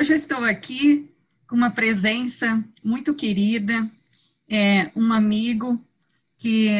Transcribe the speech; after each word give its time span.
hoje 0.00 0.12
eu 0.12 0.16
estou 0.16 0.42
aqui 0.46 1.10
com 1.46 1.54
uma 1.54 1.70
presença 1.70 2.64
muito 2.82 3.14
querida, 3.14 3.86
é, 4.48 4.90
um 4.96 5.12
amigo 5.12 5.78
que 6.38 6.70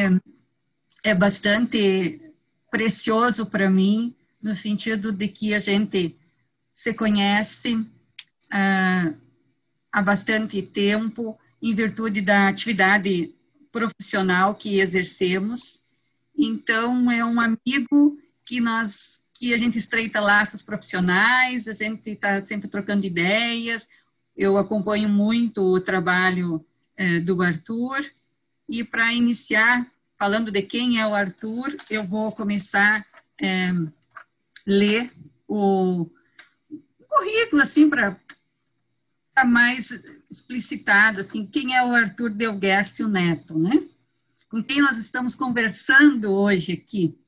é 1.03 1.13
bastante 1.13 2.19
precioso 2.71 3.45
para 3.45 3.69
mim, 3.69 4.15
no 4.41 4.55
sentido 4.55 5.11
de 5.11 5.27
que 5.27 5.53
a 5.53 5.59
gente 5.59 6.15
se 6.73 6.95
conhece 6.95 7.85
ah, 8.49 9.13
há 9.91 10.01
bastante 10.01 10.59
tempo, 10.63 11.37
em 11.61 11.75
virtude 11.75 12.21
da 12.21 12.47
atividade 12.47 13.35
profissional 13.71 14.55
que 14.55 14.79
exercemos. 14.79 15.61
Então, 16.35 17.11
é 17.11 17.23
um 17.23 17.39
amigo 17.39 18.17
que 18.47 18.59
nós 18.59 19.20
que 19.41 19.55
a 19.55 19.57
gente 19.57 19.79
estreita 19.79 20.19
laços 20.19 20.61
profissionais, 20.61 21.67
a 21.67 21.73
gente 21.73 22.11
está 22.11 22.43
sempre 22.43 22.69
trocando 22.69 23.07
ideias. 23.07 23.89
Eu 24.37 24.55
acompanho 24.55 25.09
muito 25.09 25.63
o 25.63 25.81
trabalho 25.81 26.63
é, 26.95 27.19
do 27.19 27.41
Arthur. 27.41 28.05
E 28.69 28.83
para 28.83 29.11
iniciar, 29.11 29.83
falando 30.15 30.51
de 30.51 30.61
quem 30.61 30.99
é 30.99 31.07
o 31.07 31.15
Arthur, 31.15 31.75
eu 31.89 32.03
vou 32.03 32.31
começar 32.31 33.03
a 33.41 33.43
é, 33.43 33.71
ler 34.63 35.11
o 35.47 36.07
currículo, 37.09 37.63
assim, 37.63 37.89
para 37.89 38.15
mais 39.43 39.89
explicitado, 40.29 41.21
assim, 41.21 41.47
quem 41.47 41.75
é 41.75 41.83
o 41.83 41.95
Arthur 41.95 42.29
Delguercio 42.29 43.07
Neto, 43.07 43.57
né? 43.57 43.71
Com 44.51 44.63
quem 44.63 44.81
nós 44.81 44.99
estamos 44.99 45.33
conversando 45.33 46.31
hoje 46.31 46.73
aqui. 46.73 47.19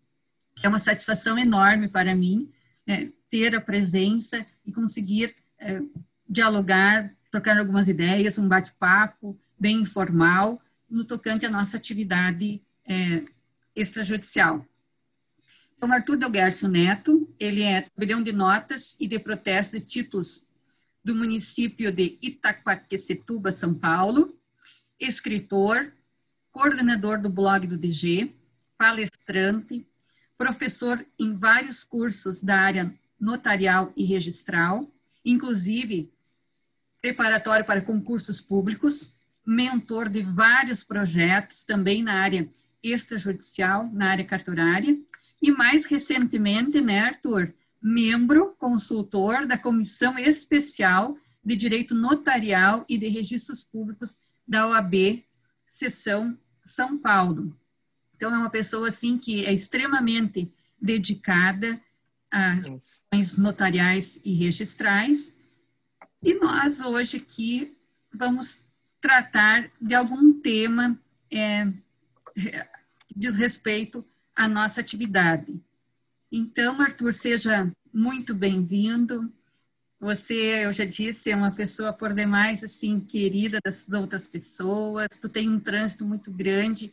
É 0.62 0.68
uma 0.68 0.80
satisfação 0.80 1.38
enorme 1.38 1.88
para 1.88 2.16
mim 2.16 2.52
é, 2.88 3.10
ter 3.30 3.56
a 3.56 3.62
presença 3.62 4.46
e 4.66 4.72
conseguir 4.72 5.34
é, 5.58 5.82
dialogar, 6.30 7.14
trocar 7.32 7.58
algumas 7.58 7.88
ideias, 7.88 8.38
um 8.38 8.48
bate-papo 8.48 9.40
bem 9.60 9.82
informal 9.82 10.62
no 10.90 11.06
tocante 11.06 11.46
à 11.46 11.50
nossa 11.50 11.78
atividade 11.78 12.62
é, 12.86 13.24
extrajudicial. 13.76 14.66
Então, 15.76 15.92
Arthur 15.92 16.18
Delguercio 16.18 16.68
Neto, 16.68 17.34
ele 17.40 17.62
é 17.62 17.82
tabelião 17.82 18.22
de 18.22 18.32
notas 18.32 18.96
e 19.00 19.08
de 19.08 19.20
protesto 19.20 19.80
de 19.80 19.86
títulos 19.86 20.48
do 21.04 21.16
município 21.16 21.92
de 21.92 22.18
Itaquaquecetuba, 22.22 23.52
São 23.52 23.74
Paulo, 23.74 24.34
escritor, 25.00 25.92
coordenador 26.52 27.22
do 27.22 27.30
blog 27.30 27.68
do 27.68 27.78
DG, 27.78 28.32
palestrante, 28.78 29.86
professor 30.44 31.06
em 31.18 31.34
vários 31.34 31.86
cursos 31.86 32.44
da 32.44 32.60
área 32.60 32.94
notarial 33.18 33.94
e 33.96 34.04
registral, 34.04 34.86
inclusive 35.24 36.12
preparatório 37.02 37.64
para 37.64 37.80
concursos 37.80 38.42
públicos, 38.42 39.14
mentor 39.46 40.10
de 40.10 40.22
vários 40.22 40.84
projetos 40.84 41.64
também 41.64 42.04
na 42.04 42.16
área 42.16 42.46
extrajudicial, 42.84 43.90
na 43.94 44.10
área 44.10 44.26
cartorária, 44.26 44.98
e 45.42 45.50
mais 45.50 45.86
recentemente, 45.86 46.82
né, 46.82 47.00
Arthur, 47.00 47.54
membro 47.82 48.54
consultor 48.60 49.46
da 49.46 49.58
Comissão 49.58 50.20
Especial 50.20 51.18
de 51.42 51.56
Direito 51.56 51.96
Notarial 51.96 52.84
e 52.90 52.98
de 52.98 53.08
Registros 53.08 53.64
Públicos 53.64 54.18
da 54.46 54.68
OAB, 54.68 55.24
seção 55.70 56.38
São 56.66 56.98
Paulo. 56.98 57.58
Então, 58.24 58.34
é 58.34 58.38
uma 58.38 58.50
pessoa, 58.50 58.88
assim, 58.88 59.18
que 59.18 59.46
é 59.46 59.52
extremamente 59.52 60.50
dedicada 60.82 61.78
às 62.32 62.70
questões 62.70 63.38
notariais 63.38 64.22
e 64.24 64.34
registrais. 64.34 65.36
E 66.22 66.34
nós, 66.36 66.80
hoje, 66.80 67.18
aqui, 67.18 67.76
vamos 68.14 68.68
tratar 69.02 69.70
de 69.82 69.94
algum 69.94 70.40
tema 70.40 70.98
é, 71.30 71.66
que 72.34 73.14
diz 73.14 73.36
respeito 73.36 74.06
à 74.34 74.48
nossa 74.48 74.80
atividade. 74.80 75.62
Então, 76.32 76.80
Arthur, 76.80 77.12
seja 77.14 77.70
muito 77.94 78.34
bem-vindo. 78.34 79.30
Você, 80.00 80.64
eu 80.64 80.72
já 80.72 80.86
disse, 80.86 81.30
é 81.30 81.36
uma 81.36 81.52
pessoa 81.52 81.92
por 81.92 82.14
demais 82.14 82.64
assim 82.64 83.02
querida 83.02 83.60
das 83.62 83.90
outras 83.92 84.30
pessoas. 84.30 85.10
Tu 85.20 85.28
tem 85.28 85.50
um 85.50 85.60
trânsito 85.60 86.06
muito 86.06 86.32
grande 86.32 86.90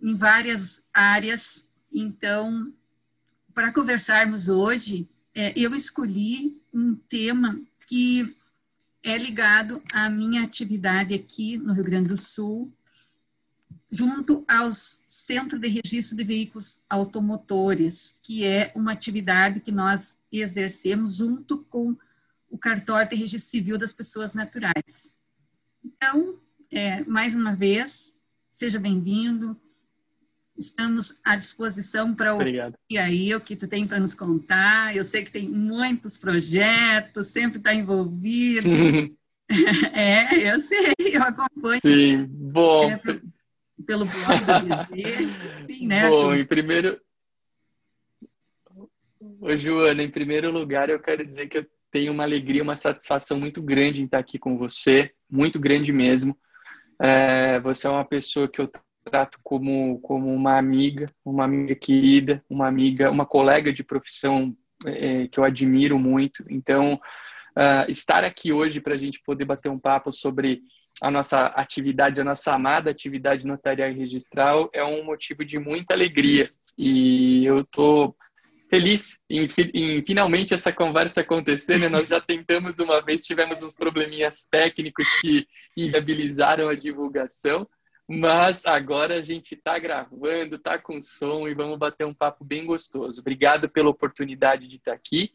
em 0.00 0.16
várias 0.16 0.82
áreas. 0.92 1.68
Então, 1.92 2.72
para 3.54 3.72
conversarmos 3.72 4.48
hoje, 4.48 5.08
é, 5.34 5.52
eu 5.58 5.74
escolhi 5.74 6.62
um 6.72 6.94
tema 6.94 7.58
que 7.86 8.36
é 9.02 9.16
ligado 9.16 9.82
à 9.92 10.10
minha 10.10 10.42
atividade 10.42 11.14
aqui 11.14 11.56
no 11.56 11.72
Rio 11.72 11.84
Grande 11.84 12.08
do 12.08 12.16
Sul, 12.16 12.72
junto 13.90 14.44
aos 14.46 15.04
Centro 15.08 15.58
de 15.58 15.68
Registro 15.68 16.16
de 16.16 16.24
Veículos 16.24 16.80
Automotores, 16.90 18.18
que 18.22 18.44
é 18.44 18.72
uma 18.74 18.92
atividade 18.92 19.60
que 19.60 19.72
nós 19.72 20.18
exercemos 20.30 21.16
junto 21.16 21.58
com 21.64 21.96
o 22.50 22.58
cartório 22.58 23.08
de 23.10 23.16
registro 23.16 23.50
civil 23.50 23.78
das 23.78 23.92
pessoas 23.92 24.34
naturais. 24.34 25.16
Então, 25.84 26.38
é, 26.70 27.02
mais 27.04 27.34
uma 27.34 27.54
vez, 27.54 28.14
seja 28.50 28.78
bem-vindo. 28.78 29.58
Estamos 30.58 31.20
à 31.24 31.36
disposição 31.36 32.12
para 32.12 32.34
ouvir 32.34 32.98
aí 32.98 33.32
o 33.32 33.40
que 33.40 33.54
tu 33.54 33.68
tem 33.68 33.86
para 33.86 34.00
nos 34.00 34.12
contar. 34.12 34.94
Eu 34.96 35.04
sei 35.04 35.24
que 35.24 35.30
tem 35.30 35.48
muitos 35.48 36.18
projetos, 36.18 37.28
sempre 37.28 37.58
está 37.58 37.72
envolvido. 37.72 38.68
é, 39.94 40.52
eu 40.52 40.60
sei, 40.60 40.94
eu 40.98 41.22
acompanho. 41.22 41.80
Sim, 41.80 42.26
bom. 42.28 42.90
É, 42.90 43.00
pelo 43.86 44.04
blog 44.04 44.40
do 44.44 44.96
BG, 44.96 45.62
enfim, 45.62 45.86
né? 45.86 46.08
Bom, 46.08 46.34
em 46.34 46.44
primeiro... 46.44 47.00
Ô, 49.40 49.56
Joana, 49.56 50.02
em 50.02 50.10
primeiro 50.10 50.50
lugar, 50.50 50.90
eu 50.90 50.98
quero 50.98 51.24
dizer 51.24 51.46
que 51.46 51.58
eu 51.58 51.66
tenho 51.92 52.12
uma 52.12 52.24
alegria, 52.24 52.64
uma 52.64 52.74
satisfação 52.74 53.38
muito 53.38 53.62
grande 53.62 54.02
em 54.02 54.06
estar 54.06 54.18
aqui 54.18 54.38
com 54.40 54.58
você, 54.58 55.12
muito 55.30 55.60
grande 55.60 55.92
mesmo. 55.92 56.36
É, 57.00 57.60
você 57.60 57.86
é 57.86 57.90
uma 57.90 58.04
pessoa 58.04 58.48
que 58.48 58.60
eu 58.60 58.68
trato 59.08 59.38
como, 59.42 60.00
como 60.00 60.32
uma 60.32 60.58
amiga, 60.58 61.06
uma 61.24 61.44
amiga 61.44 61.74
querida, 61.74 62.42
uma 62.48 62.66
amiga, 62.66 63.10
uma 63.10 63.26
colega 63.26 63.72
de 63.72 63.82
profissão 63.82 64.56
é, 64.86 65.26
que 65.28 65.38
eu 65.38 65.44
admiro 65.44 65.98
muito. 65.98 66.44
Então, 66.48 66.94
uh, 66.94 67.90
estar 67.90 68.24
aqui 68.24 68.52
hoje 68.52 68.80
para 68.80 68.94
a 68.94 68.98
gente 68.98 69.20
poder 69.24 69.44
bater 69.44 69.68
um 69.68 69.78
papo 69.78 70.12
sobre 70.12 70.62
a 71.00 71.10
nossa 71.10 71.46
atividade, 71.46 72.20
a 72.20 72.24
nossa 72.24 72.52
amada 72.52 72.90
atividade 72.90 73.46
notarial 73.46 73.90
e 73.90 73.98
registral 73.98 74.68
é 74.72 74.84
um 74.84 75.04
motivo 75.04 75.44
de 75.44 75.58
muita 75.58 75.94
alegria. 75.94 76.44
E 76.76 77.44
eu 77.44 77.60
estou 77.60 78.16
feliz 78.68 79.22
em, 79.30 79.46
em, 79.74 80.04
finalmente 80.04 80.54
essa 80.54 80.72
conversa 80.72 81.20
acontecer. 81.20 81.78
Né? 81.78 81.88
Nós 81.88 82.08
já 82.08 82.20
tentamos 82.20 82.78
uma 82.78 83.00
vez, 83.00 83.24
tivemos 83.24 83.62
uns 83.62 83.74
probleminhas 83.74 84.46
técnicos 84.50 85.06
que 85.20 85.46
inviabilizaram 85.76 86.68
a 86.68 86.74
divulgação, 86.74 87.66
mas 88.08 88.64
agora 88.64 89.16
a 89.16 89.22
gente 89.22 89.54
está 89.54 89.78
gravando, 89.78 90.56
está 90.56 90.78
com 90.78 90.98
som 90.98 91.46
e 91.46 91.54
vamos 91.54 91.78
bater 91.78 92.06
um 92.06 92.14
papo 92.14 92.42
bem 92.42 92.64
gostoso. 92.64 93.20
Obrigado 93.20 93.68
pela 93.68 93.90
oportunidade 93.90 94.66
de 94.66 94.76
estar 94.76 94.94
aqui 94.94 95.30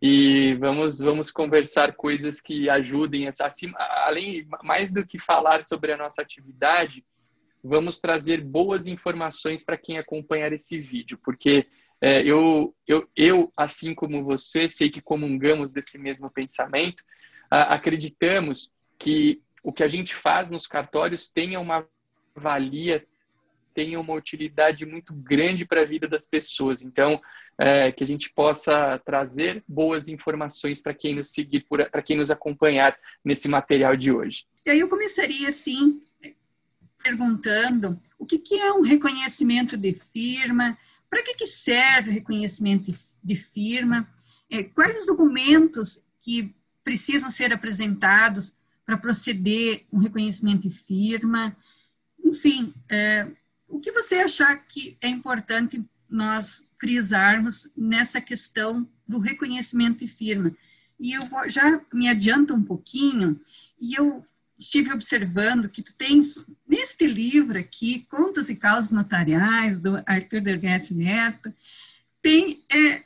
e 0.00 0.54
vamos 0.54 0.98
vamos 0.98 1.30
conversar 1.30 1.94
coisas 1.94 2.40
que 2.40 2.70
ajudem 2.70 3.28
assim, 3.28 3.72
além 3.76 4.46
mais 4.62 4.90
do 4.90 5.06
que 5.06 5.18
falar 5.18 5.62
sobre 5.62 5.92
a 5.92 5.96
nossa 5.96 6.20
atividade 6.20 7.04
vamos 7.64 7.98
trazer 7.98 8.42
boas 8.42 8.86
informações 8.86 9.64
para 9.64 9.78
quem 9.78 9.96
acompanhar 9.96 10.52
esse 10.52 10.78
vídeo 10.80 11.18
porque 11.24 11.66
é, 11.98 12.22
eu, 12.22 12.74
eu 12.86 13.08
eu 13.16 13.50
assim 13.56 13.94
como 13.94 14.22
você 14.22 14.68
sei 14.68 14.90
que 14.90 15.00
comungamos 15.00 15.72
desse 15.72 15.98
mesmo 15.98 16.30
pensamento 16.30 17.02
acreditamos 17.50 18.70
que 18.98 19.40
o 19.62 19.72
que 19.72 19.82
a 19.82 19.88
gente 19.88 20.14
faz 20.14 20.50
nos 20.50 20.66
cartórios 20.66 21.30
tenha 21.30 21.58
uma 21.58 21.88
valia 22.36 23.04
tenha 23.74 24.00
uma 24.00 24.14
utilidade 24.14 24.86
muito 24.86 25.12
grande 25.12 25.66
para 25.66 25.82
a 25.82 25.84
vida 25.84 26.08
das 26.08 26.26
pessoas. 26.26 26.80
Então, 26.80 27.20
é, 27.58 27.92
que 27.92 28.02
a 28.02 28.06
gente 28.06 28.30
possa 28.30 28.98
trazer 29.04 29.62
boas 29.68 30.08
informações 30.08 30.80
para 30.80 30.94
quem 30.94 31.14
nos 31.14 31.30
seguir, 31.30 31.66
para 31.68 32.02
quem 32.02 32.16
nos 32.16 32.30
acompanhar 32.30 32.96
nesse 33.22 33.48
material 33.48 33.94
de 33.94 34.10
hoje. 34.10 34.46
E 34.64 34.70
aí 34.70 34.80
eu 34.80 34.88
começaria 34.88 35.50
assim 35.50 36.02
perguntando 37.02 38.00
o 38.18 38.24
que, 38.24 38.38
que 38.38 38.54
é 38.58 38.72
um 38.72 38.80
reconhecimento 38.80 39.76
de 39.76 39.92
firma, 39.92 40.76
para 41.08 41.22
que, 41.22 41.34
que 41.34 41.46
serve 41.46 42.10
o 42.10 42.14
reconhecimento 42.14 42.90
de 43.22 43.36
firma, 43.36 44.08
é, 44.50 44.64
quais 44.64 44.98
os 45.00 45.06
documentos 45.06 46.00
que 46.22 46.54
precisam 46.82 47.30
ser 47.30 47.52
apresentados 47.52 48.56
para 48.84 48.96
proceder 48.96 49.84
um 49.92 49.98
reconhecimento 49.98 50.62
de 50.62 50.70
firma, 50.70 51.56
enfim, 52.26 52.74
é, 52.88 53.26
o 53.68 53.78
que 53.78 53.92
você 53.92 54.16
achar 54.16 54.56
que 54.66 54.96
é 55.00 55.08
importante 55.08 55.82
nós 56.08 56.70
frisarmos 56.78 57.70
nessa 57.76 58.20
questão 58.20 58.88
do 59.06 59.18
reconhecimento 59.18 60.00
de 60.00 60.08
firma? 60.08 60.54
E 60.98 61.12
eu 61.12 61.24
vou, 61.26 61.48
já 61.48 61.80
me 61.92 62.08
adianto 62.08 62.54
um 62.54 62.62
pouquinho, 62.62 63.38
e 63.80 63.94
eu 63.94 64.24
estive 64.58 64.92
observando 64.92 65.68
que 65.68 65.82
tu 65.82 65.94
tens, 65.94 66.46
neste 66.66 67.06
livro 67.06 67.58
aqui, 67.58 68.06
Contos 68.10 68.48
e 68.48 68.56
Causas 68.56 68.90
Notariais, 68.90 69.80
do 69.80 70.02
Arthur 70.06 70.40
Dergues 70.40 70.90
Neto, 70.90 71.52
tem 72.22 72.64
é, 72.70 73.04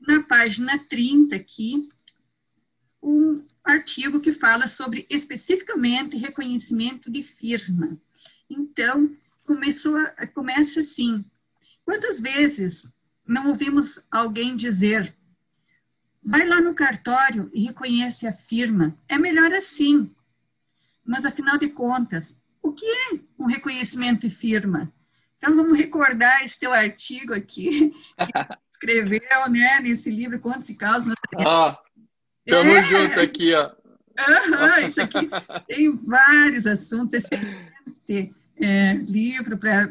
na 0.00 0.22
página 0.22 0.78
30 0.78 1.34
aqui 1.34 1.88
um 3.02 3.42
artigo 3.64 4.20
que 4.20 4.32
fala 4.32 4.68
sobre 4.68 5.06
especificamente 5.08 6.16
reconhecimento 6.16 7.10
de 7.10 7.22
firma. 7.22 7.98
Então, 8.50 9.16
começou 9.44 9.96
a, 9.96 10.26
começa 10.26 10.80
assim, 10.80 11.24
quantas 11.84 12.20
vezes 12.20 12.92
não 13.26 13.48
ouvimos 13.48 14.00
alguém 14.10 14.56
dizer 14.56 15.14
vai 16.22 16.46
lá 16.46 16.60
no 16.60 16.74
cartório 16.74 17.50
e 17.54 17.64
reconhece 17.64 18.26
a 18.26 18.32
firma, 18.32 18.94
é 19.08 19.16
melhor 19.16 19.52
assim, 19.54 20.14
mas, 21.10 21.24
afinal 21.24 21.58
de 21.58 21.68
contas, 21.68 22.36
o 22.62 22.72
que 22.72 22.86
é 22.86 23.18
um 23.38 23.46
reconhecimento 23.46 24.28
de 24.28 24.30
firma? 24.34 24.92
Então, 25.36 25.56
vamos 25.56 25.76
recordar 25.76 26.44
esse 26.44 26.60
teu 26.60 26.72
artigo 26.72 27.34
aqui, 27.34 27.90
que 28.16 28.32
escreveu 28.72 29.50
né, 29.50 29.80
nesse 29.80 30.10
livro, 30.10 30.38
Contos 30.38 30.68
e 30.68 30.76
Causas. 30.76 31.14
Ó, 31.34 31.76
tamo 32.46 32.70
é. 32.70 32.82
junto 32.84 33.18
aqui, 33.18 33.52
ó. 33.54 33.72
Uhum, 34.20 34.86
isso 34.86 35.00
aqui 35.00 35.30
tem 35.66 35.96
vários 36.06 36.66
assuntos, 36.66 37.14
excelente 37.14 38.34
é, 38.60 38.94
livro 38.94 39.56
para 39.56 39.88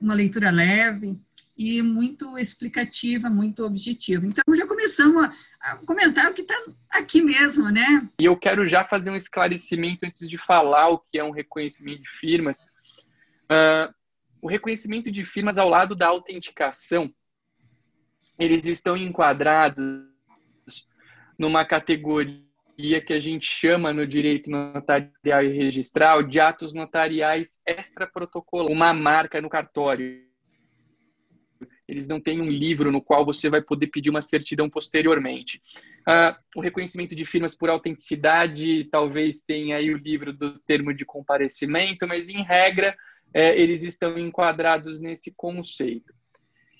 uma 0.00 0.14
leitura 0.14 0.50
leve 0.50 1.18
e 1.56 1.82
muito 1.82 2.36
explicativa, 2.38 3.30
muito 3.30 3.64
objetiva. 3.64 4.26
Então, 4.26 4.42
já 4.56 4.66
começamos 4.66 5.30
a, 5.60 5.76
comentário 5.86 6.34
que 6.34 6.42
está 6.42 6.54
aqui 6.90 7.22
mesmo, 7.22 7.70
né? 7.70 8.08
E 8.18 8.24
eu 8.24 8.36
quero 8.36 8.66
já 8.66 8.84
fazer 8.84 9.10
um 9.10 9.16
esclarecimento 9.16 10.04
antes 10.04 10.28
de 10.28 10.36
falar 10.36 10.88
o 10.88 10.98
que 10.98 11.18
é 11.18 11.24
um 11.24 11.30
reconhecimento 11.30 12.02
de 12.02 12.08
firmas. 12.08 12.62
Uh, 13.44 13.92
o 14.42 14.48
reconhecimento 14.48 15.10
de 15.10 15.24
firmas 15.24 15.56
ao 15.56 15.68
lado 15.68 15.94
da 15.94 16.08
autenticação, 16.08 17.12
eles 18.38 18.66
estão 18.66 18.96
enquadrados 18.96 20.04
numa 21.38 21.64
categoria 21.64 22.43
que 22.76 23.12
a 23.12 23.20
gente 23.20 23.46
chama 23.46 23.92
no 23.92 24.06
direito 24.06 24.50
notarial 24.50 25.44
e 25.44 25.56
registral 25.56 26.22
de 26.22 26.40
atos 26.40 26.72
notariais 26.72 27.60
extraprotocolares, 27.66 28.74
uma 28.74 28.92
marca 28.92 29.40
no 29.40 29.48
cartório 29.48 30.24
eles 31.86 32.08
não 32.08 32.20
têm 32.20 32.40
um 32.40 32.48
livro 32.48 32.90
no 32.90 33.02
qual 33.02 33.24
você 33.24 33.50
vai 33.50 33.60
poder 33.60 33.88
pedir 33.88 34.10
uma 34.10 34.22
certidão 34.22 34.68
posteriormente. 34.70 35.60
Uh, 36.08 36.34
o 36.56 36.60
reconhecimento 36.60 37.14
de 37.14 37.24
firmas 37.24 37.54
por 37.54 37.68
autenticidade, 37.68 38.84
talvez 38.90 39.42
tenha 39.42 39.76
aí 39.76 39.92
o 39.92 39.98
livro 39.98 40.32
do 40.32 40.58
termo 40.60 40.94
de 40.94 41.04
comparecimento, 41.04 42.06
mas 42.06 42.28
em 42.28 42.42
regra, 42.42 42.96
é, 43.32 43.60
eles 43.60 43.82
estão 43.82 44.18
enquadrados 44.18 45.00
nesse 45.00 45.32
conceito. 45.36 46.14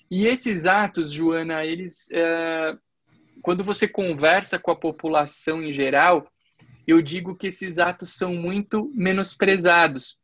E 0.09 0.25
esses 0.25 0.65
atos, 0.65 1.11
Joana, 1.11 1.65
eles, 1.65 2.09
é, 2.11 2.77
quando 3.45 3.63
você 3.63 3.87
conversa 3.87 4.57
com 4.57 4.71
a 4.71 4.75
população 4.75 5.61
em 5.61 5.71
geral, 5.71 6.27
eu 6.87 6.99
digo 6.99 7.35
que 7.35 7.45
esses 7.45 7.77
atos 7.77 8.15
são 8.15 8.33
muito 8.33 8.91
menosprezados. 8.95 10.17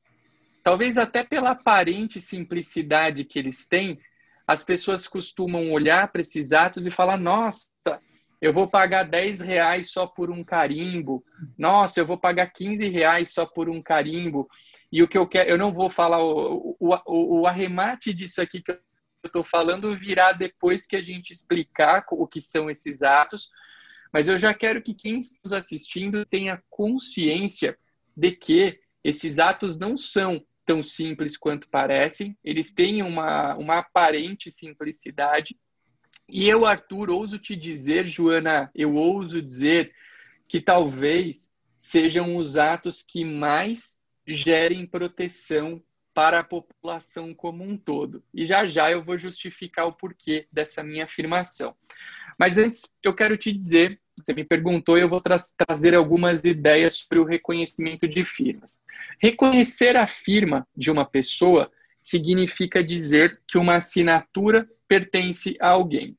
Talvez 0.63 0.97
até 0.97 1.23
pela 1.23 1.51
aparente 1.51 2.19
simplicidade 2.19 3.23
que 3.23 3.37
eles 3.37 3.67
têm, 3.67 3.99
as 4.47 4.63
pessoas 4.63 5.07
costumam 5.07 5.71
olhar 5.71 6.11
para 6.11 6.21
esses 6.21 6.51
atos 6.51 6.87
e 6.87 6.89
falar: 6.89 7.15
nossa, 7.15 7.69
eu 8.41 8.51
vou 8.51 8.67
pagar 8.67 9.03
10 9.03 9.41
reais 9.41 9.91
só 9.91 10.07
por 10.07 10.31
um 10.31 10.43
carimbo, 10.43 11.23
nossa, 11.55 11.99
eu 11.99 12.07
vou 12.07 12.17
pagar 12.17 12.47
15 12.47 12.87
reais 12.87 13.31
só 13.31 13.45
por 13.45 13.69
um 13.69 13.83
carimbo. 13.83 14.49
E 14.91 15.03
o 15.03 15.07
que 15.07 15.17
eu 15.17 15.27
quero, 15.27 15.47
eu 15.47 15.59
não 15.59 15.71
vou 15.71 15.91
falar 15.91 16.23
o, 16.23 16.75
o, 16.79 17.39
o, 17.39 17.45
arremate 17.45 18.15
disso 18.15 18.41
aqui 18.41 18.63
que 18.63 18.75
eu 19.23 19.27
estou 19.27 19.43
falando 19.43 19.95
virá 19.95 20.31
depois 20.31 20.85
que 20.85 20.95
a 20.95 21.01
gente 21.01 21.31
explicar 21.31 22.03
o 22.11 22.27
que 22.27 22.41
são 22.41 22.69
esses 22.69 23.03
atos, 23.03 23.49
mas 24.11 24.27
eu 24.27 24.37
já 24.37 24.53
quero 24.53 24.81
que 24.81 24.93
quem 24.93 25.19
está 25.19 25.39
nos 25.43 25.53
assistindo 25.53 26.25
tenha 26.25 26.61
consciência 26.69 27.77
de 28.17 28.31
que 28.31 28.79
esses 29.03 29.39
atos 29.39 29.77
não 29.77 29.95
são 29.95 30.43
tão 30.65 30.81
simples 30.81 31.37
quanto 31.37 31.69
parecem, 31.69 32.37
eles 32.43 32.73
têm 32.73 33.03
uma, 33.03 33.55
uma 33.55 33.77
aparente 33.79 34.51
simplicidade. 34.51 35.57
E 36.27 36.47
eu, 36.47 36.65
Arthur, 36.65 37.09
ouso 37.09 37.37
te 37.37 37.55
dizer, 37.55 38.07
Joana, 38.07 38.71
eu 38.73 38.95
ouso 38.95 39.41
dizer 39.41 39.93
que 40.47 40.59
talvez 40.61 41.51
sejam 41.77 42.35
os 42.35 42.57
atos 42.57 43.03
que 43.03 43.23
mais 43.23 43.99
gerem 44.27 44.85
proteção 44.85 45.81
para 46.21 46.37
a 46.37 46.43
população 46.43 47.33
como 47.33 47.63
um 47.63 47.75
todo. 47.75 48.23
E 48.31 48.45
já 48.45 48.67
já 48.67 48.91
eu 48.91 49.03
vou 49.03 49.17
justificar 49.17 49.87
o 49.87 49.91
porquê 49.91 50.45
dessa 50.51 50.83
minha 50.83 51.05
afirmação. 51.05 51.75
Mas 52.37 52.59
antes, 52.59 52.93
eu 53.03 53.15
quero 53.15 53.35
te 53.35 53.51
dizer 53.51 53.99
você 54.15 54.31
me 54.31 54.43
perguntou 54.43 54.99
e 54.99 55.01
eu 55.01 55.09
vou 55.09 55.19
tra 55.19 55.39
trazer 55.65 55.95
algumas 55.95 56.43
ideias 56.43 56.97
sobre 56.97 57.17
o 57.17 57.23
reconhecimento 57.23 58.07
de 58.07 58.23
firmas. 58.23 58.83
Reconhecer 59.19 59.95
a 59.95 60.05
firma 60.05 60.67
de 60.77 60.91
uma 60.91 61.05
pessoa 61.05 61.71
significa 61.99 62.83
dizer 62.83 63.41
que 63.47 63.57
uma 63.57 63.77
assinatura 63.77 64.69
pertence 64.87 65.57
a 65.59 65.69
alguém. 65.69 66.15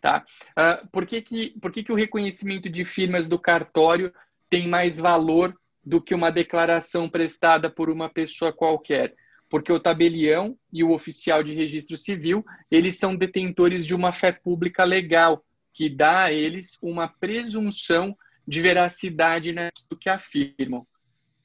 Tá? 0.00 0.24
Uh, 0.50 0.86
por 0.92 1.04
que, 1.04 1.20
que, 1.20 1.50
por 1.60 1.72
que, 1.72 1.82
que 1.82 1.90
o 1.90 1.96
reconhecimento 1.96 2.70
de 2.70 2.84
firmas 2.84 3.26
do 3.26 3.40
cartório 3.40 4.14
tem 4.48 4.68
mais 4.68 4.98
valor 4.98 5.52
do 5.84 6.00
que 6.00 6.14
uma 6.14 6.30
declaração 6.30 7.08
prestada 7.08 7.68
por 7.68 7.90
uma 7.90 8.08
pessoa 8.08 8.52
qualquer? 8.52 9.16
Porque 9.52 9.70
o 9.70 9.78
tabelião 9.78 10.56
e 10.72 10.82
o 10.82 10.92
oficial 10.92 11.42
de 11.42 11.52
registro 11.52 11.94
civil, 11.94 12.42
eles 12.70 12.96
são 12.96 13.14
detentores 13.14 13.84
de 13.84 13.94
uma 13.94 14.10
fé 14.10 14.32
pública 14.32 14.82
legal, 14.82 15.44
que 15.74 15.90
dá 15.90 16.22
a 16.22 16.32
eles 16.32 16.78
uma 16.80 17.06
presunção 17.06 18.16
de 18.48 18.62
veracidade 18.62 19.52
naquilo 19.52 19.98
que 20.00 20.08
afirmam. 20.08 20.86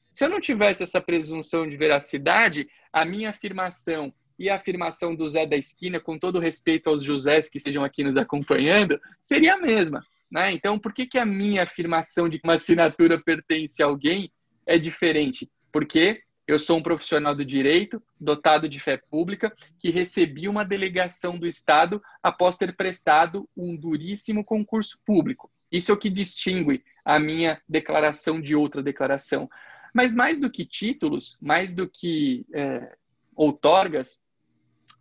Se 0.09 0.23
eu 0.23 0.29
não 0.29 0.39
tivesse 0.39 0.83
essa 0.83 1.01
presunção 1.01 1.67
de 1.67 1.75
veracidade, 1.75 2.69
a 2.93 3.03
minha 3.03 3.31
afirmação 3.31 4.13
e 4.39 4.49
a 4.49 4.55
afirmação 4.55 5.13
do 5.13 5.27
Zé 5.27 5.45
da 5.45 5.57
Esquina, 5.57 5.99
com 5.99 6.17
todo 6.17 6.39
respeito 6.39 6.89
aos 6.89 7.03
Josés 7.03 7.49
que 7.49 7.57
estejam 7.57 7.83
aqui 7.83 8.05
nos 8.05 8.15
acompanhando, 8.15 8.97
seria 9.19 9.55
a 9.55 9.59
mesma. 9.59 10.01
Né? 10.31 10.53
Então, 10.53 10.79
por 10.79 10.93
que, 10.93 11.05
que 11.05 11.19
a 11.19 11.25
minha 11.25 11.63
afirmação 11.63 12.29
de 12.29 12.39
que 12.39 12.47
uma 12.47 12.53
assinatura 12.53 13.21
pertence 13.21 13.83
a 13.83 13.85
alguém 13.85 14.31
é 14.65 14.77
diferente? 14.77 15.51
Porque 15.73 16.21
eu 16.47 16.57
sou 16.57 16.77
um 16.77 16.81
profissional 16.81 17.35
do 17.35 17.43
direito, 17.43 18.01
dotado 18.19 18.69
de 18.69 18.79
fé 18.79 18.95
pública, 18.95 19.53
que 19.77 19.89
recebi 19.89 20.47
uma 20.47 20.63
delegação 20.63 21.37
do 21.37 21.45
Estado 21.45 22.01
após 22.23 22.55
ter 22.55 22.73
prestado 22.75 23.47
um 23.55 23.75
duríssimo 23.75 24.45
concurso 24.45 24.97
público. 25.05 25.51
Isso 25.69 25.91
é 25.91 25.93
o 25.93 25.97
que 25.97 26.09
distingue 26.09 26.83
a 27.03 27.19
minha 27.19 27.61
declaração 27.67 28.39
de 28.39 28.55
outra 28.55 28.81
declaração. 28.81 29.49
Mas 29.93 30.15
mais 30.15 30.39
do 30.39 30.49
que 30.49 30.65
títulos, 30.65 31.37
mais 31.41 31.73
do 31.73 31.89
que 31.89 32.45
é, 32.53 32.95
outorgas, 33.35 34.21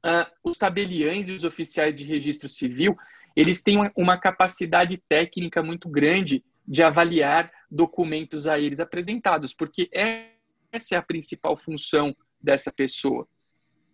uh, 0.04 0.30
os 0.42 0.58
tabeliães 0.58 1.28
e 1.28 1.32
os 1.32 1.44
oficiais 1.44 1.94
de 1.94 2.02
registro 2.02 2.48
civil, 2.48 2.96
eles 3.36 3.62
têm 3.62 3.76
uma 3.96 4.16
capacidade 4.16 5.00
técnica 5.08 5.62
muito 5.62 5.88
grande 5.88 6.44
de 6.66 6.82
avaliar 6.82 7.52
documentos 7.70 8.48
a 8.48 8.58
eles 8.58 8.80
apresentados, 8.80 9.54
porque 9.54 9.88
é 9.94 10.35
essa 10.76 10.94
é 10.94 10.98
a 10.98 11.02
principal 11.02 11.56
função 11.56 12.14
dessa 12.40 12.70
pessoa. 12.70 13.26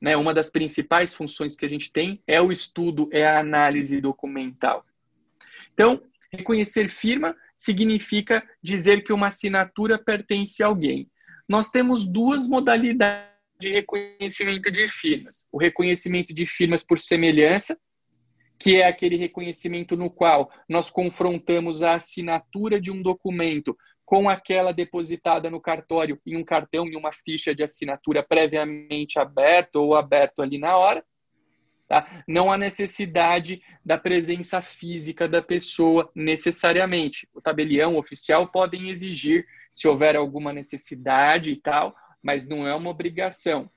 Né? 0.00 0.16
Uma 0.16 0.34
das 0.34 0.50
principais 0.50 1.14
funções 1.14 1.56
que 1.56 1.64
a 1.64 1.68
gente 1.68 1.92
tem 1.92 2.22
é 2.26 2.40
o 2.40 2.52
estudo, 2.52 3.08
é 3.12 3.26
a 3.26 3.38
análise 3.38 4.00
documental. 4.00 4.84
Então, 5.72 6.02
reconhecer 6.32 6.88
firma 6.88 7.36
significa 7.56 8.46
dizer 8.62 9.04
que 9.04 9.12
uma 9.12 9.28
assinatura 9.28 9.98
pertence 9.98 10.62
a 10.62 10.66
alguém. 10.66 11.08
Nós 11.48 11.70
temos 11.70 12.06
duas 12.06 12.46
modalidades 12.46 13.30
de 13.60 13.70
reconhecimento 13.70 14.70
de 14.70 14.88
firmas: 14.88 15.46
o 15.52 15.58
reconhecimento 15.58 16.34
de 16.34 16.46
firmas 16.46 16.82
por 16.82 16.98
semelhança, 16.98 17.78
que 18.58 18.76
é 18.76 18.86
aquele 18.86 19.16
reconhecimento 19.16 19.96
no 19.96 20.10
qual 20.10 20.50
nós 20.68 20.90
confrontamos 20.90 21.82
a 21.82 21.94
assinatura 21.94 22.80
de 22.80 22.90
um 22.90 23.02
documento 23.02 23.76
com 24.12 24.28
aquela 24.28 24.72
depositada 24.72 25.48
no 25.48 25.58
cartório 25.58 26.20
em 26.26 26.36
um 26.36 26.44
cartão 26.44 26.86
e 26.86 26.94
uma 26.94 27.10
ficha 27.10 27.54
de 27.54 27.62
assinatura 27.62 28.22
previamente 28.22 29.18
aberto 29.18 29.76
ou 29.76 29.94
aberto 29.94 30.42
ali 30.42 30.58
na 30.58 30.76
hora. 30.76 31.02
Tá? 31.88 32.22
Não 32.28 32.52
há 32.52 32.58
necessidade 32.58 33.62
da 33.82 33.96
presença 33.96 34.60
física 34.60 35.26
da 35.26 35.40
pessoa 35.40 36.12
necessariamente. 36.14 37.26
O 37.32 37.40
tabelião 37.40 37.96
oficial 37.96 38.46
podem 38.48 38.90
exigir 38.90 39.46
se 39.70 39.88
houver 39.88 40.14
alguma 40.14 40.52
necessidade 40.52 41.50
e 41.50 41.56
tal, 41.56 41.96
mas 42.22 42.46
não 42.46 42.68
é 42.68 42.74
uma 42.74 42.90
obrigação. 42.90 43.70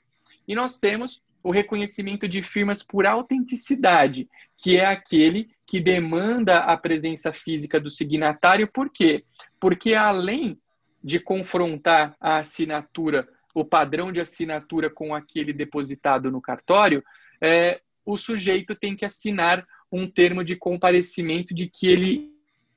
E 0.46 0.54
nós 0.54 0.78
temos 0.78 1.24
o 1.42 1.50
reconhecimento 1.50 2.28
de 2.28 2.44
firmas 2.44 2.84
por 2.84 3.06
autenticidade, 3.06 4.28
que 4.62 4.76
é 4.76 4.86
aquele 4.86 5.55
que 5.68 5.80
demanda 5.80 6.60
a 6.60 6.78
presença 6.78 7.34
física 7.34 7.80
do 7.80 7.90
signatário, 7.90 8.68
por 8.72 8.90
quê? 8.90 9.24
Porque 9.60 9.94
além 9.94 10.60
de 11.04 11.20
confrontar 11.20 12.16
a 12.20 12.38
assinatura, 12.38 13.28
o 13.54 13.64
padrão 13.64 14.12
de 14.12 14.20
assinatura 14.20 14.90
com 14.90 15.16
aquele 15.16 15.54
depositado 15.54 16.32
no 16.32 16.42
cartório, 16.42 17.04
é, 17.42 17.82
o 18.06 18.18
sujeito 18.18 18.76
tem 18.76 18.96
que 18.96 19.06
assinar 19.06 19.66
um 19.92 20.10
termo 20.10 20.44
de 20.44 20.56
comparecimento 20.56 21.54
de 21.54 21.68
que 21.68 21.88
ele 21.88 22.32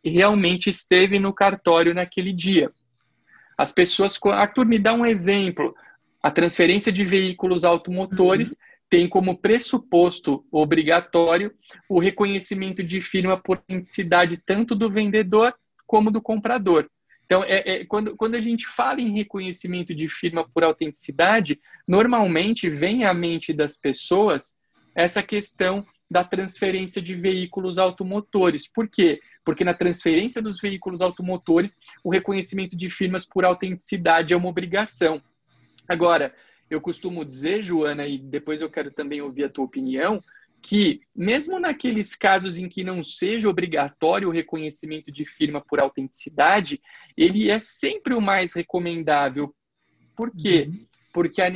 realmente 0.04 0.70
esteve 0.70 1.18
no 1.18 1.32
cartório 1.32 1.94
naquele 1.94 2.32
dia. 2.32 2.70
As 3.56 3.72
pessoas. 3.72 4.18
Arthur, 4.24 4.66
me 4.66 4.78
dá 4.78 4.94
um 4.94 5.04
exemplo. 5.04 5.74
A 6.22 6.30
transferência 6.30 6.92
de 6.92 7.04
veículos 7.04 7.64
automotores 7.64 8.52
uhum. 8.52 8.56
Tem 8.90 9.08
como 9.08 9.36
pressuposto 9.36 10.44
obrigatório 10.50 11.52
o 11.88 11.98
reconhecimento 11.98 12.82
de 12.82 13.00
firma 13.00 13.36
por 13.36 13.62
entidade 13.68 14.38
tanto 14.38 14.74
do 14.74 14.90
vendedor 14.90 15.54
como 15.86 16.10
do 16.10 16.22
comprador. 16.22 16.88
Então, 17.24 17.44
é, 17.44 17.80
é, 17.80 17.84
quando, 17.84 18.16
quando 18.16 18.36
a 18.36 18.40
gente 18.40 18.66
fala 18.66 19.02
em 19.02 19.12
reconhecimento 19.12 19.94
de 19.94 20.08
firma 20.08 20.48
por 20.48 20.64
autenticidade, 20.64 21.60
normalmente 21.86 22.70
vem 22.70 23.04
à 23.04 23.12
mente 23.12 23.52
das 23.52 23.76
pessoas 23.76 24.56
essa 24.94 25.22
questão 25.22 25.84
da 26.10 26.24
transferência 26.24 27.02
de 27.02 27.14
veículos 27.14 27.76
automotores. 27.76 28.66
Por 28.66 28.88
quê? 28.88 29.20
Porque 29.44 29.62
na 29.62 29.74
transferência 29.74 30.40
dos 30.40 30.58
veículos 30.58 31.02
automotores, 31.02 31.76
o 32.02 32.10
reconhecimento 32.10 32.74
de 32.74 32.88
firmas 32.88 33.26
por 33.26 33.44
autenticidade 33.44 34.32
é 34.32 34.36
uma 34.36 34.48
obrigação. 34.48 35.22
Agora, 35.86 36.34
eu 36.70 36.80
costumo 36.80 37.24
dizer, 37.24 37.62
Joana, 37.62 38.06
e 38.06 38.18
depois 38.18 38.60
eu 38.60 38.70
quero 38.70 38.90
também 38.90 39.20
ouvir 39.20 39.44
a 39.44 39.48
tua 39.48 39.64
opinião, 39.64 40.22
que 40.60 41.00
mesmo 41.14 41.58
naqueles 41.58 42.14
casos 42.14 42.58
em 42.58 42.68
que 42.68 42.82
não 42.82 43.02
seja 43.02 43.48
obrigatório 43.48 44.28
o 44.28 44.32
reconhecimento 44.32 45.10
de 45.10 45.24
firma 45.24 45.60
por 45.60 45.80
autenticidade, 45.80 46.80
ele 47.16 47.50
é 47.50 47.58
sempre 47.58 48.14
o 48.14 48.20
mais 48.20 48.54
recomendável. 48.54 49.54
Por 50.16 50.30
quê? 50.34 50.68
Uhum. 50.68 50.86
Porque 51.12 51.40
a 51.40 51.52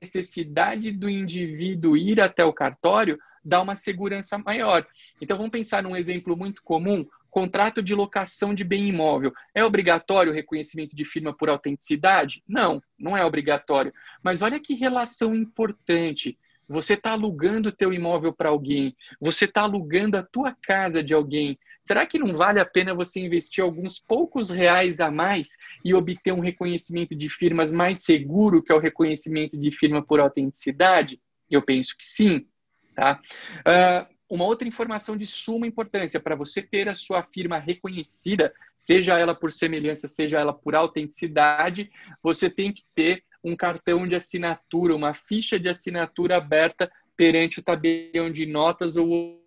necessidade 0.00 0.92
do 0.92 1.08
indivíduo 1.08 1.96
ir 1.96 2.20
até 2.20 2.44
o 2.44 2.52
cartório 2.52 3.18
dá 3.44 3.60
uma 3.60 3.74
segurança 3.74 4.38
maior. 4.38 4.86
Então 5.20 5.36
vamos 5.36 5.52
pensar 5.52 5.82
num 5.82 5.96
exemplo 5.96 6.36
muito 6.36 6.62
comum, 6.62 7.04
contrato 7.32 7.82
de 7.82 7.94
locação 7.94 8.54
de 8.54 8.62
bem 8.62 8.86
imóvel. 8.86 9.32
É 9.54 9.64
obrigatório 9.64 10.30
o 10.30 10.34
reconhecimento 10.34 10.94
de 10.94 11.02
firma 11.02 11.34
por 11.34 11.48
autenticidade? 11.48 12.44
Não, 12.46 12.80
não 12.98 13.16
é 13.16 13.24
obrigatório. 13.24 13.92
Mas 14.22 14.42
olha 14.42 14.60
que 14.60 14.74
relação 14.74 15.34
importante. 15.34 16.38
Você 16.68 16.92
está 16.92 17.12
alugando 17.12 17.70
o 17.70 17.72
teu 17.72 17.92
imóvel 17.92 18.34
para 18.34 18.50
alguém, 18.50 18.94
você 19.20 19.46
está 19.46 19.62
alugando 19.62 20.16
a 20.16 20.22
tua 20.22 20.54
casa 20.62 21.02
de 21.02 21.12
alguém. 21.14 21.58
Será 21.80 22.06
que 22.06 22.18
não 22.18 22.34
vale 22.34 22.60
a 22.60 22.66
pena 22.66 22.94
você 22.94 23.18
investir 23.18 23.64
alguns 23.64 23.98
poucos 23.98 24.50
reais 24.50 25.00
a 25.00 25.10
mais 25.10 25.56
e 25.84 25.94
obter 25.94 26.32
um 26.32 26.40
reconhecimento 26.40 27.16
de 27.16 27.28
firmas 27.28 27.72
mais 27.72 28.04
seguro, 28.04 28.62
que 28.62 28.70
é 28.70 28.74
o 28.74 28.78
reconhecimento 28.78 29.58
de 29.58 29.70
firma 29.70 30.02
por 30.02 30.20
autenticidade? 30.20 31.18
Eu 31.50 31.62
penso 31.62 31.96
que 31.96 32.06
sim. 32.06 32.46
Tá? 32.94 33.20
Uh, 33.60 34.11
uma 34.32 34.46
outra 34.46 34.66
informação 34.66 35.14
de 35.14 35.26
suma 35.26 35.66
importância 35.66 36.18
para 36.18 36.34
você 36.34 36.62
ter 36.62 36.88
a 36.88 36.94
sua 36.94 37.22
firma 37.22 37.58
reconhecida, 37.58 38.50
seja 38.74 39.18
ela 39.18 39.34
por 39.34 39.52
semelhança, 39.52 40.08
seja 40.08 40.40
ela 40.40 40.54
por 40.54 40.74
autenticidade, 40.74 41.90
você 42.22 42.48
tem 42.48 42.72
que 42.72 42.82
ter 42.94 43.22
um 43.44 43.54
cartão 43.54 44.08
de 44.08 44.14
assinatura, 44.14 44.96
uma 44.96 45.12
ficha 45.12 45.60
de 45.60 45.68
assinatura 45.68 46.38
aberta 46.38 46.90
perante 47.14 47.60
o 47.60 47.62
tabelião 47.62 48.30
de 48.30 48.46
notas 48.46 48.96
ou 48.96 49.44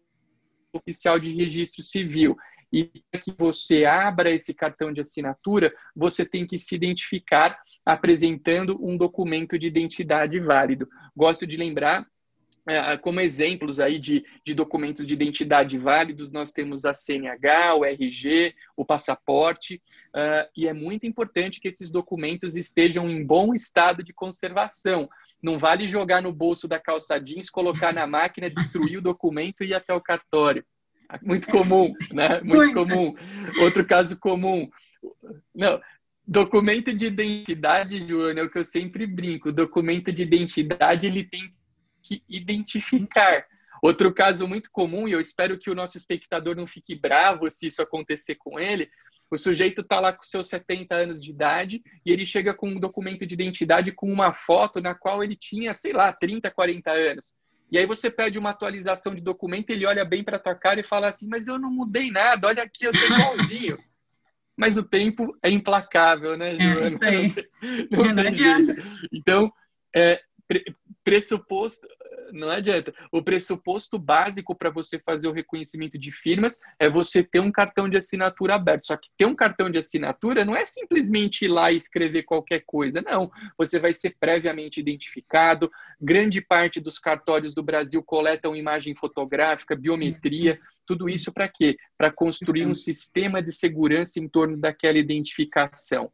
oficial 0.72 1.18
de 1.18 1.34
registro 1.34 1.82
civil. 1.82 2.38
E 2.72 2.92
para 3.10 3.20
que 3.20 3.32
você 3.36 3.86
abra 3.86 4.30
esse 4.30 4.54
cartão 4.54 4.94
de 4.94 5.02
assinatura, 5.02 5.74
você 5.96 6.24
tem 6.24 6.46
que 6.46 6.60
se 6.60 6.76
identificar 6.76 7.60
apresentando 7.84 8.78
um 8.80 8.96
documento 8.96 9.58
de 9.58 9.66
identidade 9.66 10.40
válido. 10.40 10.88
Gosto 11.16 11.48
de 11.48 11.58
lembrar 11.58 12.06
como 13.02 13.20
exemplos 13.20 13.80
aí 13.80 14.00
de, 14.00 14.26
de 14.44 14.56
documentos 14.56 15.06
de 15.06 15.14
identidade 15.14 15.78
válidos, 15.78 16.32
nós 16.32 16.52
temos 16.52 16.84
a 16.84 16.94
CNH, 16.94 17.76
o 17.76 17.86
RG, 17.86 18.56
o 18.76 18.84
passaporte, 18.84 19.82
uh, 20.16 20.50
e 20.58 20.68
é 20.68 20.74
muito 20.74 21.06
importante 21.06 21.60
que 21.60 21.68
esses 21.68 21.92
documentos 21.92 22.56
estejam 22.56 23.10
em 23.10 23.24
bom 23.24 23.54
estado 23.54 24.04
de 24.04 24.14
conservação. 24.14 25.08
Não 25.42 25.58
vale 25.60 25.88
jogar 25.88 26.22
no 26.24 26.34
bolso 26.34 26.68
da 26.68 26.80
calça 26.80 27.20
jeans, 27.20 27.52
colocar 27.52 27.94
na 27.94 28.08
máquina, 28.08 28.50
destruir 28.50 28.98
o 28.98 29.02
documento 29.02 29.64
e 29.64 29.68
ir 29.68 29.76
até 29.76 29.94
o 29.94 30.02
cartório. 30.02 30.66
Muito 31.22 31.48
comum, 31.52 31.94
né? 32.12 32.42
Muito 32.42 32.74
comum. 32.74 33.14
Outro 33.62 33.86
caso 33.86 34.18
comum. 34.18 34.68
Não, 35.54 35.80
documento 36.28 36.92
de 36.92 37.06
identidade, 37.06 38.00
Joana, 38.00 38.40
é 38.40 38.44
o 38.44 38.50
que 38.50 38.58
eu 38.58 38.66
sempre 38.66 39.06
brinco. 39.06 39.52
Documento 39.52 40.12
de 40.12 40.24
identidade 40.24 41.06
ele 41.06 41.24
tem 41.24 41.54
que 42.06 42.24
identificar. 42.30 43.46
Outro 43.82 44.14
caso 44.14 44.48
muito 44.48 44.70
comum, 44.72 45.08
e 45.08 45.12
eu 45.12 45.20
espero 45.20 45.58
que 45.58 45.70
o 45.70 45.76
nosso 45.76 45.98
espectador 45.98 46.56
não 46.56 46.68
fique 46.68 46.96
bravo 46.96 47.50
se 47.50 47.68
isso 47.68 47.82
acontecer 47.82 48.36
com 48.36 48.60
ele, 48.60 48.90
o 49.30 49.38
sujeito 49.38 49.82
está 49.82 50.00
lá 50.00 50.14
com 50.14 50.24
seus 50.24 50.48
70 50.48 50.96
anos 50.96 51.24
de 51.24 51.32
idade 51.32 51.84
e 52.06 52.12
ele 52.12 52.26
chega 52.26 52.54
com 52.54 52.70
um 52.70 52.80
documento 52.80 53.26
de 53.26 53.34
identidade 53.34 53.92
com 53.92 54.12
uma 54.12 54.32
foto 54.32 54.82
na 54.82 54.94
qual 54.94 55.24
ele 55.24 55.36
tinha, 55.36 55.74
sei 55.74 55.94
lá, 55.94 56.14
30, 56.14 56.50
40 56.52 56.92
anos. 56.92 57.34
E 57.72 57.78
aí 57.78 57.86
você 57.86 58.10
pede 58.12 58.38
uma 58.38 58.52
atualização 58.52 59.16
de 59.16 59.22
documento, 59.22 59.72
ele 59.72 59.86
olha 59.86 60.06
bem 60.06 60.24
para 60.24 60.40
tua 60.40 60.56
cara 60.56 60.80
e 60.80 60.84
fala 60.84 61.08
assim: 61.08 61.28
"Mas 61.28 61.48
eu 61.48 61.58
não 61.58 61.72
mudei 61.72 62.12
nada, 62.12 62.48
olha 62.48 62.64
aqui, 62.64 62.86
eu 62.86 62.92
tô 62.92 63.00
igualzinho". 63.00 63.78
Mas 64.58 64.78
o 64.78 64.84
tempo 64.84 65.38
é 65.44 65.50
implacável, 65.50 66.38
né, 66.38 66.56
é, 66.56 66.60
Joana? 66.60 66.98
É. 67.04 67.88
Não, 67.92 68.06
não, 68.14 68.24
tem 68.24 68.36
jeito. 68.38 68.74
Então, 69.12 69.52
é, 69.94 70.22
pressuposto, 71.06 71.88
não 72.34 72.50
adianta. 72.50 72.92
O 73.12 73.22
pressuposto 73.22 74.00
básico 74.00 74.56
para 74.56 74.72
você 74.72 74.98
fazer 74.98 75.28
o 75.28 75.32
reconhecimento 75.32 76.00
de 76.00 76.12
firmas 76.12 76.60
é 76.80 76.90
você 76.90 77.24
ter 77.24 77.40
um 77.40 77.52
cartão 77.52 77.88
de 77.88 77.96
assinatura 77.96 78.56
aberto. 78.56 78.88
Só 78.88 78.98
que 78.98 79.10
ter 79.16 79.26
um 79.26 79.36
cartão 79.36 79.70
de 79.70 79.78
assinatura 79.78 80.44
não 80.44 80.56
é 80.56 80.66
simplesmente 80.66 81.46
ir 81.46 81.48
lá 81.48 81.72
e 81.72 81.78
escrever 81.78 82.24
qualquer 82.24 82.64
coisa, 82.66 83.04
não. 83.04 83.32
Você 83.56 83.80
vai 83.80 83.94
ser 83.94 84.16
previamente 84.20 84.80
identificado. 84.80 85.72
Grande 86.02 86.42
parte 86.42 86.80
dos 86.80 86.98
cartórios 86.98 87.54
do 87.54 87.62
Brasil 87.62 88.02
coletam 88.04 88.56
imagem 88.56 88.96
fotográfica, 88.96 89.76
biometria. 89.76 90.60
Tudo 90.88 91.08
isso 91.08 91.32
para 91.32 91.48
quê? 91.48 91.78
Para 91.96 92.12
construir 92.12 92.66
um 92.66 92.76
sistema 92.76 93.44
de 93.44 93.52
segurança 93.52 94.20
em 94.20 94.28
torno 94.28 94.60
daquela 94.60 94.98
identificação 94.98 96.12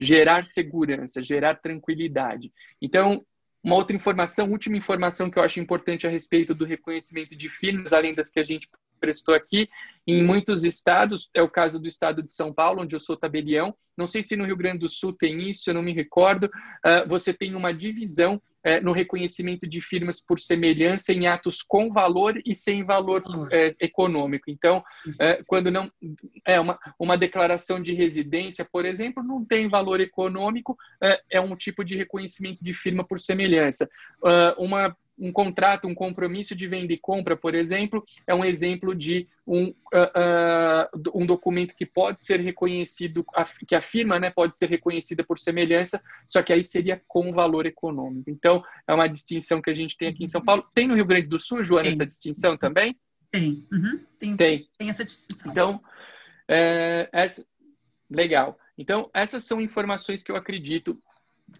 gerar 0.00 0.44
segurança, 0.44 1.20
gerar 1.20 1.56
tranquilidade. 1.56 2.52
Então, 2.80 3.26
uma 3.68 3.76
outra 3.76 3.94
informação, 3.94 4.50
última 4.50 4.78
informação 4.78 5.30
que 5.30 5.38
eu 5.38 5.42
acho 5.42 5.60
importante 5.60 6.06
a 6.06 6.10
respeito 6.10 6.54
do 6.54 6.64
reconhecimento 6.64 7.36
de 7.36 7.50
firmas, 7.50 7.92
além 7.92 8.14
das 8.14 8.30
que 8.30 8.40
a 8.40 8.42
gente 8.42 8.66
prestou 8.98 9.34
aqui, 9.34 9.68
em 10.06 10.24
muitos 10.24 10.64
estados, 10.64 11.28
é 11.34 11.42
o 11.42 11.50
caso 11.50 11.78
do 11.78 11.86
estado 11.86 12.22
de 12.22 12.32
São 12.32 12.50
Paulo, 12.50 12.80
onde 12.80 12.96
eu 12.96 13.00
sou 13.00 13.14
tabelião, 13.14 13.74
não 13.94 14.06
sei 14.06 14.22
se 14.22 14.36
no 14.36 14.46
Rio 14.46 14.56
Grande 14.56 14.78
do 14.78 14.88
Sul 14.88 15.12
tem 15.12 15.50
isso, 15.50 15.68
eu 15.68 15.74
não 15.74 15.82
me 15.82 15.92
recordo, 15.92 16.44
uh, 16.44 17.06
você 17.06 17.34
tem 17.34 17.54
uma 17.54 17.70
divisão 17.70 18.40
é, 18.68 18.80
no 18.82 18.92
reconhecimento 18.92 19.66
de 19.66 19.80
firmas 19.80 20.20
por 20.20 20.38
semelhança 20.38 21.10
em 21.10 21.26
atos 21.26 21.62
com 21.62 21.90
valor 21.90 22.38
e 22.44 22.54
sem 22.54 22.84
valor 22.84 23.22
é, 23.50 23.74
econômico. 23.80 24.50
Então, 24.50 24.84
é, 25.18 25.42
quando 25.46 25.70
não 25.70 25.90
é 26.46 26.60
uma, 26.60 26.78
uma 26.98 27.16
declaração 27.16 27.82
de 27.82 27.94
residência, 27.94 28.68
por 28.70 28.84
exemplo, 28.84 29.22
não 29.22 29.42
tem 29.42 29.70
valor 29.70 30.00
econômico, 30.00 30.76
é, 31.02 31.18
é 31.32 31.40
um 31.40 31.56
tipo 31.56 31.82
de 31.82 31.96
reconhecimento 31.96 32.62
de 32.62 32.74
firma 32.74 33.02
por 33.02 33.18
semelhança. 33.18 33.88
Uh, 34.22 34.62
uma 34.62 34.94
um 35.18 35.32
contrato, 35.32 35.88
um 35.88 35.94
compromisso 35.94 36.54
de 36.54 36.66
venda 36.66 36.92
e 36.92 36.98
compra, 36.98 37.36
por 37.36 37.54
exemplo, 37.54 38.04
é 38.26 38.34
um 38.34 38.44
exemplo 38.44 38.94
de 38.94 39.28
um, 39.46 39.68
uh, 39.68 40.94
uh, 40.94 41.10
um 41.14 41.26
documento 41.26 41.74
que 41.74 41.84
pode 41.84 42.22
ser 42.22 42.40
reconhecido, 42.40 43.24
que 43.66 43.74
a 43.74 43.80
firma 43.80 44.18
né, 44.18 44.30
pode 44.30 44.56
ser 44.56 44.68
reconhecida 44.68 45.24
por 45.24 45.38
semelhança, 45.38 46.00
só 46.26 46.42
que 46.42 46.52
aí 46.52 46.62
seria 46.62 47.00
com 47.08 47.32
valor 47.32 47.66
econômico. 47.66 48.30
Então, 48.30 48.62
é 48.86 48.94
uma 48.94 49.08
distinção 49.08 49.60
que 49.60 49.70
a 49.70 49.74
gente 49.74 49.96
tem 49.96 50.08
aqui 50.08 50.24
em 50.24 50.28
São 50.28 50.42
Paulo. 50.42 50.64
Tem 50.72 50.86
no 50.86 50.94
Rio 50.94 51.06
Grande 51.06 51.26
do 51.26 51.38
Sul, 51.38 51.64
Joana, 51.64 51.84
tem. 51.84 51.92
essa 51.92 52.06
distinção 52.06 52.56
também? 52.56 52.96
Tem. 53.30 53.66
Uhum. 53.72 54.00
tem. 54.18 54.36
Tem. 54.36 54.64
Tem 54.78 54.88
essa 54.88 55.04
distinção. 55.04 55.50
Então, 55.50 55.82
é, 56.48 57.08
essa, 57.12 57.44
legal. 58.10 58.58
Então, 58.76 59.10
essas 59.12 59.44
são 59.44 59.60
informações 59.60 60.22
que 60.22 60.30
eu 60.30 60.36
acredito 60.36 61.00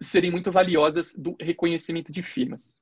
serem 0.01 0.31
muito 0.31 0.53
valiosas 0.53 1.15
do 1.15 1.37
reconhecimento 1.41 2.13
de 2.13 2.23
firmas. 2.23 2.78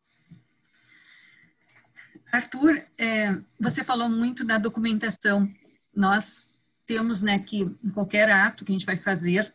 Arthur, 2.36 2.82
é, 2.98 3.34
você 3.58 3.82
falou 3.82 4.08
muito 4.08 4.44
da 4.44 4.58
documentação. 4.58 5.50
Nós 5.94 6.50
temos 6.86 7.22
né, 7.22 7.38
que, 7.38 7.62
em 7.82 7.90
qualquer 7.90 8.30
ato 8.30 8.64
que 8.64 8.72
a 8.72 8.74
gente 8.74 8.86
vai 8.86 8.96
fazer, 8.96 9.52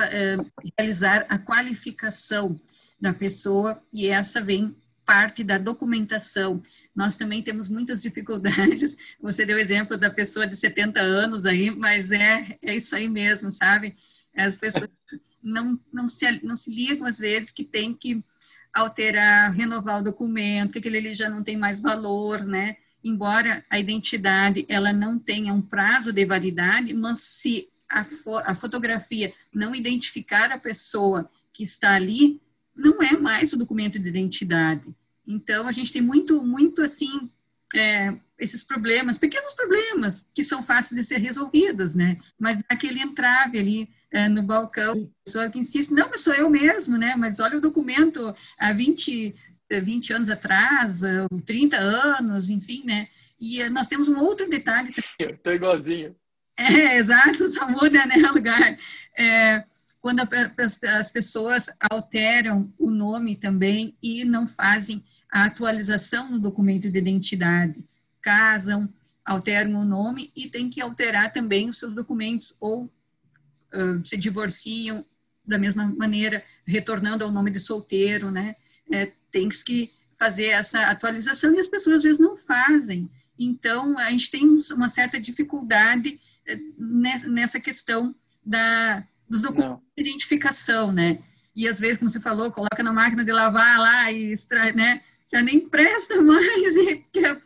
é, 0.00 0.36
realizar 0.78 1.24
a 1.28 1.38
qualificação 1.38 2.60
da 3.00 3.12
pessoa, 3.12 3.80
e 3.92 4.08
essa 4.08 4.40
vem 4.40 4.74
parte 5.04 5.44
da 5.44 5.56
documentação. 5.56 6.62
Nós 6.94 7.16
também 7.16 7.42
temos 7.42 7.68
muitas 7.68 8.02
dificuldades. 8.02 8.96
Você 9.22 9.46
deu 9.46 9.58
exemplo 9.58 9.96
da 9.96 10.10
pessoa 10.10 10.46
de 10.46 10.56
70 10.56 11.00
anos 11.00 11.46
aí, 11.46 11.70
mas 11.70 12.10
é, 12.10 12.56
é 12.60 12.74
isso 12.74 12.96
aí 12.96 13.08
mesmo, 13.08 13.52
sabe? 13.52 13.94
As 14.36 14.56
pessoas 14.56 14.90
não, 15.42 15.78
não, 15.92 16.08
se, 16.08 16.44
não 16.44 16.56
se 16.56 16.70
ligam 16.70 17.06
às 17.06 17.18
vezes 17.18 17.52
que 17.52 17.64
tem 17.64 17.94
que 17.94 18.22
alterar, 18.76 19.52
renovar 19.52 20.00
o 20.00 20.04
documento, 20.04 20.72
que 20.72 20.78
aquele 20.78 20.98
ali 20.98 21.14
já 21.14 21.30
não 21.30 21.42
tem 21.42 21.56
mais 21.56 21.80
valor, 21.80 22.44
né? 22.44 22.76
Embora 23.02 23.64
a 23.70 23.78
identidade 23.78 24.66
ela 24.68 24.92
não 24.92 25.18
tenha 25.18 25.52
um 25.54 25.62
prazo 25.62 26.12
de 26.12 26.24
validade, 26.26 26.92
mas 26.92 27.20
se 27.20 27.66
a, 27.88 28.04
fo 28.04 28.36
a 28.36 28.54
fotografia 28.54 29.32
não 29.52 29.74
identificar 29.74 30.52
a 30.52 30.58
pessoa 30.58 31.30
que 31.54 31.64
está 31.64 31.94
ali, 31.94 32.38
não 32.76 33.02
é 33.02 33.16
mais 33.16 33.54
o 33.54 33.56
documento 33.56 33.98
de 33.98 34.08
identidade. 34.10 34.84
Então, 35.26 35.66
a 35.66 35.72
gente 35.72 35.90
tem 35.90 36.02
muito, 36.02 36.44
muito 36.44 36.82
assim, 36.82 37.30
é, 37.74 38.14
esses 38.38 38.62
problemas, 38.62 39.16
pequenos 39.16 39.54
problemas, 39.54 40.26
que 40.34 40.44
são 40.44 40.62
fáceis 40.62 41.00
de 41.00 41.06
ser 41.06 41.18
resolvidos, 41.18 41.94
né? 41.94 42.18
Mas 42.38 42.58
naquele 42.68 43.00
entrave 43.00 43.58
ali 43.58 43.88
é, 44.16 44.30
no 44.30 44.42
balcão, 44.42 44.92
a 44.92 45.24
pessoa 45.26 45.50
que 45.50 45.58
insiste, 45.58 45.92
não, 45.92 46.08
mas 46.08 46.22
sou 46.22 46.32
eu 46.32 46.48
mesmo, 46.48 46.96
né? 46.96 47.14
Mas 47.18 47.38
olha 47.38 47.58
o 47.58 47.60
documento 47.60 48.34
há 48.58 48.72
20, 48.72 49.34
20 49.70 50.12
anos 50.14 50.30
atrás, 50.30 51.00
30 51.44 51.76
anos, 51.76 52.48
enfim, 52.48 52.82
né? 52.86 53.08
E 53.38 53.60
eh, 53.60 53.68
nós 53.68 53.88
temos 53.88 54.08
um 54.08 54.18
outro 54.18 54.48
detalhe. 54.48 54.94
Eu 55.20 55.36
tô 55.36 55.52
igualzinho. 55.52 56.16
É, 56.58 56.96
exato, 56.96 57.50
só 57.50 57.68
muda, 57.68 58.06
né, 58.06 58.16
lugar. 58.32 58.78
É, 59.14 59.62
quando 60.00 60.26
as 60.88 61.10
pessoas 61.10 61.68
alteram 61.78 62.72
o 62.78 62.90
nome 62.90 63.36
também 63.36 63.94
e 64.02 64.24
não 64.24 64.46
fazem 64.46 65.04
a 65.30 65.44
atualização 65.44 66.30
no 66.30 66.38
documento 66.38 66.90
de 66.90 66.96
identidade. 66.96 67.76
Casam, 68.22 68.88
alteram 69.22 69.74
o 69.74 69.84
nome 69.84 70.32
e 70.34 70.48
tem 70.48 70.70
que 70.70 70.80
alterar 70.80 71.30
também 71.30 71.68
os 71.68 71.78
seus 71.78 71.94
documentos 71.94 72.54
ou 72.58 72.90
uh, 73.76 74.06
se 74.06 74.16
divorciam 74.16 75.04
da 75.46 75.58
mesma 75.58 75.86
maneira, 75.96 76.42
retornando 76.66 77.22
ao 77.22 77.30
nome 77.30 77.50
de 77.50 77.60
solteiro, 77.60 78.30
né? 78.30 78.56
É, 78.90 79.10
tem 79.30 79.48
que 79.48 79.90
fazer 80.18 80.46
essa 80.46 80.86
atualização 80.86 81.54
e 81.54 81.60
as 81.60 81.68
pessoas 81.68 81.96
às 81.96 82.02
vezes 82.02 82.18
não 82.18 82.36
fazem. 82.36 83.08
Então, 83.38 83.98
a 83.98 84.10
gente 84.10 84.30
tem 84.30 84.42
uma 84.72 84.88
certa 84.88 85.20
dificuldade 85.20 86.18
eh, 86.46 86.58
nessa 86.78 87.60
questão 87.60 88.14
da, 88.44 89.04
dos 89.28 89.42
documentos 89.42 89.76
não. 89.76 89.82
de 89.96 90.10
identificação, 90.10 90.90
né? 90.90 91.18
E 91.54 91.68
às 91.68 91.78
vezes, 91.78 91.98
como 91.98 92.10
você 92.10 92.20
falou, 92.20 92.50
coloca 92.50 92.82
na 92.82 92.92
máquina 92.92 93.24
de 93.24 93.32
lavar 93.32 93.78
lá 93.78 94.10
e 94.10 94.32
extrai, 94.32 94.72
né? 94.72 95.02
Já 95.30 95.42
nem 95.42 95.68
presta 95.68 96.20
mais 96.22 96.76
e 96.76 97.04
quer 97.12 97.36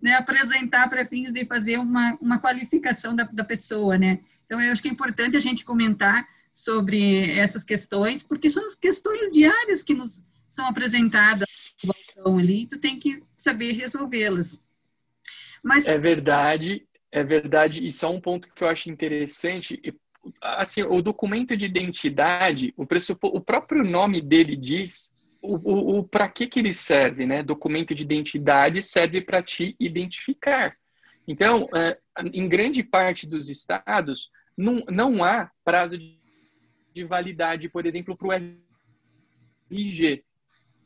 né, 0.00 0.14
apresentar 0.14 0.88
para 0.88 1.06
fins 1.06 1.32
de 1.32 1.44
fazer 1.44 1.78
uma, 1.78 2.16
uma 2.20 2.38
qualificação 2.38 3.16
da, 3.16 3.24
da 3.24 3.44
pessoa, 3.44 3.98
né? 3.98 4.20
Então, 4.52 4.62
eu 4.62 4.70
acho 4.70 4.82
que 4.82 4.88
é 4.88 4.92
importante 4.92 5.34
a 5.34 5.40
gente 5.40 5.64
comentar 5.64 6.28
sobre 6.52 7.30
essas 7.30 7.64
questões, 7.64 8.22
porque 8.22 8.50
são 8.50 8.66
as 8.66 8.74
questões 8.74 9.32
diárias 9.32 9.82
que 9.82 9.94
nos 9.94 10.26
são 10.50 10.66
apresentadas 10.66 11.48
no 11.82 11.90
balcão 11.90 12.38
ali, 12.38 12.66
tu 12.66 12.78
tem 12.78 12.98
que 13.00 13.22
saber 13.38 13.72
resolvê-las. 13.72 14.60
Mas... 15.64 15.88
É 15.88 15.98
verdade, 15.98 16.86
é 17.10 17.24
verdade. 17.24 17.82
E 17.82 17.90
só 17.90 18.12
um 18.12 18.20
ponto 18.20 18.52
que 18.52 18.62
eu 18.62 18.68
acho 18.68 18.90
interessante, 18.90 19.80
assim, 20.42 20.82
o 20.82 21.00
documento 21.00 21.56
de 21.56 21.64
identidade, 21.64 22.74
o, 22.76 22.86
o 23.22 23.40
próprio 23.40 23.82
nome 23.82 24.20
dele 24.20 24.54
diz 24.54 25.10
o, 25.40 25.56
o, 25.56 25.98
o 26.00 26.04
para 26.04 26.28
que, 26.28 26.46
que 26.46 26.58
ele 26.58 26.74
serve, 26.74 27.24
né? 27.24 27.42
Documento 27.42 27.94
de 27.94 28.02
identidade 28.02 28.82
serve 28.82 29.22
para 29.22 29.42
te 29.42 29.74
identificar. 29.80 30.74
Então, 31.26 31.68
é, 31.74 31.98
em 32.32 32.48
grande 32.48 32.82
parte 32.82 33.26
dos 33.26 33.48
estados, 33.48 34.30
não, 34.56 34.84
não 34.90 35.24
há 35.24 35.50
prazo 35.64 35.98
de, 35.98 36.18
de 36.94 37.04
validade, 37.04 37.68
por 37.68 37.86
exemplo, 37.86 38.16
para 38.16 38.28
o 38.28 38.32
RG. 39.70 40.24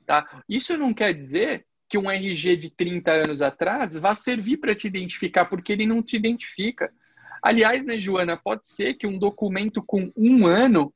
Tá? 0.07 0.43
Isso 0.49 0.77
não 0.77 0.95
quer 0.95 1.13
dizer 1.13 1.67
que 1.89 1.99
um 1.99 2.11
RG 2.11 2.57
de 2.57 2.71
30 2.71 3.11
anos 3.13 3.43
atrás 3.43 3.97
vá 3.97 4.15
servir 4.15 4.59
para 4.59 4.75
te 4.75 4.87
identificar, 4.87 5.45
porque 5.45 5.73
ele 5.73 5.87
não 5.87 6.03
te 6.03 6.17
identifica. 6.17 6.93
Aliás, 7.43 7.85
né, 7.85 7.97
Joana, 7.97 8.37
pode 8.37 8.67
ser 8.67 8.95
que 8.95 9.07
um 9.07 9.19
documento 9.19 9.83
com 9.83 10.13
um 10.17 10.47
ano 10.47 10.93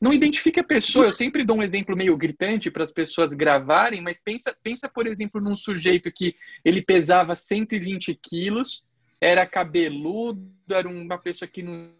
não 0.00 0.12
identifique 0.12 0.58
a 0.58 0.64
pessoa. 0.64 1.06
Eu 1.06 1.12
sempre 1.12 1.44
dou 1.44 1.58
um 1.58 1.62
exemplo 1.62 1.96
meio 1.96 2.16
gritante 2.16 2.70
para 2.70 2.82
as 2.82 2.90
pessoas 2.90 3.32
gravarem, 3.32 4.00
mas 4.00 4.20
pensa, 4.20 4.54
pensa, 4.62 4.88
por 4.88 5.06
exemplo, 5.06 5.40
num 5.40 5.54
sujeito 5.54 6.10
que 6.10 6.34
ele 6.64 6.82
pesava 6.82 7.36
120 7.36 8.18
quilos, 8.20 8.84
era 9.22 9.46
cabeludo, 9.46 10.50
era 10.68 10.88
uma 10.88 11.16
pessoa 11.16 11.48
que 11.48 11.62
não 11.62 11.90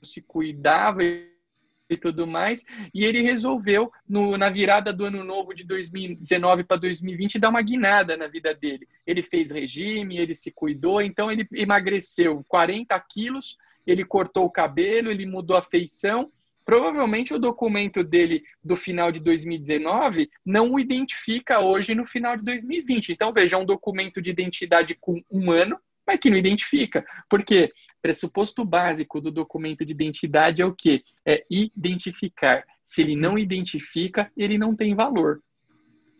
se 0.00 0.22
cuidava 0.22 1.02
e 1.02 1.96
tudo 2.00 2.28
mais, 2.28 2.64
e 2.94 3.04
ele 3.04 3.20
resolveu, 3.22 3.90
no, 4.08 4.38
na 4.38 4.48
virada 4.48 4.92
do 4.92 5.04
ano 5.04 5.24
novo 5.24 5.52
de 5.52 5.64
2019 5.64 6.62
para 6.62 6.76
2020, 6.76 7.40
dar 7.40 7.48
uma 7.48 7.60
guinada 7.60 8.16
na 8.16 8.28
vida 8.28 8.54
dele. 8.54 8.86
Ele 9.04 9.20
fez 9.20 9.50
regime, 9.50 10.16
ele 10.16 10.32
se 10.32 10.52
cuidou, 10.52 11.02
então 11.02 11.28
ele 11.28 11.44
emagreceu 11.52 12.44
40 12.46 12.96
quilos, 13.00 13.56
ele 13.84 14.04
cortou 14.04 14.44
o 14.44 14.50
cabelo, 14.50 15.10
ele 15.10 15.26
mudou 15.26 15.56
a 15.56 15.62
feição. 15.62 16.30
Provavelmente 16.64 17.34
o 17.34 17.38
documento 17.40 18.04
dele 18.04 18.44
do 18.62 18.76
final 18.76 19.10
de 19.10 19.18
2019 19.18 20.30
não 20.46 20.72
o 20.74 20.78
identifica 20.78 21.58
hoje 21.58 21.96
no 21.96 22.06
final 22.06 22.36
de 22.36 22.44
2020. 22.44 23.10
Então, 23.10 23.32
veja, 23.32 23.58
um 23.58 23.66
documento 23.66 24.22
de 24.22 24.30
identidade 24.30 24.96
com 25.00 25.20
um 25.28 25.50
ano, 25.50 25.76
mas 26.06 26.18
que 26.18 26.30
não 26.30 26.36
identifica. 26.36 27.04
Porque 27.28 27.72
pressuposto 28.00 28.64
básico 28.64 29.20
do 29.20 29.30
documento 29.30 29.84
de 29.84 29.92
identidade 29.92 30.62
é 30.62 30.66
o 30.66 30.74
quê? 30.74 31.02
É 31.26 31.44
identificar. 31.50 32.64
Se 32.84 33.02
ele 33.02 33.14
não 33.14 33.38
identifica, 33.38 34.30
ele 34.36 34.58
não 34.58 34.74
tem 34.74 34.94
valor. 34.94 35.40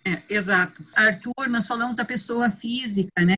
É, 0.05 0.23
exato. 0.29 0.85
Arthur, 0.95 1.49
nós 1.49 1.67
falamos 1.67 1.97
da 1.97 2.05
pessoa 2.05 2.51
física, 2.51 3.25
né? 3.25 3.37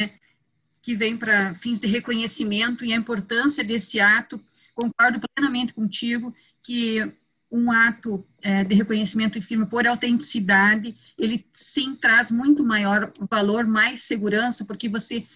Que 0.81 0.95
vem 0.95 1.17
para 1.17 1.55
fins 1.55 1.79
de 1.79 1.87
reconhecimento 1.87 2.85
e 2.85 2.93
a 2.93 2.97
importância 2.97 3.65
desse 3.65 4.01
ato. 4.01 4.41
Concordo 4.75 5.21
plenamente 5.35 5.73
contigo 5.73 6.35
que 6.63 7.01
um 7.53 7.71
ato 7.71 8.25
é, 8.41 8.65
de 8.65 8.75
reconhecimento 8.75 9.37
e 9.37 9.43
firme 9.43 9.67
por 9.67 9.87
autenticidade, 9.87 10.97
ele 11.19 11.45
sim 11.53 11.95
traz 11.95 12.31
muito 12.31 12.65
maior 12.65 13.13
valor, 13.31 13.67
mais 13.67 14.05
segurança, 14.05 14.65
porque 14.65 14.89
você 14.89 15.27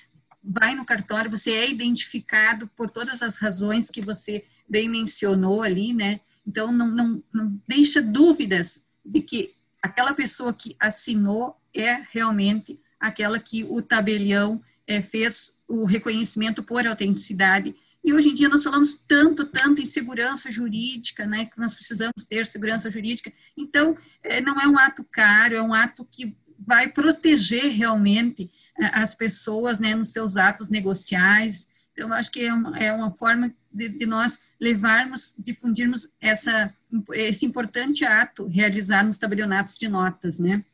vai 0.46 0.74
no 0.74 0.84
cartório, 0.84 1.30
você 1.30 1.50
é 1.50 1.70
identificado 1.70 2.68
por 2.76 2.88
todas 2.88 3.20
as 3.20 3.36
razões 3.36 3.90
que 3.90 4.00
você 4.00 4.44
bem 4.68 4.88
mencionou 4.88 5.62
ali, 5.62 5.92
né? 5.92 6.20
Então, 6.46 6.70
não, 6.70 6.86
não, 6.88 7.22
não 7.32 7.60
deixa 7.66 8.00
dúvidas 8.00 8.86
de 9.04 9.20
que 9.20 9.52
aquela 9.82 10.14
pessoa 10.14 10.54
que 10.54 10.76
assinou 10.78 11.56
é 11.74 12.02
realmente 12.12 12.80
aquela 12.98 13.38
que 13.38 13.64
o 13.64 13.82
tabelião 13.82 14.62
é, 14.86 15.02
fez 15.02 15.62
o 15.68 15.84
reconhecimento 15.84 16.62
por 16.62 16.86
autenticidade. 16.86 17.74
E 18.04 18.12
hoje 18.12 18.28
em 18.28 18.34
dia 18.34 18.48
nós 18.48 18.62
falamos 18.62 18.94
tanto, 18.94 19.44
tanto 19.46 19.82
em 19.82 19.86
segurança 19.86 20.50
jurídica, 20.52 21.26
né, 21.26 21.46
que 21.46 21.58
nós 21.58 21.74
precisamos 21.74 22.24
ter 22.28 22.46
segurança 22.46 22.88
jurídica. 22.88 23.32
Então, 23.56 23.96
é, 24.22 24.40
não 24.40 24.60
é 24.60 24.68
um 24.68 24.78
ato 24.78 25.04
caro, 25.10 25.56
é 25.56 25.62
um 25.62 25.74
ato 25.74 26.04
que 26.04 26.32
vai 26.66 26.88
proteger 26.88 27.70
realmente 27.72 28.50
as 28.92 29.14
pessoas 29.14 29.78
né, 29.78 29.94
nos 29.94 30.08
seus 30.08 30.36
atos 30.36 30.68
negociais. 30.68 31.68
Então, 31.92 32.12
acho 32.12 32.30
que 32.30 32.40
é 32.40 32.52
uma, 32.52 32.78
é 32.78 32.92
uma 32.92 33.12
forma 33.12 33.52
de, 33.72 33.88
de, 33.88 34.04
nós 34.04 34.40
levarmos, 34.60 35.34
difundirmos 35.38 36.08
essa, 36.20 36.74
esse 37.12 37.46
importante 37.46 38.04
ato 38.04 38.46
realizado 38.48 39.06
nos 39.06 39.18
tabelionatos 39.18 39.78
de 39.78 39.88
notas, 39.88 40.38
né? 40.38 40.64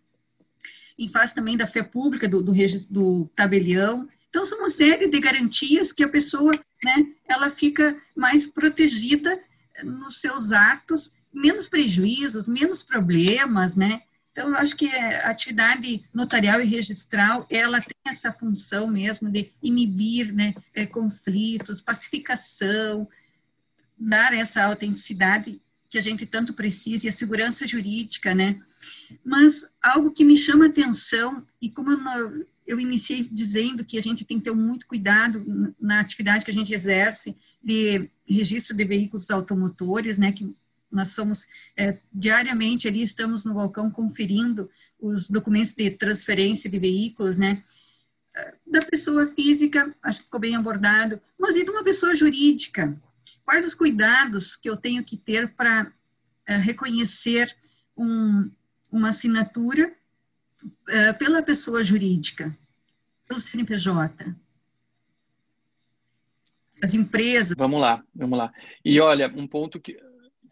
Em 0.99 1.09
face 1.09 1.35
também 1.35 1.57
da 1.57 1.67
fé 1.67 1.83
pública 1.83 2.29
do, 2.29 2.43
do, 2.43 2.53
do 2.91 3.31
tabelião. 3.37 4.09
Então, 4.31 4.47
são 4.47 4.59
uma 4.59 4.71
série 4.71 5.09
de 5.09 5.21
garantias 5.21 5.93
que 5.93 6.03
a 6.03 6.09
pessoa, 6.09 6.53
né, 6.83 7.07
ela 7.29 7.51
fica 7.51 7.97
mais 8.17 8.47
protegida 8.47 9.39
nos 9.83 10.21
seus 10.21 10.53
atos, 10.53 11.15
menos 11.33 11.69
prejuízos, 11.69 12.49
menos 12.49 12.83
problemas, 12.83 13.77
né? 13.77 14.03
Então, 14.33 14.49
eu 14.49 14.57
acho 14.57 14.75
que 14.75 14.89
a 14.89 15.29
atividade 15.31 16.03
notarial 16.13 16.61
e 16.61 16.65
registral, 16.65 17.47
ela 17.51 17.81
tem 17.83 17.95
essa 18.07 18.33
função 18.33 18.87
mesmo 18.87 19.31
de 19.31 19.53
inibir 19.63 20.33
né, 20.33 20.55
é, 20.75 20.87
conflitos, 20.87 21.83
pacificação, 21.83 23.07
dar 23.99 24.33
essa 24.33 24.65
autenticidade 24.65 25.61
que 25.91 25.99
a 25.99 26.01
gente 26.01 26.25
tanto 26.25 26.55
precisa 26.55 27.05
e 27.05 27.11
a 27.11 27.13
segurança 27.13 27.67
jurídica, 27.67 28.35
né? 28.35 28.59
Mas 29.23 29.67
algo 29.83 30.11
que 30.11 30.25
me 30.25 30.39
chama 30.39 30.67
atenção, 30.67 31.47
e 31.61 31.71
como 31.71 31.93
eu, 31.93 32.47
eu 32.67 32.81
iniciei 32.81 33.23
dizendo 33.23 33.85
que 33.85 33.99
a 33.99 34.03
gente 34.03 34.25
tem 34.25 34.39
que 34.39 34.45
ter 34.45 34.55
muito 34.55 34.87
cuidado 34.87 35.45
na 35.79 36.01
atividade 36.01 36.47
que 36.47 36.51
a 36.51 36.55
gente 36.55 36.73
exerce 36.73 37.37
de 37.63 38.09
registro 38.27 38.75
de 38.75 38.85
veículos 38.87 39.31
automotores, 39.31 40.17
né, 40.17 40.33
que 40.33 40.57
nós 40.93 41.09
somos 41.09 41.47
é, 41.77 41.97
diariamente 42.13 42.87
ali, 42.87 43.03
estamos 43.03 43.45
no 43.45 43.55
balcão 43.55 43.91
conferindo 43.91 44.71
os 45.01 45.29
documentos 45.29 45.75
de 45.75 45.91
transferência 45.91 46.71
de 46.71 46.79
veículos, 46.79 47.39
né? 47.39 47.63
Da 48.67 48.81
pessoa 48.83 49.31
física, 49.35 49.95
acho 50.03 50.21
que 50.21 50.25
ficou 50.25 50.41
bem 50.41 50.57
abordado, 50.57 51.21
mas 51.39 51.57
e 51.57 51.65
de 51.65 51.71
uma 51.71 51.85
pessoa 51.85 52.15
jurídica? 52.15 52.97
Quais 53.45 53.67
os 53.67 53.75
cuidados 53.75 54.57
que 54.57 54.71
eu 54.71 54.77
tenho 54.77 55.05
que 55.05 55.17
ter 55.17 55.53
para 55.55 55.85
uh, 56.49 56.59
reconhecer 56.61 57.55
um, 57.97 58.51
uma 58.91 59.11
assinatura 59.11 59.93
uh, 60.65 61.19
pela 61.19 61.43
pessoa 61.43 61.85
jurídica, 61.85 62.57
pelo 63.27 63.41
CNPJ? 63.41 64.35
As 66.83 66.95
empresas. 66.95 67.55
Vamos 67.57 67.81
lá, 67.81 68.03
vamos 68.15 68.39
lá. 68.39 68.53
E 68.85 68.99
olha, 68.99 69.29
um 69.37 69.47
ponto 69.47 69.79
que 69.79 69.97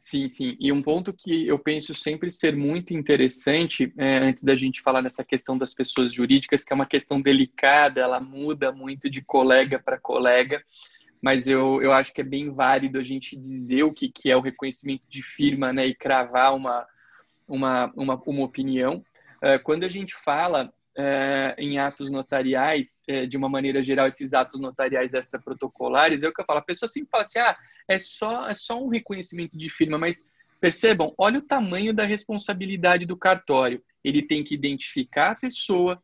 Sim, 0.00 0.30
sim. 0.30 0.56
E 0.58 0.72
um 0.72 0.80
ponto 0.80 1.12
que 1.12 1.46
eu 1.46 1.58
penso 1.58 1.94
sempre 1.94 2.30
ser 2.30 2.56
muito 2.56 2.94
interessante, 2.94 3.92
é, 3.98 4.16
antes 4.16 4.42
da 4.42 4.56
gente 4.56 4.80
falar 4.80 5.02
nessa 5.02 5.22
questão 5.22 5.58
das 5.58 5.74
pessoas 5.74 6.14
jurídicas, 6.14 6.64
que 6.64 6.72
é 6.72 6.74
uma 6.74 6.86
questão 6.86 7.20
delicada, 7.20 8.00
ela 8.00 8.18
muda 8.18 8.72
muito 8.72 9.10
de 9.10 9.20
colega 9.20 9.78
para 9.78 10.00
colega, 10.00 10.64
mas 11.20 11.46
eu, 11.46 11.82
eu 11.82 11.92
acho 11.92 12.14
que 12.14 12.22
é 12.22 12.24
bem 12.24 12.50
válido 12.50 12.98
a 12.98 13.04
gente 13.04 13.36
dizer 13.36 13.82
o 13.82 13.92
que, 13.92 14.08
que 14.08 14.30
é 14.30 14.36
o 14.36 14.40
reconhecimento 14.40 15.06
de 15.06 15.22
firma 15.22 15.70
né, 15.70 15.86
e 15.86 15.94
cravar 15.94 16.56
uma, 16.56 16.86
uma, 17.46 17.92
uma, 17.94 18.22
uma 18.24 18.44
opinião. 18.44 19.04
É, 19.42 19.58
quando 19.58 19.84
a 19.84 19.88
gente 19.90 20.14
fala 20.14 20.72
é, 20.96 21.54
em 21.58 21.78
atos 21.78 22.10
notariais, 22.10 23.02
é, 23.08 23.26
de 23.26 23.36
uma 23.36 23.48
maneira 23.48 23.82
geral, 23.82 24.06
esses 24.06 24.34
atos 24.34 24.60
notariais 24.60 25.14
extraprotocolares, 25.14 26.22
é 26.22 26.28
o 26.28 26.32
que 26.32 26.40
eu 26.40 26.44
falo. 26.44 26.58
A 26.58 26.64
pessoa 26.64 26.88
sempre 26.88 27.10
fala 27.10 27.22
assim: 27.22 27.38
ah, 27.38 27.56
é 27.88 27.98
só, 27.98 28.48
é 28.48 28.54
só 28.54 28.82
um 28.82 28.88
reconhecimento 28.88 29.56
de 29.56 29.68
firma, 29.68 29.98
mas 29.98 30.24
percebam, 30.60 31.14
olha 31.16 31.38
o 31.38 31.46
tamanho 31.46 31.94
da 31.94 32.04
responsabilidade 32.04 33.06
do 33.06 33.16
cartório. 33.16 33.82
Ele 34.04 34.22
tem 34.22 34.44
que 34.44 34.54
identificar 34.54 35.32
a 35.32 35.36
pessoa, 35.36 36.02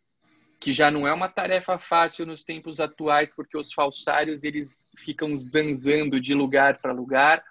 que 0.59 0.73
já 0.73 0.91
não 0.91 1.07
é 1.07 1.13
uma 1.13 1.29
tarefa 1.29 1.79
fácil 1.79 2.25
nos 2.25 2.43
tempos 2.43 2.81
atuais, 2.81 3.35
porque 3.35 3.59
os 3.59 3.73
falsários 3.73 4.45
eles 4.45 4.89
ficam 4.97 5.37
zanzando 5.37 6.21
de 6.21 6.33
lugar 6.33 6.79
para 6.79 6.93
lugar. 6.93 7.45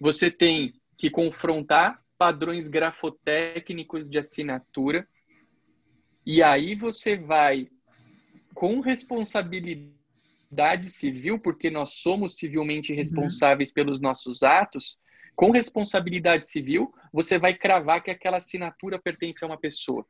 Você 0.00 0.30
tem 0.30 0.72
que 0.96 1.10
confrontar 1.10 2.00
padrões 2.16 2.68
grafotécnicos 2.68 4.08
de 4.08 4.18
assinatura 4.18 5.06
e 6.26 6.42
aí 6.42 6.74
você 6.74 7.16
vai 7.16 7.68
com 8.54 8.80
responsabilidade 8.80 10.88
civil, 10.88 11.38
porque 11.38 11.70
nós 11.70 11.94
somos 11.94 12.36
civilmente 12.36 12.92
uhum. 12.92 12.98
responsáveis 12.98 13.70
uhum. 13.70 13.74
pelos 13.74 14.00
nossos 14.00 14.42
atos, 14.42 14.98
com 15.34 15.50
responsabilidade 15.50 16.48
civil, 16.48 16.94
você 17.12 17.38
vai 17.38 17.54
cravar 17.54 18.02
que 18.02 18.10
aquela 18.10 18.36
assinatura 18.36 19.00
pertence 19.00 19.42
a 19.42 19.48
uma 19.48 19.58
pessoa. 19.58 20.06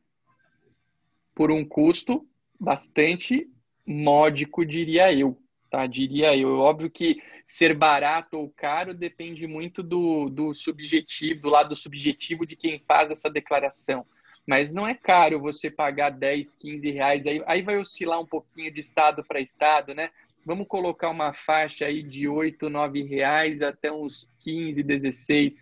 Por 1.35 1.51
um 1.51 1.67
custo 1.67 2.29
bastante 2.61 3.49
módico, 3.87 4.65
diria 4.65 5.13
eu. 5.13 5.41
Tá? 5.71 5.87
Diria 5.87 6.37
eu. 6.37 6.59
Óbvio 6.59 6.91
que 6.91 7.21
ser 7.47 7.75
barato 7.75 8.37
ou 8.37 8.51
caro 8.51 8.95
depende 8.95 9.47
muito 9.47 9.83
do, 9.83 10.29
do 10.29 10.55
subjetivo, 10.55 11.41
do 11.41 11.49
lado 11.49 11.75
subjetivo 11.75 12.47
de 12.47 12.55
quem 12.55 12.79
faz 12.87 13.11
essa 13.11 13.31
declaração. 13.31 14.07
Mas 14.47 14.73
não 14.73 14.87
é 14.87 14.95
caro 14.95 15.41
você 15.41 15.71
pagar 15.71 16.11
10, 16.11 16.55
15 16.57 16.91
reais, 16.91 17.27
aí, 17.27 17.43
aí 17.47 17.63
vai 17.63 17.79
oscilar 17.79 18.21
um 18.21 18.27
pouquinho 18.27 18.73
de 18.73 18.81
estado 18.81 19.25
para 19.25 19.41
estado, 19.41 19.95
né? 19.95 20.11
Vamos 20.45 20.67
colocar 20.69 21.09
uma 21.09 21.33
faixa 21.33 21.87
aí 21.87 22.03
de 22.03 22.29
8, 22.29 22.69
9 22.69 23.03
reais 23.03 23.63
até 23.63 23.91
uns 23.91 24.29
15, 24.41 24.83
16. 24.83 25.57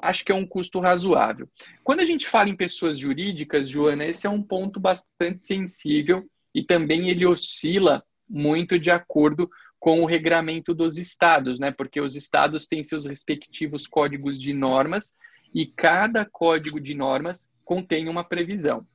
Acho 0.00 0.24
que 0.24 0.30
é 0.30 0.34
um 0.34 0.46
custo 0.46 0.78
razoável. 0.78 1.48
Quando 1.82 2.00
a 2.00 2.04
gente 2.04 2.26
fala 2.26 2.50
em 2.50 2.56
pessoas 2.56 2.98
jurídicas, 2.98 3.68
Joana, 3.68 4.04
esse 4.04 4.26
é 4.26 4.30
um 4.30 4.42
ponto 4.42 4.78
bastante 4.78 5.40
sensível 5.40 6.28
e 6.54 6.62
também 6.62 7.08
ele 7.08 7.26
oscila 7.26 8.04
muito 8.28 8.78
de 8.78 8.90
acordo 8.90 9.48
com 9.80 10.02
o 10.02 10.06
regramento 10.06 10.74
dos 10.74 10.98
estados, 10.98 11.58
né? 11.58 11.70
Porque 11.70 12.00
os 12.00 12.14
estados 12.14 12.66
têm 12.66 12.82
seus 12.82 13.06
respectivos 13.06 13.86
códigos 13.86 14.38
de 14.38 14.52
normas 14.52 15.14
e 15.54 15.66
cada 15.66 16.26
código 16.26 16.78
de 16.78 16.94
normas 16.94 17.50
contém 17.68 18.08
uma 18.08 18.24
previsão. 18.24 18.86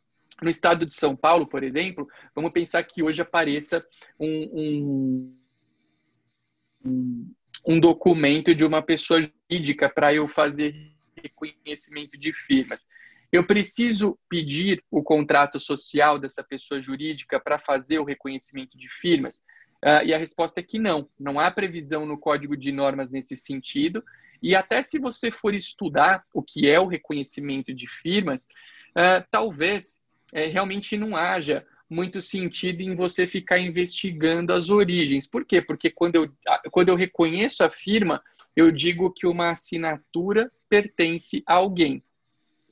No 0.41 0.49
estado 0.49 0.83
de 0.83 0.95
São 0.95 1.15
Paulo, 1.15 1.45
por 1.45 1.63
exemplo, 1.63 2.07
vamos 2.33 2.51
pensar 2.51 2.81
que 2.81 3.03
hoje 3.03 3.21
apareça 3.21 3.85
um, 4.19 5.37
um, 6.83 7.35
um 7.67 7.79
documento 7.79 8.55
de 8.55 8.65
uma 8.65 8.81
pessoa 8.81 9.21
jurídica 9.21 9.87
para 9.87 10.11
eu 10.11 10.27
fazer 10.27 10.91
reconhecimento 11.15 12.17
de 12.17 12.33
firmas. 12.33 12.87
Eu 13.31 13.45
preciso 13.45 14.17
pedir 14.27 14.83
o 14.89 15.03
contrato 15.03 15.59
social 15.59 16.17
dessa 16.17 16.43
pessoa 16.43 16.81
jurídica 16.81 17.39
para 17.39 17.59
fazer 17.59 17.99
o 17.99 18.03
reconhecimento 18.03 18.75
de 18.75 18.89
firmas? 18.89 19.43
Uh, 19.83 20.01
e 20.03 20.13
a 20.15 20.17
resposta 20.17 20.61
é 20.61 20.63
que 20.63 20.79
não, 20.79 21.07
não 21.19 21.39
há 21.39 21.51
previsão 21.51 22.07
no 22.07 22.17
Código 22.17 22.57
de 22.57 22.71
Normas 22.71 23.11
nesse 23.11 23.37
sentido, 23.37 24.03
e 24.43 24.55
até 24.55 24.83
se 24.83 24.99
você 24.99 25.31
for 25.31 25.55
estudar 25.55 26.25
o 26.33 26.43
que 26.43 26.67
é 26.67 26.77
o 26.77 26.85
reconhecimento 26.85 27.73
de 27.73 27.87
firmas, 27.87 28.43
uh, 28.43 29.25
talvez 29.31 30.01
uh, 30.33 30.51
realmente 30.51 30.97
não 30.97 31.15
haja 31.15 31.65
muito 31.89 32.19
sentido 32.19 32.81
em 32.81 32.95
você 32.95 33.25
ficar 33.25 33.59
investigando 33.59 34.51
as 34.51 34.69
origens. 34.69 35.25
Por 35.25 35.45
quê? 35.45 35.61
Porque 35.61 35.89
quando 35.89 36.15
eu, 36.15 36.33
quando 36.71 36.89
eu 36.89 36.95
reconheço 36.95 37.63
a 37.63 37.69
firma, 37.69 38.21
eu 38.55 38.69
digo 38.71 39.11
que 39.11 39.25
uma 39.25 39.51
assinatura 39.51 40.51
pertence 40.67 41.41
a 41.47 41.53
alguém. 41.53 42.03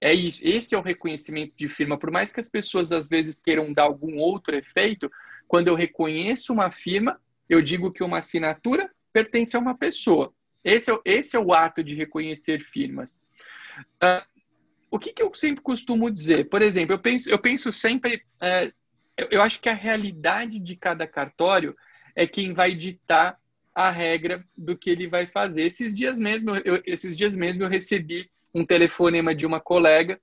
É 0.01 0.13
isso. 0.13 0.41
Esse 0.43 0.73
é 0.73 0.77
o 0.77 0.81
reconhecimento 0.81 1.55
de 1.55 1.69
firma. 1.69 1.97
Por 1.97 2.11
mais 2.11 2.33
que 2.33 2.39
as 2.39 2.49
pessoas 2.49 2.91
às 2.91 3.07
vezes 3.07 3.39
queiram 3.39 3.71
dar 3.71 3.83
algum 3.83 4.17
outro 4.17 4.55
efeito, 4.55 5.09
quando 5.47 5.67
eu 5.67 5.75
reconheço 5.75 6.51
uma 6.51 6.71
firma, 6.71 7.21
eu 7.47 7.61
digo 7.61 7.91
que 7.91 8.03
uma 8.03 8.17
assinatura 8.17 8.89
pertence 9.13 9.55
a 9.55 9.59
uma 9.59 9.77
pessoa. 9.77 10.33
Esse 10.63 10.91
é, 10.91 10.99
esse 11.05 11.35
é 11.35 11.39
o 11.39 11.53
ato 11.53 11.83
de 11.83 11.95
reconhecer 11.95 12.61
firmas. 12.61 13.21
Uh, 14.01 14.25
o 14.89 14.99
que, 14.99 15.13
que, 15.13 15.23
eu 15.23 15.33
sempre 15.33 15.63
costumo 15.63 16.11
dizer? 16.11 16.49
Por 16.49 16.61
exemplo, 16.61 16.93
eu 16.93 16.99
penso, 16.99 17.29
eu 17.29 17.39
penso 17.39 17.71
sempre, 17.71 18.17
uh, 18.41 18.73
eu, 19.17 19.41
acho 19.41 19.59
que 19.59 19.69
a 19.69 19.73
realidade 19.73 20.59
de 20.59 20.75
cada 20.75 21.07
cartório 21.07 21.75
é 22.15 22.27
quem 22.27 22.53
vai 22.53 22.75
ditar 22.75 23.39
a 23.73 23.89
regra 23.89 24.45
do 24.55 24.77
que 24.77 24.89
ele 24.89 25.07
vai 25.07 25.25
fazer. 25.25 25.63
Esses 25.63 25.95
dias 25.95 26.19
mesmo, 26.19 26.55
eu, 26.57 26.81
esses 26.85 27.15
dias 27.15 27.33
mesmo 27.33 27.63
eu 27.63 27.69
recebi 27.69 28.29
um 28.53 28.65
telefonema 28.65 29.33
de 29.33 29.45
uma 29.45 29.61
colega. 29.61 30.19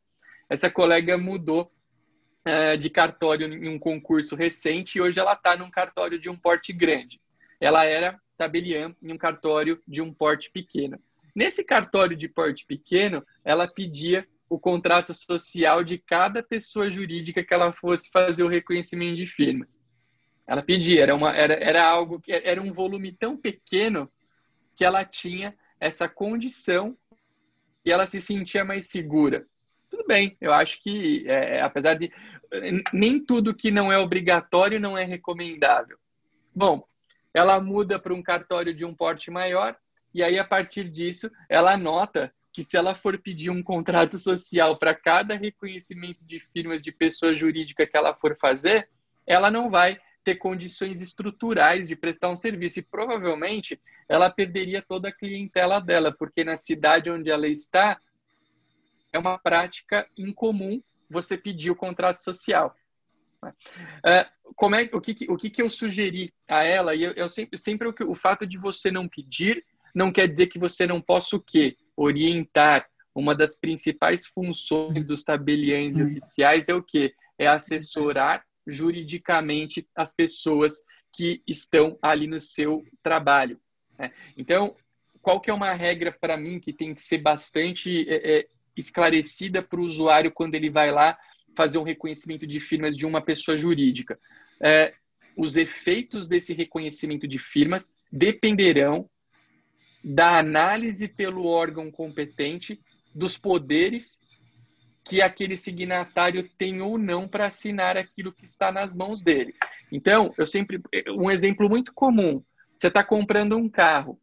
Essa 0.50 0.70
colega 0.70 1.16
mudou 1.16 1.72
uh, 2.46 2.76
de 2.76 2.90
cartório 2.90 3.52
em 3.52 3.68
um 3.68 3.78
concurso 3.78 4.36
recente 4.36 4.98
e 4.98 5.00
hoje 5.00 5.18
ela 5.18 5.32
está 5.32 5.56
num 5.56 5.70
cartório 5.70 6.18
de 6.18 6.28
um 6.28 6.36
porte 6.36 6.72
grande. 6.72 7.20
Ela 7.58 7.84
era 7.84 8.20
tabeliã 8.38 8.94
em 9.02 9.12
um 9.12 9.18
cartório 9.18 9.82
de 9.86 10.00
um 10.00 10.14
porte 10.14 10.50
pequeno. 10.50 10.98
Nesse 11.34 11.64
cartório 11.64 12.16
de 12.16 12.28
porte 12.28 12.64
pequeno, 12.64 13.24
ela 13.44 13.68
pedia 13.68 14.26
o 14.48 14.58
contrato 14.58 15.12
social 15.12 15.84
de 15.84 15.98
cada 15.98 16.42
pessoa 16.42 16.90
jurídica 16.90 17.44
que 17.44 17.52
ela 17.52 17.72
fosse 17.72 18.08
fazer 18.10 18.42
o 18.42 18.48
reconhecimento 18.48 19.16
de 19.16 19.26
firmas. 19.26 19.84
Ela 20.46 20.62
pedia, 20.62 21.02
era, 21.02 21.14
uma, 21.14 21.36
era, 21.36 21.54
era 21.54 21.84
algo 21.86 22.18
que 22.18 22.32
era 22.32 22.62
um 22.62 22.72
volume 22.72 23.12
tão 23.12 23.36
pequeno 23.36 24.10
que 24.74 24.84
ela 24.84 25.04
tinha 25.04 25.54
essa 25.78 26.08
condição 26.08 26.96
e 27.84 27.92
ela 27.92 28.06
se 28.06 28.20
sentia 28.20 28.64
mais 28.64 28.88
segura. 28.88 29.46
Tudo 29.90 30.06
bem, 30.06 30.36
eu 30.40 30.52
acho 30.52 30.82
que, 30.82 31.24
é, 31.26 31.60
apesar 31.60 31.94
de 31.94 32.10
nem 32.92 33.22
tudo 33.22 33.54
que 33.54 33.70
não 33.70 33.92
é 33.92 33.98
obrigatório 33.98 34.80
não 34.80 34.96
é 34.96 35.04
recomendável. 35.04 35.98
Bom, 36.54 36.87
ela 37.38 37.60
muda 37.60 37.98
para 37.98 38.12
um 38.12 38.22
cartório 38.22 38.74
de 38.74 38.84
um 38.84 38.92
porte 38.92 39.30
maior 39.30 39.76
e 40.12 40.22
aí 40.22 40.38
a 40.38 40.44
partir 40.44 40.90
disso 40.90 41.30
ela 41.48 41.76
nota 41.76 42.32
que 42.52 42.64
se 42.64 42.76
ela 42.76 42.94
for 42.94 43.16
pedir 43.18 43.50
um 43.50 43.62
contrato 43.62 44.18
social 44.18 44.76
para 44.76 44.92
cada 44.92 45.36
reconhecimento 45.36 46.26
de 46.26 46.40
firmas 46.40 46.82
de 46.82 46.90
pessoa 46.90 47.34
jurídica 47.34 47.86
que 47.86 47.96
ela 47.96 48.12
for 48.12 48.36
fazer, 48.40 48.88
ela 49.24 49.50
não 49.50 49.70
vai 49.70 50.00
ter 50.24 50.34
condições 50.34 51.00
estruturais 51.00 51.86
de 51.86 51.94
prestar 51.94 52.30
um 52.30 52.36
serviço 52.36 52.80
e 52.80 52.82
provavelmente 52.82 53.80
ela 54.08 54.28
perderia 54.28 54.82
toda 54.82 55.08
a 55.08 55.12
clientela 55.12 55.80
dela, 55.80 56.12
porque 56.12 56.42
na 56.42 56.56
cidade 56.56 57.08
onde 57.08 57.30
ela 57.30 57.46
está 57.46 58.00
é 59.12 59.18
uma 59.18 59.38
prática 59.38 60.08
incomum 60.16 60.82
você 61.08 61.38
pedir 61.38 61.70
o 61.70 61.76
contrato 61.76 62.20
social. 62.22 62.74
É, 64.04 64.26
como 64.56 64.74
é, 64.74 64.88
o, 64.92 65.00
que, 65.00 65.26
o 65.28 65.36
que, 65.36 65.50
que 65.50 65.62
eu 65.62 65.70
sugeri 65.70 66.32
a 66.48 66.62
ela? 66.62 66.94
E 66.94 67.02
eu, 67.02 67.12
eu 67.12 67.28
sempre, 67.28 67.58
sempre 67.58 67.88
o, 67.88 67.94
o 68.10 68.14
fato 68.14 68.46
de 68.46 68.58
você 68.58 68.90
não 68.90 69.08
pedir 69.08 69.64
não 69.94 70.12
quer 70.12 70.28
dizer 70.28 70.46
que 70.46 70.58
você 70.58 70.86
não 70.86 71.00
possa 71.00 71.36
o 71.36 71.40
quê? 71.40 71.76
Orientar. 71.96 72.88
Uma 73.14 73.34
das 73.34 73.56
principais 73.56 74.26
funções 74.26 75.02
dos 75.04 75.24
tabeliães 75.24 75.96
hum. 75.96 76.06
oficiais 76.06 76.68
é 76.68 76.74
o 76.74 76.82
quê? 76.82 77.14
É 77.38 77.46
assessorar 77.46 78.44
juridicamente 78.66 79.88
as 79.96 80.14
pessoas 80.14 80.74
que 81.12 81.42
estão 81.46 81.98
ali 82.02 82.26
no 82.26 82.38
seu 82.38 82.84
trabalho. 83.02 83.58
Né? 83.98 84.12
Então, 84.36 84.76
qual 85.22 85.40
que 85.40 85.50
é 85.50 85.54
uma 85.54 85.72
regra 85.72 86.12
para 86.12 86.36
mim 86.36 86.60
que 86.60 86.72
tem 86.72 86.94
que 86.94 87.02
ser 87.02 87.18
bastante 87.18 88.08
é, 88.08 88.38
é, 88.38 88.46
esclarecida 88.76 89.62
para 89.62 89.80
o 89.80 89.84
usuário 89.84 90.30
quando 90.30 90.54
ele 90.54 90.70
vai 90.70 90.92
lá 90.92 91.18
fazer 91.58 91.78
um 91.78 91.82
reconhecimento 91.82 92.46
de 92.46 92.60
firmas 92.60 92.96
de 92.96 93.04
uma 93.04 93.20
pessoa 93.20 93.58
jurídica. 93.58 94.16
É, 94.60 94.94
os 95.36 95.56
efeitos 95.56 96.28
desse 96.28 96.54
reconhecimento 96.54 97.26
de 97.26 97.36
firmas 97.36 97.92
dependerão 98.12 99.10
da 100.04 100.38
análise 100.38 101.08
pelo 101.08 101.46
órgão 101.46 101.90
competente 101.90 102.80
dos 103.12 103.36
poderes 103.36 104.20
que 105.04 105.20
aquele 105.20 105.56
signatário 105.56 106.48
tem 106.56 106.80
ou 106.80 106.96
não 106.96 107.26
para 107.26 107.48
assinar 107.48 107.96
aquilo 107.96 108.32
que 108.32 108.44
está 108.44 108.70
nas 108.70 108.94
mãos 108.94 109.20
dele. 109.20 109.52
Então, 109.90 110.32
eu 110.38 110.46
sempre. 110.46 110.80
Um 111.08 111.28
exemplo 111.28 111.68
muito 111.68 111.92
comum: 111.92 112.40
você 112.76 112.86
está 112.86 113.02
comprando 113.02 113.56
um 113.56 113.68
carro, 113.68 114.20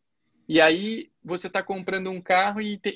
e 0.47 0.61
aí 0.61 1.09
você 1.23 1.47
está 1.47 1.63
comprando 1.63 2.09
um 2.09 2.21
carro 2.21 2.61
e 2.61 2.77
te, 2.77 2.95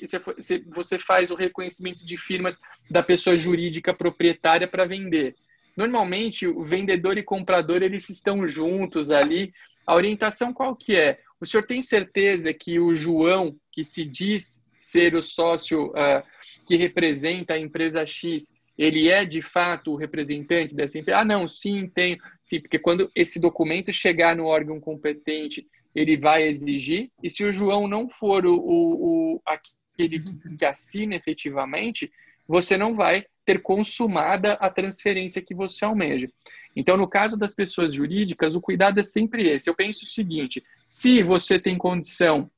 você, 0.72 0.98
faz 0.98 1.30
o 1.30 1.34
reconhecimento 1.34 2.04
de 2.04 2.16
firmas 2.16 2.60
da 2.88 3.02
pessoa 3.02 3.36
jurídica 3.36 3.92
proprietária 3.92 4.68
para 4.68 4.84
vender. 4.84 5.34
Normalmente, 5.76 6.46
o 6.46 6.62
vendedor 6.62 7.18
e 7.18 7.22
comprador 7.22 7.82
eles 7.82 8.08
estão 8.08 8.46
juntos 8.48 9.10
ali. 9.10 9.52
A 9.86 9.94
orientação 9.94 10.52
qual 10.52 10.76
que 10.76 10.94
é? 10.94 11.18
O 11.40 11.46
senhor 11.46 11.64
tem 11.64 11.82
certeza 11.82 12.52
que 12.52 12.78
o 12.78 12.94
João, 12.94 13.56
que 13.72 13.82
se 13.82 14.04
diz 14.04 14.60
ser 14.76 15.14
o 15.14 15.22
sócio 15.22 15.86
uh, 15.88 16.22
que 16.66 16.76
representa 16.76 17.54
a 17.54 17.58
empresa 17.58 18.06
X, 18.06 18.52
ele 18.78 19.08
é 19.08 19.24
de 19.24 19.42
fato 19.42 19.92
o 19.92 19.96
representante 19.96 20.74
dessa 20.74 20.98
empresa? 20.98 21.20
Ah, 21.20 21.24
não, 21.24 21.48
sim, 21.48 21.88
tenho. 21.88 22.18
Sim, 22.42 22.60
porque 22.60 22.78
quando 22.78 23.10
esse 23.14 23.40
documento 23.40 23.92
chegar 23.92 24.36
no 24.36 24.46
órgão 24.46 24.80
competente, 24.80 25.66
ele 25.94 26.16
vai 26.16 26.44
exigir. 26.48 27.10
E 27.22 27.30
se 27.30 27.44
o 27.44 27.52
João 27.52 27.88
não 27.88 28.08
for 28.08 28.46
o, 28.46 28.54
o, 28.56 29.34
o 29.34 29.42
aquele 29.44 30.22
que 30.56 30.64
assina 30.64 31.14
efetivamente, 31.14 32.10
você 32.46 32.76
não 32.76 32.94
vai 32.94 33.24
ter 33.44 33.60
consumada 33.60 34.54
a 34.54 34.70
transferência 34.70 35.42
que 35.42 35.54
você 35.54 35.84
almeja. 35.84 36.28
Então, 36.74 36.96
no 36.96 37.08
caso 37.08 37.36
das 37.36 37.54
pessoas 37.54 37.92
jurídicas, 37.92 38.54
o 38.54 38.60
cuidado 38.60 39.00
é 39.00 39.02
sempre 39.02 39.48
esse. 39.48 39.68
Eu 39.68 39.74
penso 39.74 40.04
o 40.04 40.08
seguinte: 40.08 40.62
se 40.84 41.22
você 41.22 41.58
tem 41.58 41.76
condição 41.76 42.50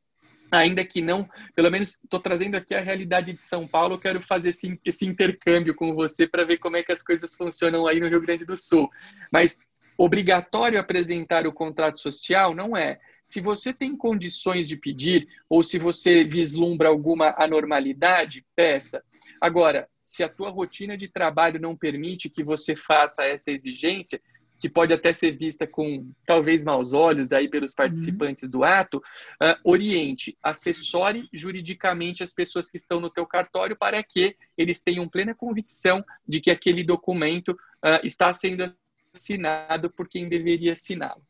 ainda 0.50 0.84
que 0.84 1.00
não, 1.00 1.26
pelo 1.54 1.70
menos 1.70 1.98
estou 2.04 2.20
trazendo 2.20 2.56
aqui 2.56 2.74
a 2.74 2.80
realidade 2.80 3.32
de 3.32 3.42
São 3.42 3.66
Paulo, 3.66 3.98
quero 3.98 4.20
fazer 4.20 4.50
esse, 4.50 4.78
esse 4.84 5.06
intercâmbio 5.06 5.74
com 5.74 5.94
você 5.94 6.26
para 6.26 6.44
ver 6.44 6.58
como 6.58 6.76
é 6.76 6.82
que 6.82 6.92
as 6.92 7.02
coisas 7.02 7.34
funcionam 7.34 7.86
aí 7.86 7.98
no 7.98 8.08
Rio 8.08 8.20
Grande 8.20 8.44
do 8.44 8.56
Sul. 8.56 8.90
Mas 9.32 9.60
obrigatório 9.96 10.78
apresentar 10.78 11.46
o 11.46 11.52
contrato 11.52 11.98
social 11.98 12.54
não 12.54 12.76
é. 12.76 13.00
Se 13.24 13.40
você 13.40 13.72
tem 13.72 13.96
condições 13.96 14.66
de 14.66 14.76
pedir 14.76 15.28
ou 15.48 15.62
se 15.62 15.78
você 15.78 16.24
vislumbra 16.24 16.88
alguma 16.88 17.34
anormalidade, 17.38 18.44
peça. 18.54 19.02
Agora, 19.40 19.88
se 19.98 20.22
a 20.22 20.28
tua 20.28 20.50
rotina 20.50 20.96
de 20.96 21.08
trabalho 21.08 21.60
não 21.60 21.76
permite 21.76 22.28
que 22.28 22.42
você 22.42 22.76
faça 22.76 23.24
essa 23.24 23.50
exigência, 23.50 24.20
que 24.62 24.68
pode 24.68 24.92
até 24.92 25.12
ser 25.12 25.32
vista 25.32 25.66
com 25.66 26.08
talvez 26.24 26.64
maus 26.64 26.92
olhos 26.92 27.32
aí 27.32 27.48
pelos 27.48 27.74
participantes 27.74 28.44
uhum. 28.44 28.50
do 28.50 28.62
ato, 28.62 28.98
uh, 28.98 29.58
oriente, 29.64 30.38
assessore 30.40 31.28
juridicamente 31.32 32.22
as 32.22 32.32
pessoas 32.32 32.68
que 32.68 32.76
estão 32.76 33.00
no 33.00 33.10
teu 33.10 33.26
cartório 33.26 33.76
para 33.76 34.00
que 34.04 34.36
eles 34.56 34.80
tenham 34.80 35.08
plena 35.08 35.34
convicção 35.34 36.04
de 36.28 36.40
que 36.40 36.48
aquele 36.48 36.84
documento 36.84 37.48
uh, 37.48 38.04
está 38.04 38.32
sendo 38.32 38.72
assinado 39.12 39.90
por 39.90 40.08
quem 40.08 40.28
deveria 40.28 40.72
assiná-lo. 40.72 41.26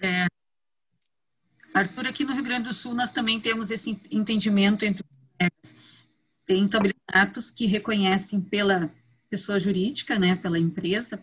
É, 0.00 0.26
Arthur, 1.74 2.06
aqui 2.06 2.24
no 2.24 2.32
Rio 2.32 2.44
Grande 2.44 2.68
do 2.68 2.74
Sul 2.74 2.94
nós 2.94 3.12
também 3.12 3.40
temos 3.40 3.70
esse 3.70 3.90
entendimento 4.10 4.84
entre 4.84 5.04
tem 6.48 6.66
tabelionatos 6.66 7.50
que 7.50 7.66
reconhecem 7.66 8.40
pela 8.40 8.90
pessoa 9.28 9.60
jurídica, 9.60 10.18
né, 10.18 10.34
pela 10.34 10.58
empresa, 10.58 11.22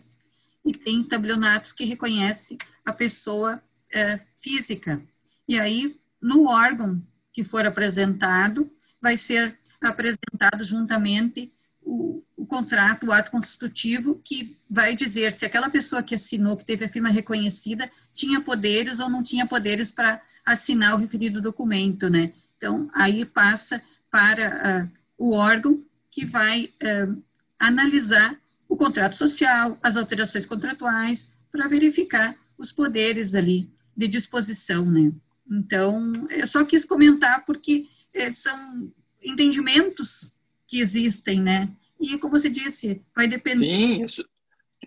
e 0.64 0.72
tem 0.72 1.02
tabelionatos 1.02 1.72
que 1.72 1.84
reconhece 1.84 2.56
a 2.84 2.92
pessoa 2.92 3.60
é, 3.92 4.18
física. 4.36 5.02
E 5.48 5.58
aí, 5.58 5.96
no 6.22 6.46
órgão 6.46 7.02
que 7.32 7.42
for 7.42 7.66
apresentado, 7.66 8.70
vai 9.02 9.16
ser 9.16 9.58
apresentado 9.80 10.62
juntamente 10.62 11.52
o, 11.82 12.22
o, 12.36 12.46
contrato, 12.46 13.06
o 13.06 13.12
ato 13.12 13.32
constitutivo, 13.32 14.20
que 14.24 14.56
vai 14.70 14.94
dizer 14.94 15.32
se 15.32 15.44
aquela 15.44 15.68
pessoa 15.68 16.04
que 16.04 16.14
assinou, 16.14 16.56
que 16.56 16.64
teve 16.64 16.84
a 16.84 16.88
firma 16.88 17.08
reconhecida, 17.08 17.90
tinha 18.16 18.40
poderes 18.40 18.98
ou 18.98 19.10
não 19.10 19.22
tinha 19.22 19.46
poderes 19.46 19.92
para 19.92 20.20
assinar 20.44 20.94
o 20.94 20.98
referido 20.98 21.40
documento, 21.40 22.08
né? 22.08 22.32
Então, 22.56 22.90
aí 22.94 23.24
passa 23.26 23.82
para 24.10 24.48
uh, 24.48 24.90
o 25.18 25.32
órgão 25.32 25.84
que 26.10 26.24
vai 26.24 26.64
uh, 26.64 27.22
analisar 27.58 28.34
o 28.66 28.76
contrato 28.76 29.16
social, 29.16 29.78
as 29.82 29.96
alterações 29.96 30.46
contratuais, 30.46 31.34
para 31.52 31.68
verificar 31.68 32.34
os 32.56 32.72
poderes 32.72 33.34
ali 33.34 33.68
de 33.94 34.08
disposição, 34.08 34.84
né? 34.86 35.12
Então, 35.50 36.26
eu 36.30 36.46
só 36.48 36.64
quis 36.64 36.84
comentar 36.84 37.44
porque 37.44 37.86
é, 38.14 38.32
são 38.32 38.90
entendimentos 39.22 40.34
que 40.66 40.80
existem, 40.80 41.40
né? 41.40 41.68
E 42.00 42.18
como 42.18 42.38
você 42.38 42.48
disse, 42.48 43.02
vai 43.14 43.28
depender. 43.28 43.58
Sim, 43.58 44.24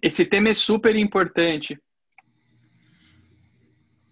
esse 0.01 0.25
tema 0.25 0.49
é 0.49 0.53
super 0.53 0.95
importante. 0.95 1.79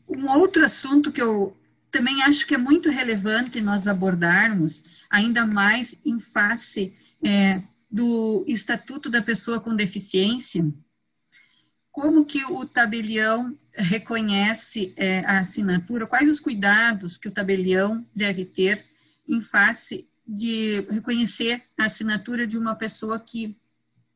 Um 0.08 0.30
outro 0.30 0.66
assunto 0.66 1.12
que 1.12 1.22
eu 1.22 1.56
também 1.92 2.22
acho 2.24 2.46
que 2.46 2.56
é 2.56 2.58
muito 2.58 2.90
relevante 2.90 3.60
nós 3.62 3.88
abordarmos, 3.88 5.04
ainda 5.10 5.46
mais 5.46 5.96
em 6.06 6.20
face 6.20 6.96
é, 7.24 7.62
do 7.90 8.44
Estatuto 8.48 9.10
da 9.10 9.22
Pessoa 9.22 9.60
com 9.60 9.76
Deficiência, 9.76 10.66
como 11.92 12.26
que 12.26 12.46
o 12.46 12.66
tabelião 12.66 13.56
reconhece 13.74 14.94
é, 14.96 15.22
a 15.22 15.40
assinatura, 15.40 16.06
quais 16.06 16.30
os 16.30 16.40
cuidados 16.40 17.18
que 17.18 17.28
o 17.28 17.32
tabelião 17.32 18.06
deve 18.16 18.46
ter 18.46 18.86
em 19.28 19.42
face 19.42 20.08
de 20.28 20.82
reconhecer 20.92 21.64
a 21.78 21.86
assinatura 21.86 22.46
de 22.46 22.58
uma 22.58 22.76
pessoa 22.76 23.20
que 23.20 23.58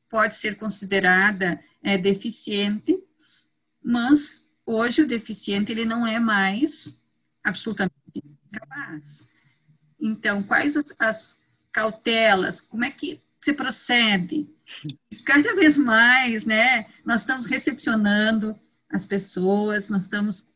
pode 0.10 0.36
ser 0.36 0.58
considerada 0.58 1.60
é, 1.82 1.98
deficiente, 1.98 3.02
mas 3.82 4.41
hoje 4.66 5.02
o 5.02 5.08
deficiente 5.08 5.72
ele 5.72 5.86
não 5.86 6.06
é 6.06 6.20
mais 6.20 7.04
absolutamente 7.44 7.94
capaz. 8.52 9.28
Então, 10.00 10.44
quais 10.44 10.76
as, 10.76 10.94
as 11.00 11.42
cautelas, 11.72 12.62
como 12.62 12.86
é 12.86 12.92
que 12.92 13.22
se 13.42 13.54
procede? 13.54 14.50
Cada 15.26 15.56
vez 15.56 15.78
mais, 15.78 16.46
né, 16.46 16.86
nós 17.06 17.22
estamos 17.22 17.46
recepcionando 17.46 18.58
as 18.90 19.06
pessoas, 19.06 19.90
nós 19.90 20.04
estamos 20.04 20.48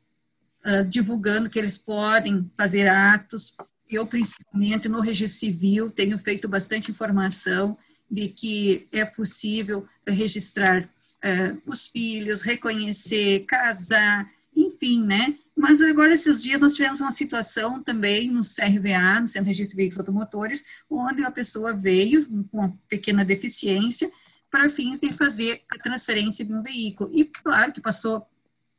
uh, 0.66 0.86
divulgando 0.88 1.50
que 1.50 1.58
eles 1.58 1.78
podem 1.78 2.52
fazer 2.56 2.88
atos 2.88 3.54
eu, 3.90 4.06
principalmente, 4.06 4.90
no 4.90 5.00
registro 5.00 5.40
civil, 5.40 5.92
tenho 5.92 6.18
feito 6.18 6.48
bastante 6.48 6.90
informação 6.90 7.78
de 8.10 8.30
que 8.30 8.88
é 8.92 9.06
possível 9.06 9.88
registrar 10.08 10.88
uh, 11.26 11.62
os 11.66 11.88
filhos, 11.88 12.44
reconhecer, 12.44 13.46
casar, 13.46 14.30
enfim, 14.56 15.04
né? 15.04 15.36
Mas 15.56 15.82
agora, 15.82 16.14
esses 16.14 16.42
dias, 16.42 16.62
nós 16.62 16.76
tivemos 16.76 17.02
uma 17.02 17.12
situação 17.12 17.82
também 17.82 18.30
no 18.30 18.44
CRVA, 18.44 19.22
no 19.22 19.28
Centro 19.28 19.46
de 19.46 19.50
Registro 19.50 19.72
de 19.72 19.78
Veículos 19.78 20.00
Automotores, 20.00 20.64
onde 20.90 21.24
a 21.24 21.32
pessoa 21.32 21.74
veio 21.74 22.26
com 22.52 22.60
uma 22.60 22.78
pequena 22.90 23.26
deficiência 23.26 24.10
para 24.52 24.70
fins 24.70 25.00
de 25.00 25.12
fazer 25.12 25.64
a 25.70 25.78
transferência 25.78 26.46
de 26.46 26.54
um 26.54 26.62
veículo. 26.62 27.10
E, 27.14 27.26
claro, 27.26 27.74
que 27.74 27.82
passou 27.82 28.26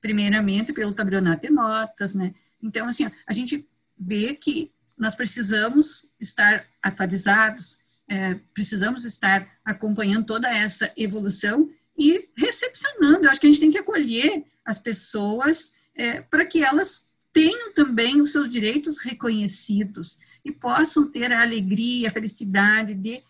primeiramente 0.01 0.73
pelo 0.73 0.93
tabelionato 0.93 1.47
de 1.47 1.53
notas, 1.53 2.15
né? 2.15 2.33
Então, 2.63 2.89
assim, 2.89 3.11
a 3.27 3.33
gente 3.33 3.67
vê 3.99 4.35
que 4.35 4.71
nós 4.97 5.15
precisamos 5.15 6.15
estar 6.21 6.65
atualizados, 6.83 7.79
é, 8.09 8.35
precisamos 8.55 9.05
estar 9.05 9.47
acompanhando 9.65 10.27
toda 10.27 10.49
essa 10.49 10.91
evolução 10.97 11.69
e 11.99 12.29
recepcionando. 12.37 13.25
Eu 13.25 13.31
acho 13.31 13.41
que 13.41 13.47
a 13.47 13.51
gente 13.51 13.61
tem 13.61 13.71
que 13.71 13.79
acolher 13.79 14.45
as 14.65 14.79
pessoas 14.79 15.73
é, 15.95 16.21
para 16.21 16.45
que 16.45 16.63
elas 16.63 17.07
tenham 17.33 17.73
também 17.73 18.21
os 18.21 18.33
seus 18.33 18.49
direitos 18.49 18.99
reconhecidos 18.99 20.19
e 20.45 20.53
possam 20.53 21.11
ter 21.11 21.33
a 21.33 21.43
alegria, 21.43 22.09
a 22.09 22.13
felicidade 22.13 22.95
de 22.95 23.21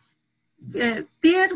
é, 0.74 1.04
ter, 1.20 1.50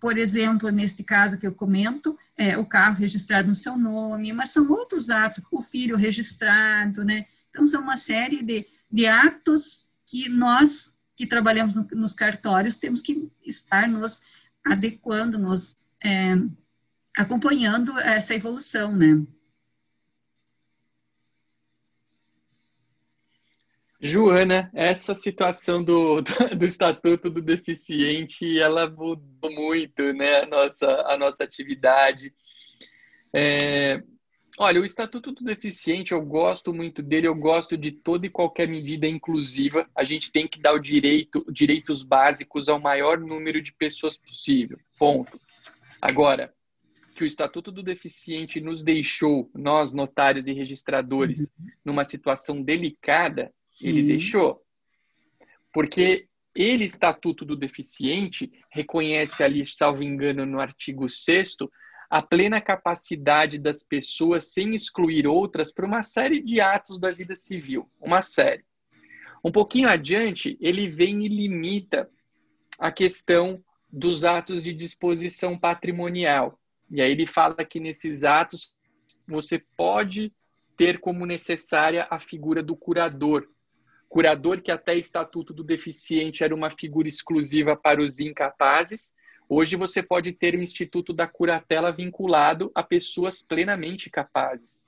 por 0.00 0.18
exemplo, 0.18 0.70
neste 0.70 1.02
caso 1.02 1.38
que 1.38 1.46
eu 1.46 1.54
comento, 1.54 2.18
é, 2.36 2.58
o 2.58 2.66
carro 2.66 2.96
registrado 2.96 3.48
no 3.48 3.56
seu 3.56 3.76
nome, 3.76 4.32
mas 4.32 4.50
são 4.50 4.70
outros 4.70 5.10
atos, 5.10 5.42
o 5.50 5.62
filho 5.62 5.96
registrado, 5.96 7.04
né? 7.04 7.26
Então, 7.50 7.66
são 7.66 7.80
uma 7.80 7.96
série 7.96 8.42
de 8.42 8.66
de 8.90 9.06
atos 9.06 9.84
que 10.06 10.28
nós 10.28 10.92
que 11.16 11.26
trabalhamos 11.26 11.74
no, 11.74 11.86
nos 11.92 12.12
cartórios 12.12 12.76
temos 12.76 13.00
que 13.00 13.30
estar 13.44 13.88
nos 13.88 14.20
adequando, 14.64 15.38
nos 15.38 15.76
é, 16.04 16.34
acompanhando 17.16 17.98
essa 17.98 18.34
evolução, 18.34 18.94
né? 18.94 19.26
Joana, 24.00 24.70
essa 24.74 25.14
situação 25.14 25.82
do, 25.82 26.22
do, 26.56 26.66
Estatuto 26.66 27.30
do 27.30 27.40
Deficiente, 27.40 28.58
ela 28.58 28.88
mudou 28.88 29.50
muito 29.50 30.12
né, 30.12 30.42
a, 30.42 30.46
nossa, 30.46 30.86
a 31.08 31.16
nossa 31.16 31.44
atividade. 31.44 32.32
É, 33.32 34.02
olha, 34.58 34.80
o 34.80 34.84
Estatuto 34.84 35.32
do 35.32 35.44
Deficiente, 35.44 36.12
eu 36.12 36.22
gosto 36.22 36.74
muito 36.74 37.02
dele, 37.02 37.26
eu 37.26 37.34
gosto 37.34 37.76
de 37.76 37.90
toda 37.90 38.26
e 38.26 38.30
qualquer 38.30 38.68
medida 38.68 39.06
inclusiva. 39.06 39.88
A 39.94 40.04
gente 40.04 40.30
tem 40.30 40.46
que 40.46 40.60
dar 40.60 40.74
o 40.74 40.78
direito, 40.78 41.44
direitos 41.50 42.02
básicos 42.02 42.68
ao 42.68 42.78
maior 42.78 43.18
número 43.18 43.62
de 43.62 43.72
pessoas 43.72 44.16
possível. 44.16 44.78
Ponto. 44.98 45.40
Agora, 46.08 46.54
que 47.16 47.24
o 47.24 47.26
Estatuto 47.26 47.72
do 47.72 47.82
Deficiente 47.82 48.60
nos 48.60 48.82
deixou, 48.82 49.50
nós, 49.54 49.92
notários 49.92 50.46
e 50.46 50.52
registradores, 50.52 51.50
uhum. 51.58 51.66
numa 51.84 52.04
situação 52.04 52.62
delicada, 52.62 53.52
Sim. 53.70 53.88
ele 53.88 54.02
deixou. 54.02 54.62
Porque 55.72 56.28
ele, 56.54 56.84
Estatuto 56.84 57.44
do 57.44 57.56
Deficiente, 57.56 58.52
reconhece 58.70 59.42
ali, 59.42 59.66
salvo 59.66 60.02
engano, 60.02 60.46
no 60.46 60.60
artigo 60.60 61.08
6 61.08 61.56
a 62.08 62.22
plena 62.22 62.60
capacidade 62.60 63.58
das 63.58 63.82
pessoas, 63.82 64.52
sem 64.52 64.74
excluir 64.74 65.26
outras, 65.26 65.72
para 65.72 65.84
uma 65.86 66.04
série 66.04 66.40
de 66.40 66.60
atos 66.60 67.00
da 67.00 67.10
vida 67.10 67.34
civil. 67.34 67.90
Uma 68.00 68.22
série. 68.22 68.64
Um 69.44 69.50
pouquinho 69.50 69.88
adiante, 69.88 70.56
ele 70.60 70.88
vem 70.88 71.24
e 71.24 71.28
limita 71.28 72.08
a 72.78 72.92
questão 72.92 73.62
dos 73.90 74.24
atos 74.24 74.62
de 74.62 74.72
disposição 74.72 75.58
patrimonial. 75.58 76.58
E 76.90 77.00
aí 77.00 77.10
ele 77.10 77.26
fala 77.26 77.64
que 77.64 77.80
nesses 77.80 78.24
atos 78.24 78.74
você 79.26 79.58
pode 79.76 80.32
ter 80.76 81.00
como 81.00 81.26
necessária 81.26 82.06
a 82.10 82.18
figura 82.18 82.62
do 82.62 82.76
curador. 82.76 83.48
Curador 84.08 84.60
que 84.60 84.70
até 84.70 84.94
Estatuto 84.96 85.52
do 85.52 85.64
Deficiente 85.64 86.44
era 86.44 86.54
uma 86.54 86.70
figura 86.70 87.08
exclusiva 87.08 87.76
para 87.76 88.00
os 88.00 88.20
incapazes. 88.20 89.14
Hoje 89.48 89.76
você 89.76 90.02
pode 90.02 90.32
ter 90.32 90.54
o 90.54 90.62
Instituto 90.62 91.12
da 91.12 91.26
Curatela 91.26 91.92
vinculado 91.92 92.70
a 92.74 92.82
pessoas 92.82 93.42
plenamente 93.42 94.10
capazes. 94.10 94.84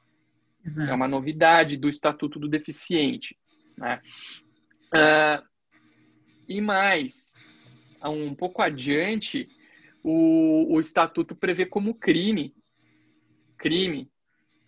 Exato. 0.65 0.91
É 0.91 0.95
uma 0.95 1.09
novidade 1.09 1.77
do 1.77 1.89
Estatuto 1.89 2.39
do 2.39 2.49
Deficiente. 2.49 3.37
Né? 3.77 4.01
Uh, 4.95 5.47
e 6.49 6.61
mais, 6.61 7.35
um 8.05 8.35
pouco 8.35 8.63
adiante, 8.63 9.49
o, 10.03 10.75
o 10.75 10.81
estatuto 10.81 11.35
prevê 11.35 11.67
como 11.67 11.95
crime, 11.95 12.55
crime, 13.57 14.11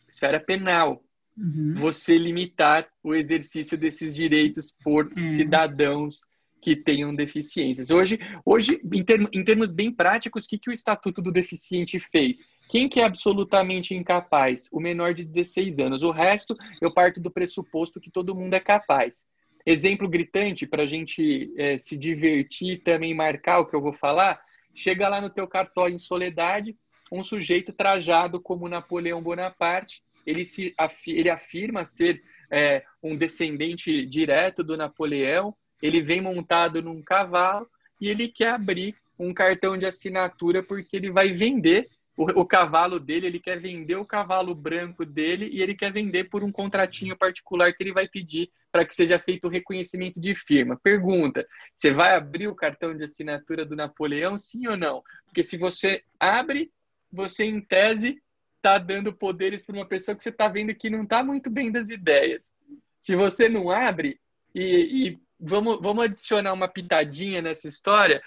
esfera 0.08 0.40
penal, 0.40 1.04
uhum. 1.36 1.74
você 1.74 2.16
limitar 2.16 2.88
o 3.02 3.14
exercício 3.14 3.78
desses 3.78 4.14
direitos 4.14 4.74
por 4.82 5.12
é. 5.16 5.22
cidadãos 5.34 6.20
que 6.60 6.76
tenham 6.76 7.14
deficiências. 7.14 7.90
Hoje, 7.90 8.18
hoje 8.44 8.80
em, 8.92 9.02
termos, 9.02 9.30
em 9.32 9.42
termos 9.42 9.72
bem 9.72 9.90
práticos, 9.90 10.44
o 10.44 10.48
que, 10.48 10.58
que 10.58 10.70
o 10.70 10.72
Estatuto 10.72 11.22
do 11.22 11.32
Deficiente 11.32 11.98
fez? 11.98 12.46
Quem 12.68 12.88
que 12.88 13.00
é 13.00 13.04
absolutamente 13.04 13.94
incapaz? 13.94 14.68
O 14.70 14.78
menor 14.78 15.14
de 15.14 15.24
16 15.24 15.78
anos. 15.78 16.02
O 16.02 16.10
resto, 16.10 16.54
eu 16.80 16.92
parto 16.92 17.20
do 17.20 17.30
pressuposto 17.30 18.00
que 18.00 18.10
todo 18.10 18.34
mundo 18.34 18.54
é 18.54 18.60
capaz. 18.60 19.26
Exemplo 19.64 20.08
gritante 20.08 20.66
para 20.66 20.84
a 20.84 20.86
gente 20.86 21.52
é, 21.56 21.78
se 21.78 21.96
divertir 21.96 22.82
também 22.82 23.14
marcar 23.14 23.60
o 23.60 23.66
que 23.66 23.76
eu 23.76 23.82
vou 23.82 23.92
falar 23.92 24.40
Chega 24.74 25.08
lá 25.08 25.20
no 25.20 25.30
teu 25.30 25.46
cartório 25.46 25.94
em 25.94 25.98
Soledade, 25.98 26.76
um 27.12 27.22
sujeito 27.22 27.72
trajado 27.72 28.40
como 28.40 28.68
Napoleão 28.68 29.20
Bonaparte, 29.20 30.00
ele, 30.26 30.44
se, 30.44 30.74
ele 31.06 31.28
afirma 31.28 31.84
ser 31.84 32.22
é, 32.50 32.84
um 33.02 33.16
descendente 33.16 34.06
direto 34.06 34.62
do 34.62 34.76
Napoleão, 34.76 35.54
ele 35.82 36.00
vem 36.00 36.20
montado 36.20 36.82
num 36.82 37.02
cavalo 37.02 37.68
e 38.00 38.08
ele 38.08 38.28
quer 38.28 38.50
abrir 38.50 38.94
um 39.18 39.34
cartão 39.34 39.76
de 39.76 39.86
assinatura 39.86 40.62
porque 40.62 40.96
ele 40.96 41.10
vai 41.10 41.32
vender 41.32 41.88
o, 42.20 42.40
o, 42.40 42.44
cavalo 42.44 43.00
dele, 43.00 43.26
ele 43.26 43.40
quer 43.40 43.58
vender 43.58 43.96
o 43.96 44.04
cavalo 44.04 44.54
branco 44.54 45.06
dele 45.06 45.48
e 45.50 45.62
ele 45.62 45.74
quer 45.74 45.90
vender 45.90 46.24
por 46.24 46.44
um 46.44 46.52
contratinho 46.52 47.16
particular 47.16 47.72
que 47.72 47.82
ele 47.82 47.94
vai 47.94 48.06
pedir 48.06 48.50
para 48.70 48.84
que 48.84 48.94
seja 48.94 49.18
feito 49.18 49.46
o 49.46 49.50
reconhecimento 49.50 50.20
de 50.20 50.34
firma. 50.34 50.78
Pergunta: 50.82 51.46
você 51.74 51.90
vai 51.90 52.14
abrir 52.14 52.46
o 52.46 52.54
cartão 52.54 52.94
de 52.94 53.04
assinatura 53.04 53.64
do 53.64 53.74
Napoleão, 53.74 54.36
sim 54.36 54.66
ou 54.66 54.76
não? 54.76 55.02
Porque 55.24 55.42
se 55.42 55.56
você 55.56 56.04
abre, 56.18 56.70
você 57.10 57.46
em 57.46 57.58
tese 57.58 58.22
está 58.56 58.76
dando 58.76 59.14
poderes 59.14 59.64
para 59.64 59.76
uma 59.76 59.86
pessoa 59.86 60.14
que 60.14 60.22
você 60.22 60.28
está 60.28 60.46
vendo 60.46 60.74
que 60.74 60.90
não 60.90 61.04
está 61.04 61.24
muito 61.24 61.48
bem 61.48 61.72
das 61.72 61.88
ideias. 61.88 62.52
Se 63.00 63.16
você 63.16 63.48
não 63.48 63.70
abre, 63.70 64.20
e, 64.54 65.08
e 65.08 65.18
vamos, 65.40 65.80
vamos 65.80 66.04
adicionar 66.04 66.52
uma 66.52 66.68
pitadinha 66.68 67.40
nessa 67.40 67.66
história, 67.66 68.22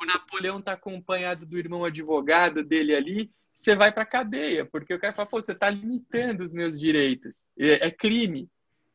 o 0.00 0.06
Napoleão 0.06 0.58
está 0.58 0.72
acompanhado 0.72 1.46
do 1.46 1.58
irmão 1.58 1.84
advogado 1.84 2.62
dele 2.62 2.94
ali, 2.94 3.30
você 3.54 3.74
vai 3.74 3.90
para 3.90 4.04
cadeia, 4.04 4.66
porque 4.66 4.92
o 4.92 5.00
cara 5.00 5.14
fala, 5.14 5.28
pô, 5.28 5.40
você 5.40 5.52
está 5.52 5.70
limitando 5.70 6.42
os 6.42 6.52
meus 6.52 6.78
direitos, 6.78 7.46
é, 7.58 7.86
é 7.86 7.90
crime. 7.90 8.48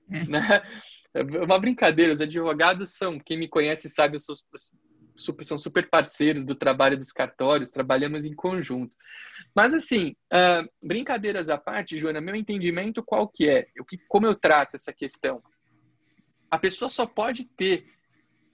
É. 0.10 0.26
Né? 0.26 0.62
É 1.14 1.24
uma 1.24 1.60
brincadeira, 1.60 2.14
os 2.14 2.22
advogados 2.22 2.94
são, 2.96 3.20
quem 3.20 3.38
me 3.38 3.48
conhece 3.48 3.90
sabe, 3.90 4.16
eu 4.16 4.20
sou, 4.20 4.36
são 5.44 5.60
super 5.60 5.90
parceiros 5.90 6.46
do 6.46 6.56
trabalho 6.56 6.98
dos 6.98 7.12
cartórios, 7.12 7.70
trabalhamos 7.70 8.24
em 8.24 8.34
conjunto. 8.34 8.96
Mas 9.54 9.74
assim, 9.74 10.16
uh, 10.32 10.70
brincadeiras 10.82 11.50
à 11.50 11.58
parte, 11.58 11.98
Joana, 11.98 12.22
meu 12.22 12.36
entendimento 12.36 13.04
qual 13.04 13.28
que 13.28 13.50
é? 13.50 13.68
Eu, 13.76 13.86
como 14.08 14.26
eu 14.26 14.36
trato 14.36 14.76
essa 14.76 14.94
questão? 14.94 15.44
A 16.50 16.58
pessoa 16.58 16.88
só 16.88 17.06
pode 17.06 17.46
ter 17.46 17.84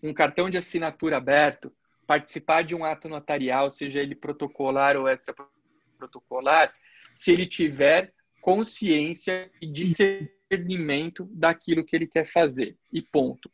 um 0.01 0.13
cartão 0.13 0.49
de 0.49 0.57
assinatura 0.57 1.17
aberto 1.17 1.71
participar 2.07 2.63
de 2.63 2.73
um 2.73 2.85
ato 2.85 3.09
notarial, 3.09 3.69
seja 3.69 3.99
ele 3.99 4.15
protocolar 4.15 4.95
ou 4.95 5.07
extraprotocolar, 5.07 6.73
se 7.13 7.31
ele 7.31 7.45
tiver 7.45 8.13
consciência 8.41 9.51
e 9.61 9.67
discernimento 9.67 11.29
daquilo 11.33 11.83
que 11.83 11.95
ele 11.95 12.07
quer 12.07 12.25
fazer. 12.25 12.77
E 12.91 13.01
ponto. 13.01 13.49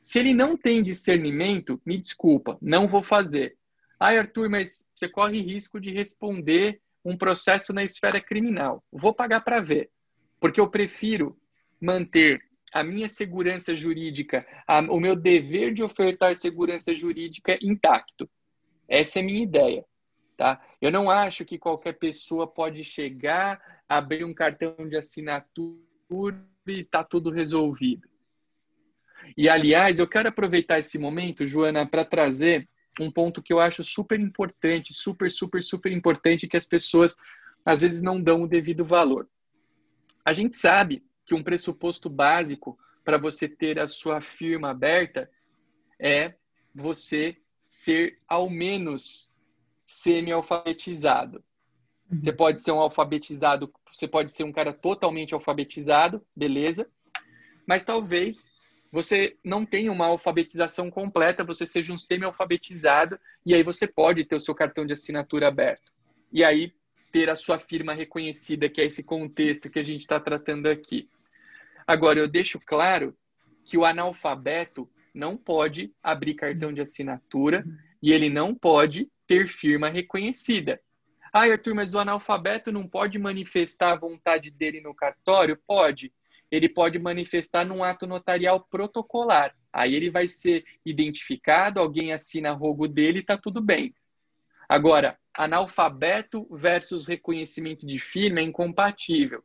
Se 0.00 0.18
ele 0.18 0.32
não 0.32 0.56
tem 0.56 0.82
discernimento, 0.82 1.80
me 1.84 1.98
desculpa, 1.98 2.56
não 2.62 2.88
vou 2.88 3.02
fazer. 3.02 3.56
Ai, 4.00 4.16
Arthur, 4.16 4.48
mas 4.48 4.86
você 4.94 5.08
corre 5.08 5.40
risco 5.42 5.78
de 5.78 5.92
responder 5.92 6.80
um 7.04 7.16
processo 7.16 7.72
na 7.72 7.84
esfera 7.84 8.20
criminal. 8.20 8.82
Vou 8.90 9.14
pagar 9.14 9.40
para 9.40 9.60
ver. 9.60 9.90
Porque 10.40 10.60
eu 10.60 10.70
prefiro 10.70 11.36
manter 11.80 12.40
a 12.72 12.84
minha 12.84 13.08
segurança 13.08 13.74
jurídica, 13.74 14.46
a, 14.66 14.80
o 14.80 15.00
meu 15.00 15.16
dever 15.16 15.72
de 15.72 15.82
ofertar 15.82 16.34
segurança 16.36 16.94
jurídica 16.94 17.58
intacto. 17.62 18.28
Essa 18.88 19.18
é 19.18 19.22
a 19.22 19.24
minha 19.24 19.42
ideia. 19.42 19.84
Tá? 20.36 20.62
Eu 20.80 20.92
não 20.92 21.10
acho 21.10 21.44
que 21.44 21.58
qualquer 21.58 21.94
pessoa 21.94 22.46
pode 22.46 22.84
chegar, 22.84 23.60
abrir 23.88 24.24
um 24.24 24.32
cartão 24.32 24.76
de 24.88 24.96
assinatura 24.96 26.38
e 26.66 26.84
tá 26.84 27.02
tudo 27.02 27.30
resolvido. 27.30 28.08
E, 29.36 29.48
aliás, 29.48 29.98
eu 29.98 30.06
quero 30.06 30.28
aproveitar 30.28 30.78
esse 30.78 30.98
momento, 30.98 31.46
Joana, 31.46 31.86
para 31.86 32.04
trazer 32.04 32.68
um 33.00 33.10
ponto 33.10 33.42
que 33.42 33.52
eu 33.52 33.60
acho 33.60 33.82
super 33.82 34.18
importante, 34.18 34.94
super, 34.94 35.30
super, 35.30 35.62
super 35.62 35.92
importante, 35.92 36.48
que 36.48 36.56
as 36.56 36.66
pessoas 36.66 37.16
às 37.64 37.80
vezes 37.80 38.02
não 38.02 38.22
dão 38.22 38.42
o 38.42 38.48
devido 38.48 38.84
valor. 38.84 39.28
A 40.24 40.32
gente 40.32 40.56
sabe 40.56 41.02
que 41.28 41.34
um 41.34 41.42
pressuposto 41.42 42.08
básico 42.08 42.78
para 43.04 43.18
você 43.18 43.46
ter 43.46 43.78
a 43.78 43.86
sua 43.86 44.18
firma 44.18 44.70
aberta 44.70 45.30
é 46.00 46.34
você 46.74 47.36
ser 47.68 48.18
ao 48.26 48.48
menos 48.48 49.30
semi-alfabetizado. 49.86 51.44
Uhum. 52.10 52.20
Você 52.20 52.32
pode 52.32 52.62
ser 52.62 52.72
um 52.72 52.80
alfabetizado, 52.80 53.70
você 53.92 54.08
pode 54.08 54.32
ser 54.32 54.44
um 54.44 54.52
cara 54.52 54.72
totalmente 54.72 55.34
alfabetizado, 55.34 56.24
beleza? 56.34 56.88
Mas 57.66 57.84
talvez 57.84 58.88
você 58.90 59.36
não 59.44 59.66
tenha 59.66 59.92
uma 59.92 60.06
alfabetização 60.06 60.90
completa, 60.90 61.44
você 61.44 61.66
seja 61.66 61.92
um 61.92 61.98
semi-alfabetizado 61.98 63.20
e 63.44 63.54
aí 63.54 63.62
você 63.62 63.86
pode 63.86 64.24
ter 64.24 64.36
o 64.36 64.40
seu 64.40 64.54
cartão 64.54 64.86
de 64.86 64.94
assinatura 64.94 65.48
aberto. 65.48 65.92
E 66.32 66.42
aí 66.42 66.72
ter 67.12 67.28
a 67.28 67.36
sua 67.36 67.58
firma 67.58 67.92
reconhecida, 67.92 68.66
que 68.66 68.80
é 68.80 68.86
esse 68.86 69.02
contexto 69.02 69.68
que 69.68 69.78
a 69.78 69.82
gente 69.82 70.02
está 70.02 70.18
tratando 70.18 70.68
aqui. 70.68 71.10
Agora, 71.88 72.18
eu 72.18 72.28
deixo 72.28 72.60
claro 72.66 73.16
que 73.64 73.78
o 73.78 73.84
analfabeto 73.86 74.86
não 75.14 75.38
pode 75.38 75.90
abrir 76.02 76.34
cartão 76.34 76.70
de 76.70 76.82
assinatura 76.82 77.64
e 78.02 78.12
ele 78.12 78.28
não 78.28 78.54
pode 78.54 79.10
ter 79.26 79.48
firma 79.48 79.88
reconhecida. 79.88 80.78
Ah, 81.32 81.50
Arthur, 81.50 81.74
mas 81.74 81.94
o 81.94 81.98
analfabeto 81.98 82.70
não 82.70 82.86
pode 82.86 83.18
manifestar 83.18 83.92
a 83.92 83.96
vontade 83.96 84.50
dele 84.50 84.82
no 84.82 84.94
cartório? 84.94 85.58
Pode. 85.66 86.12
Ele 86.50 86.68
pode 86.68 86.98
manifestar 86.98 87.64
num 87.64 87.82
ato 87.82 88.06
notarial 88.06 88.60
protocolar. 88.70 89.56
Aí 89.72 89.94
ele 89.94 90.10
vai 90.10 90.28
ser 90.28 90.66
identificado, 90.84 91.80
alguém 91.80 92.12
assina 92.12 92.52
rogo 92.52 92.86
dele 92.86 93.20
está 93.20 93.38
tudo 93.38 93.62
bem. 93.62 93.94
Agora, 94.68 95.18
analfabeto 95.32 96.46
versus 96.54 97.06
reconhecimento 97.06 97.86
de 97.86 97.98
firma 97.98 98.40
é 98.40 98.42
incompatível. 98.42 99.42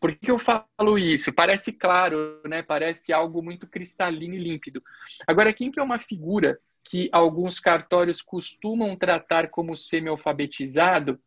Por 0.00 0.14
que 0.14 0.30
eu 0.30 0.38
falo 0.38 0.98
isso? 0.98 1.32
Parece 1.32 1.72
claro, 1.72 2.40
né? 2.44 2.62
Parece 2.62 3.12
algo 3.12 3.42
muito 3.42 3.66
cristalino 3.66 4.34
e 4.34 4.38
límpido. 4.38 4.82
Agora, 5.26 5.52
quem 5.52 5.70
que 5.70 5.80
é 5.80 5.82
uma 5.82 5.98
figura 5.98 6.58
que 6.84 7.08
alguns 7.12 7.58
cartórios 7.58 8.20
costumam 8.20 8.94
tratar 8.94 9.48
como 9.48 9.76
semi-alfabetizado, 9.76 11.18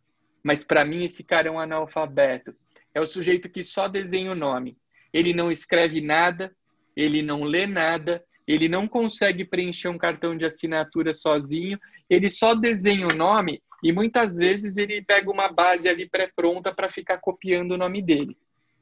mas 0.44 0.64
para 0.64 0.86
mim 0.86 1.04
esse 1.04 1.24
cara 1.24 1.48
é 1.48 1.52
um 1.52 1.60
analfabeto? 1.60 2.56
É 2.94 3.02
o 3.02 3.08
sujeito 3.08 3.50
que 3.50 3.64
só 3.64 3.88
desenha 3.88 4.32
o 4.32 4.36
nome. 4.36 4.78
Ele 5.12 5.34
não 5.34 5.52
escreve 5.52 6.00
nada, 6.00 6.56
ele 6.96 7.22
não 7.22 7.44
lê 7.44 7.66
nada, 7.66 8.24
ele 8.48 8.68
não 8.68 8.88
consegue 8.88 9.46
preencher 9.46 9.88
um 9.90 9.98
cartão 9.98 10.36
de 10.38 10.46
assinatura 10.46 11.14
sozinho, 11.14 11.80
ele 12.10 12.30
só 12.30 12.56
desenha 12.56 13.08
o 13.08 13.16
nome 13.16 13.62
e 13.84 13.92
muitas 13.92 14.38
vezes 14.38 14.78
ele 14.78 15.04
pega 15.04 15.32
uma 15.32 15.50
base 15.50 15.88
ali 15.88 16.10
pré-pronta 16.10 16.74
para 16.74 16.90
ficar 16.90 17.20
copiando 17.20 17.74
o 17.74 17.78
nome 17.78 18.02
dele. 18.02 18.38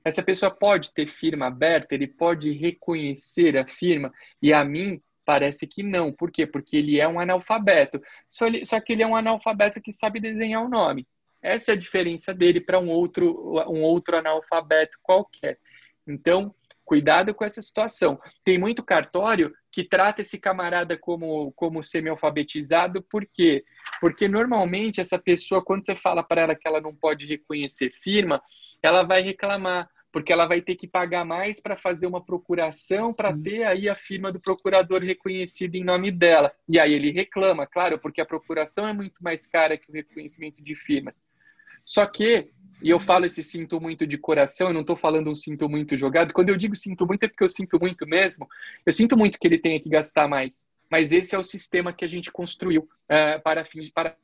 Essa 0.08 0.24
pessoa 0.24 0.50
pode 0.50 0.94
ter 0.94 1.08
firma 1.08 1.48
aberta, 1.48 1.94
ele 1.94 2.08
pode 2.08 2.52
reconhecer 2.52 3.58
a 3.58 3.66
firma, 3.66 4.12
e 4.42 4.54
a 4.54 4.64
mim 4.64 5.02
parece 5.26 5.68
que 5.68 5.84
não. 5.84 6.14
Por 6.14 6.32
quê? 6.32 6.48
Porque 6.48 6.78
ele 6.78 7.00
é 7.00 7.08
um 7.08 7.20
analfabeto. 7.20 8.02
Só, 8.30 8.48
ele, 8.48 8.66
só 8.66 8.80
que 8.80 8.94
ele 8.94 9.04
é 9.04 9.08
um 9.08 9.16
analfabeto 9.16 9.82
que 9.82 9.92
sabe 9.92 10.22
desenhar 10.22 10.64
o 10.64 10.70
nome. 10.70 11.06
Essa 11.42 11.72
é 11.72 11.74
a 11.74 11.78
diferença 11.78 12.34
dele 12.34 12.62
para 12.62 12.80
um 12.80 12.90
outro, 12.90 13.62
um 13.70 13.82
outro 13.82 14.18
analfabeto 14.18 14.98
qualquer. 15.04 15.60
Então, 16.08 16.56
cuidado 16.86 17.34
com 17.34 17.44
essa 17.44 17.62
situação. 17.62 18.18
Tem 18.46 18.58
muito 18.58 18.82
cartório 18.82 19.54
que 19.70 19.84
trata 19.84 20.22
esse 20.22 20.40
camarada 20.40 20.98
como, 20.98 21.52
como 21.52 21.84
semi-alfabetizado, 21.84 23.04
por 23.04 23.26
quê? 23.26 23.66
Porque 24.00 24.30
normalmente 24.30 25.02
essa 25.02 25.20
pessoa, 25.20 25.62
quando 25.62 25.86
você 25.86 25.94
fala 25.94 26.24
para 26.24 26.42
ela 26.42 26.56
que 26.56 26.66
ela 26.66 26.80
não 26.80 26.96
pode 26.96 27.28
reconhecer 27.28 27.92
firma, 27.92 28.42
ela 28.82 29.04
vai 29.04 29.22
reclamar 29.22 29.90
porque 30.12 30.32
ela 30.32 30.48
vai 30.48 30.62
ter 30.62 30.76
que 30.76 30.88
pagar 30.88 31.26
mais 31.26 31.60
para 31.60 31.76
fazer 31.76 32.08
uma 32.08 32.24
procuração 32.24 33.14
para 33.14 33.36
ter 33.38 33.64
aí 33.64 33.90
a 33.90 33.96
firma 33.96 34.32
do 34.32 34.40
procurador 34.40 35.02
reconhecida 35.02 35.78
em 35.78 35.84
nome 35.84 36.12
dela. 36.12 36.52
E 36.68 36.80
aí 36.80 36.94
ele 36.94 37.12
reclama, 37.12 37.68
claro, 37.68 38.00
porque 38.00 38.22
a 38.22 38.26
procuração 38.26 38.88
é 38.88 38.94
muito 38.94 39.24
mais 39.24 39.46
cara 39.46 39.78
que 39.78 39.90
o 39.90 39.94
reconhecimento 39.94 40.64
de 40.64 40.76
firmas. 40.76 41.24
Só 41.68 42.06
que, 42.06 42.48
e 42.82 42.90
eu 42.90 43.00
falo 43.00 43.26
esse 43.26 43.44
sinto 43.44 43.82
muito 43.82 44.08
de 44.08 44.18
coração, 44.18 44.70
eu 44.70 44.74
não 44.74 44.82
estou 44.82 44.96
falando 44.96 45.30
um 45.30 45.36
sinto 45.36 45.68
muito 45.68 45.98
jogado. 45.98 46.34
Quando 46.34 46.50
eu 46.50 46.58
digo 46.58 46.76
sinto 46.76 47.06
muito 47.06 47.24
é 47.24 47.28
porque 47.28 47.44
eu 47.44 47.50
sinto 47.50 47.80
muito 47.80 48.08
mesmo. 48.08 48.48
Eu 48.86 48.94
sinto 48.94 49.18
muito 49.18 49.38
que 49.38 49.48
ele 49.48 49.58
tenha 49.58 49.80
que 49.80 49.90
gastar 49.90 50.28
mais. 50.28 50.66
Mas 50.90 51.12
esse 51.12 51.36
é 51.36 51.40
o 51.40 51.44
sistema 51.44 51.92
que 51.92 52.06
a 52.06 52.08
gente 52.08 52.32
construiu 52.32 52.84
uh, 52.84 53.42
para 53.44 53.66
fins 53.66 53.90
para 53.90 54.16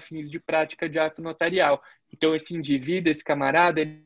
fins 0.00 0.30
de 0.30 0.38
prática 0.38 0.88
de 0.88 0.98
ato 0.98 1.20
notarial. 1.20 1.82
Então 2.12 2.34
esse 2.34 2.54
indivíduo, 2.54 3.10
esse 3.10 3.24
camarada, 3.24 3.80
ele 3.80 4.04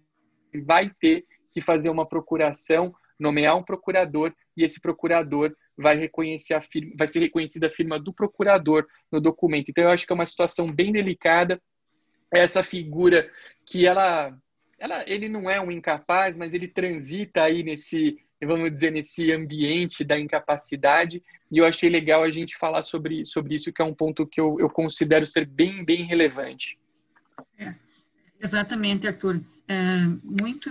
vai 0.65 0.91
ter 1.01 1.25
que 1.53 1.61
fazer 1.61 1.91
uma 1.91 2.07
procuração, 2.07 2.95
nomear 3.19 3.57
um 3.57 3.63
procurador 3.63 4.33
e 4.57 4.63
esse 4.63 4.81
procurador 4.81 5.55
vai 5.77 5.97
reconhecer 5.97 6.55
a 6.55 6.61
firma, 6.61 6.93
vai 6.99 7.09
ser 7.09 7.21
reconhecida 7.21 7.67
a 7.67 7.71
firma 7.71 7.99
do 7.99 8.13
procurador 8.13 8.87
no 9.11 9.21
documento. 9.21 9.71
Então 9.71 9.85
eu 9.85 9.91
acho 9.91 10.07
que 10.07 10.13
é 10.13 10.15
uma 10.15 10.27
situação 10.27 10.73
bem 10.73 10.93
delicada 10.93 11.61
essa 12.33 12.63
figura 12.63 13.31
que 13.65 13.87
ela, 13.87 14.37
ela 14.79 15.05
ele 15.07 15.29
não 15.29 15.49
é 15.49 15.61
um 15.61 15.71
incapaz, 15.71 16.37
mas 16.37 16.55
ele 16.55 16.69
transita 16.69 17.43
aí 17.43 17.63
nesse, 17.63 18.19
vamos 18.43 18.71
dizer, 18.71 18.91
nesse 18.91 19.33
ambiente 19.33 20.05
da 20.05 20.19
incapacidade. 20.19 21.23
E 21.51 21.59
eu 21.59 21.65
achei 21.65 21.89
legal 21.89 22.23
a 22.23 22.31
gente 22.31 22.57
falar 22.57 22.83
sobre, 22.83 23.25
sobre 23.25 23.55
isso, 23.55 23.73
que 23.73 23.81
é 23.81 23.85
um 23.85 23.95
ponto 23.95 24.27
que 24.27 24.41
eu, 24.41 24.57
eu 24.59 24.69
considero 24.69 25.25
ser 25.25 25.47
bem, 25.47 25.85
bem 25.85 26.05
relevante. 26.05 26.79
É, 27.59 27.73
exatamente, 28.41 29.07
Arthur. 29.07 29.41
É 29.69 30.01
muito 30.23 30.71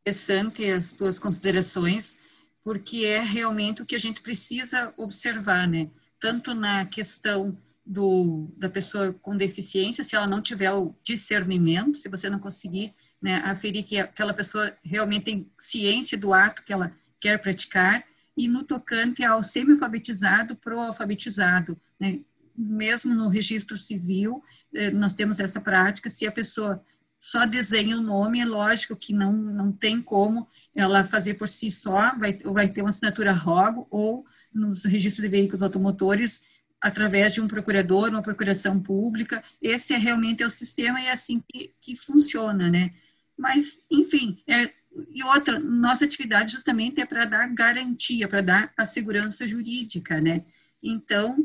interessante 0.00 0.70
as 0.70 0.92
tuas 0.92 1.18
considerações, 1.18 2.20
porque 2.62 3.04
é 3.04 3.20
realmente 3.20 3.82
o 3.82 3.86
que 3.86 3.96
a 3.96 4.00
gente 4.00 4.20
precisa 4.20 4.92
observar, 4.96 5.66
né? 5.66 5.88
Tanto 6.20 6.54
na 6.54 6.84
questão 6.86 7.56
do, 7.84 8.48
da 8.58 8.68
pessoa 8.68 9.12
com 9.14 9.36
deficiência, 9.36 10.04
se 10.04 10.14
ela 10.14 10.26
não 10.26 10.42
tiver 10.42 10.72
o 10.72 10.94
discernimento, 11.04 11.98
se 11.98 12.08
você 12.08 12.28
não 12.28 12.38
conseguir 12.38 12.92
né, 13.22 13.36
aferir 13.44 13.84
que 13.84 13.98
aquela 13.98 14.32
pessoa 14.32 14.72
realmente 14.84 15.24
tem 15.24 15.50
ciência 15.60 16.16
do 16.16 16.32
ato 16.32 16.62
que 16.62 16.72
ela 16.72 16.92
quer 17.20 17.40
praticar, 17.40 18.02
e 18.36 18.48
no 18.48 18.64
tocante 18.64 19.24
ao 19.24 19.42
semi-alfabetizado 19.42 20.56
para 20.56 20.76
o 20.76 20.80
alfabetizado, 20.80 21.76
né? 21.98 22.20
mesmo 22.56 23.14
no 23.14 23.28
registro 23.28 23.76
civil, 23.76 24.42
eh, 24.74 24.90
nós 24.90 25.14
temos 25.14 25.40
essa 25.40 25.60
prática, 25.60 26.10
se 26.10 26.26
a 26.26 26.32
pessoa 26.32 26.82
só 27.20 27.44
desenha 27.44 27.98
o 27.98 28.02
nome, 28.02 28.40
é 28.40 28.46
lógico 28.46 28.96
que 28.96 29.12
não, 29.12 29.30
não 29.30 29.70
tem 29.70 30.00
como 30.00 30.48
ela 30.74 31.04
fazer 31.04 31.34
por 31.34 31.50
si 31.50 31.70
só, 31.70 32.16
vai, 32.16 32.32
vai 32.32 32.68
ter 32.68 32.80
uma 32.80 32.88
assinatura 32.88 33.30
ROGO 33.30 33.86
ou 33.90 34.24
nos 34.54 34.84
registros 34.84 35.22
de 35.22 35.28
veículos 35.28 35.62
automotores, 35.62 36.42
através 36.80 37.34
de 37.34 37.42
um 37.42 37.46
procurador, 37.46 38.08
uma 38.08 38.22
procuração 38.22 38.82
pública. 38.82 39.44
Esse 39.60 39.92
é 39.92 39.98
realmente 39.98 40.42
é 40.42 40.46
o 40.46 40.50
sistema 40.50 40.98
e 41.00 41.06
é 41.06 41.12
assim 41.12 41.44
que, 41.46 41.70
que 41.82 41.94
funciona, 41.94 42.70
né? 42.70 42.90
Mas, 43.36 43.84
enfim, 43.90 44.42
é, 44.46 44.70
e 45.10 45.22
outra, 45.22 45.58
nossa 45.58 46.06
atividade 46.06 46.52
justamente 46.52 47.00
é 47.00 47.06
para 47.06 47.26
dar 47.26 47.54
garantia, 47.54 48.26
para 48.26 48.40
dar 48.40 48.72
a 48.76 48.86
segurança 48.86 49.46
jurídica, 49.46 50.20
né? 50.20 50.42
Então, 50.82 51.36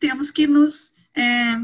temos 0.00 0.30
que 0.30 0.46
nos 0.46 0.94
é, 1.14 1.54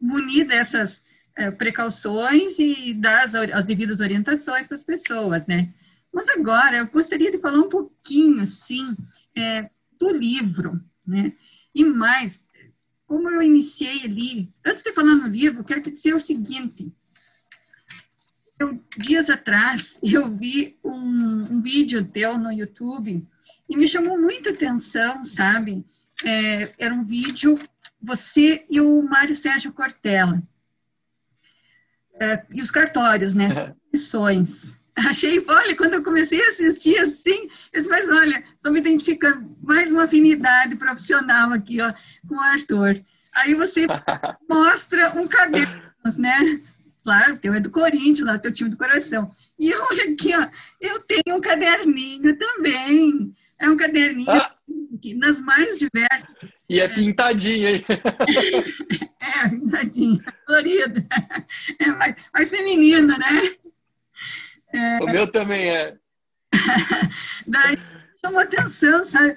munir 0.00 0.48
dessas 0.48 1.11
é, 1.36 1.50
precauções 1.50 2.58
e 2.58 2.94
dar 2.94 3.24
as, 3.24 3.34
as 3.34 3.64
devidas 3.64 4.00
orientações 4.00 4.66
para 4.66 4.76
as 4.76 4.82
pessoas, 4.82 5.46
né? 5.46 5.68
Mas 6.12 6.28
agora, 6.28 6.76
eu 6.76 6.86
gostaria 6.88 7.30
de 7.30 7.38
falar 7.38 7.58
um 7.58 7.68
pouquinho, 7.68 8.42
assim, 8.42 8.94
é, 9.34 9.70
do 9.98 10.10
livro, 10.10 10.78
né? 11.06 11.32
E 11.74 11.84
mais, 11.84 12.42
como 13.06 13.30
eu 13.30 13.42
iniciei 13.42 14.02
ali, 14.04 14.48
antes 14.64 14.82
de 14.82 14.92
falar 14.92 15.14
no 15.14 15.26
livro, 15.26 15.64
quero 15.64 15.82
te 15.82 15.90
dizer 15.90 16.14
o 16.14 16.20
seguinte. 16.20 16.94
Eu, 18.58 18.78
dias 18.98 19.30
atrás, 19.30 19.98
eu 20.02 20.36
vi 20.36 20.76
um, 20.84 21.54
um 21.54 21.62
vídeo 21.62 22.04
teu 22.04 22.38
no 22.38 22.52
YouTube 22.52 23.26
e 23.68 23.76
me 23.76 23.88
chamou 23.88 24.20
muita 24.20 24.50
atenção, 24.50 25.24
sabe? 25.24 25.84
É, 26.24 26.72
era 26.78 26.94
um 26.94 27.04
vídeo, 27.04 27.58
você 28.00 28.64
e 28.68 28.80
o 28.80 29.02
Mário 29.02 29.34
Sérgio 29.34 29.72
Cortella. 29.72 30.42
É, 32.20 32.42
e 32.52 32.62
os 32.62 32.70
cartórios, 32.70 33.34
né? 33.34 33.46
As 33.46 33.74
missões. 33.92 34.82
Achei, 35.08 35.42
olha, 35.48 35.74
quando 35.76 35.94
eu 35.94 36.02
comecei 36.02 36.42
a 36.44 36.48
assistir 36.48 36.98
assim, 36.98 37.48
eu 37.72 37.80
disse, 37.80 37.88
mas 37.88 38.08
olha, 38.08 38.44
estou 38.54 38.72
me 38.72 38.80
identificando 38.80 39.56
mais 39.62 39.90
uma 39.90 40.04
afinidade 40.04 40.76
profissional 40.76 41.52
aqui, 41.52 41.80
ó, 41.80 41.92
com 42.28 42.34
o 42.34 42.40
Arthur. 42.40 43.00
Aí 43.34 43.54
você 43.54 43.86
mostra 44.48 45.10
um 45.18 45.26
caderno, 45.26 45.82
né? 46.18 46.60
Claro, 47.02 47.38
teu 47.38 47.54
é 47.54 47.60
do 47.60 47.70
Corinthians, 47.70 48.26
lá, 48.26 48.38
teu 48.38 48.52
time 48.52 48.70
do 48.70 48.76
coração. 48.76 49.30
E 49.58 49.74
olha 49.74 50.12
aqui, 50.12 50.34
ó, 50.36 50.46
eu 50.80 51.00
tenho 51.00 51.36
um 51.36 51.40
caderninho 51.40 52.36
também. 52.36 53.34
É 53.58 53.68
um 53.68 53.76
caderninho 53.76 54.30
ah. 54.30 54.52
Nas 55.16 55.40
mais 55.40 55.78
diversas. 55.78 56.52
E 56.68 56.80
é 56.80 56.88
pintadinho, 56.88 57.68
hein? 57.68 57.84
é, 59.20 59.48
pintadinho, 59.48 60.24
colorido. 60.46 61.04
É 61.78 61.86
mais, 61.86 62.16
mais 62.32 62.50
feminino, 62.50 63.18
né? 63.18 63.54
É... 64.72 64.98
O 65.02 65.06
meu 65.06 65.26
também 65.30 65.70
é. 65.70 65.96
Daí 67.46 67.76
chamou 68.24 68.40
atenção, 68.40 69.04
sabe? 69.04 69.36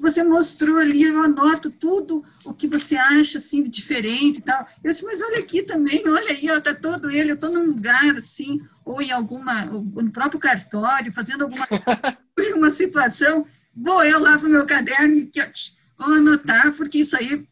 Você 0.00 0.24
mostrou 0.24 0.78
ali, 0.78 1.02
eu 1.02 1.22
anoto 1.22 1.70
tudo 1.70 2.24
o 2.44 2.54
que 2.54 2.66
você 2.66 2.96
acha 2.96 3.38
assim 3.38 3.62
de 3.62 3.68
diferente 3.68 4.38
e 4.38 4.42
tal. 4.42 4.66
Eu 4.82 4.90
disse, 4.90 5.04
mas 5.04 5.20
olha 5.20 5.38
aqui 5.38 5.62
também, 5.62 6.02
olha 6.08 6.30
aí, 6.30 6.50
ó, 6.50 6.60
tá 6.60 6.74
todo 6.74 7.10
ele, 7.10 7.32
eu 7.32 7.36
tô 7.36 7.48
num 7.48 7.66
lugar 7.66 8.16
assim, 8.16 8.58
ou 8.86 9.02
em 9.02 9.10
alguma, 9.10 9.64
no 9.66 10.10
próprio 10.10 10.40
cartório, 10.40 11.12
fazendo 11.12 11.42
alguma 11.44 11.66
uma 12.56 12.70
situação, 12.70 13.46
vou 13.76 14.04
eu 14.04 14.18
lá 14.20 14.38
pro 14.38 14.48
meu 14.48 14.66
caderno 14.66 15.16
e 15.16 15.30
vou 15.98 16.14
anotar, 16.14 16.72
porque 16.72 16.98
isso 16.98 17.16
aí 17.16 17.44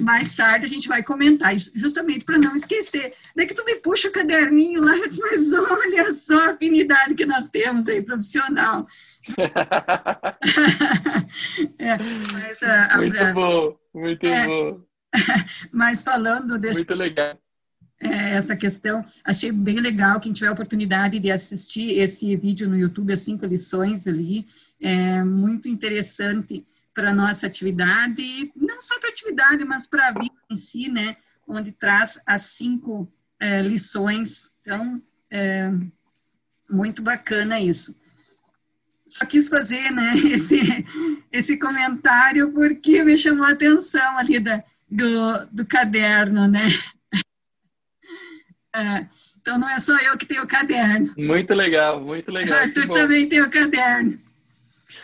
mais 0.00 0.34
tarde 0.34 0.66
a 0.66 0.68
gente 0.68 0.88
vai 0.88 1.02
comentar, 1.02 1.56
justamente 1.56 2.24
para 2.24 2.38
não 2.38 2.56
esquecer. 2.56 3.14
Daí 3.36 3.46
que 3.46 3.54
tu 3.54 3.64
me 3.64 3.76
puxa 3.76 4.08
o 4.08 4.12
caderninho 4.12 4.82
lá, 4.82 4.96
eu 4.96 5.08
disse, 5.08 5.20
mas 5.20 5.52
olha 5.52 6.14
só 6.14 6.40
a 6.40 6.50
afinidade 6.50 7.14
que 7.14 7.24
nós 7.24 7.48
temos 7.48 7.86
aí, 7.86 8.02
profissional. 8.02 8.86
é, 11.78 11.92
a, 11.92 12.94
a, 12.94 12.98
muito 12.98 13.34
bom, 13.34 13.76
muito 13.94 14.26
é, 14.26 14.46
bom. 14.46 14.80
Mas 15.72 16.02
falando... 16.02 16.58
De, 16.58 16.72
muito 16.72 16.94
legal. 16.94 17.38
É, 18.00 18.36
essa 18.36 18.56
questão, 18.56 19.04
achei 19.24 19.50
bem 19.50 19.80
legal, 19.80 20.20
quem 20.20 20.32
tiver 20.32 20.48
a 20.48 20.52
oportunidade 20.52 21.18
de 21.18 21.30
assistir 21.32 21.98
esse 21.98 22.36
vídeo 22.36 22.68
no 22.68 22.76
YouTube, 22.76 23.12
as 23.12 23.20
cinco 23.20 23.44
lições 23.44 24.06
ali, 24.06 24.44
é 24.80 25.22
muito 25.24 25.68
interessante 25.68 26.64
para 26.94 27.10
a 27.10 27.14
nossa 27.14 27.46
atividade, 27.46 28.50
não 28.56 28.82
só 28.82 28.98
para 28.98 29.08
a 29.08 29.12
atividade, 29.12 29.64
mas 29.64 29.86
para 29.86 30.08
a 30.08 30.12
vida 30.12 30.34
em 30.50 30.56
si, 30.56 30.88
né? 30.88 31.16
Onde 31.46 31.72
traz 31.72 32.20
as 32.26 32.42
cinco 32.42 33.10
é, 33.40 33.62
lições. 33.62 34.56
Então, 34.62 35.00
é, 35.30 35.70
muito 36.68 37.02
bacana 37.02 37.60
isso. 37.60 37.94
Só 39.08 39.24
quis 39.24 39.48
fazer 39.48 39.90
né, 39.90 40.14
esse, 40.28 40.86
esse 41.32 41.56
comentário 41.56 42.52
porque 42.52 43.02
me 43.04 43.16
chamou 43.16 43.44
a 43.44 43.52
atenção 43.52 44.18
ali 44.18 44.38
da, 44.38 44.62
do, 44.90 45.46
do 45.52 45.66
caderno, 45.66 46.46
né? 46.48 46.68
É, 48.76 49.08
então 49.40 49.58
não 49.58 49.68
é 49.68 49.80
só 49.80 49.96
eu 49.98 50.16
que 50.16 50.26
tenho 50.26 50.44
o 50.44 50.46
caderno. 50.46 51.12
Muito 51.16 51.52
legal, 51.54 52.00
muito 52.00 52.30
legal. 52.30 52.60
Arthur 52.60 52.86
também 52.86 53.26
tem 53.28 53.40
o 53.40 53.50
caderno. 53.50 54.16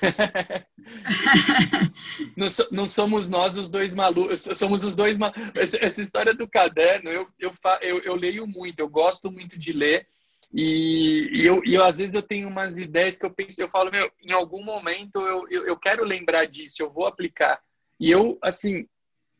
não, 2.37 2.49
so, 2.49 2.69
não, 2.71 2.87
somos 2.87 3.29
nós 3.29 3.57
os 3.57 3.69
dois 3.69 3.95
malucos, 3.95 4.49
somos 4.55 4.85
os 4.85 4.97
dois 4.97 5.19
malucos. 5.19 5.75
Essa, 5.81 6.01
história 6.01 6.35
do 6.35 6.49
caderno, 6.49 7.11
eu, 7.11 7.29
eu, 7.39 7.53
eu, 7.81 7.99
eu, 8.01 8.15
leio 8.15 8.47
muito, 8.47 8.81
eu 8.81 8.89
gosto 8.89 9.31
muito 9.31 9.59
de 9.59 9.73
ler. 9.73 10.07
E, 10.53 11.31
e, 11.35 11.47
eu, 11.47 11.63
e 11.65 11.75
eu, 11.75 11.83
às 11.83 11.99
vezes 11.99 12.15
eu 12.15 12.23
tenho 12.23 12.49
umas 12.49 12.79
ideias 12.79 13.19
que 13.19 13.27
eu 13.27 13.31
penso, 13.31 13.61
eu 13.61 13.69
falo, 13.69 13.91
meu, 13.91 14.11
em 14.23 14.33
algum 14.33 14.63
momento 14.63 15.21
eu, 15.21 15.47
eu, 15.51 15.67
eu 15.67 15.77
quero 15.77 16.05
lembrar 16.05 16.47
disso, 16.47 16.83
eu 16.83 16.93
vou 16.93 17.07
aplicar. 17.07 17.61
E 17.99 18.11
eu, 18.11 18.39
assim, 18.43 18.87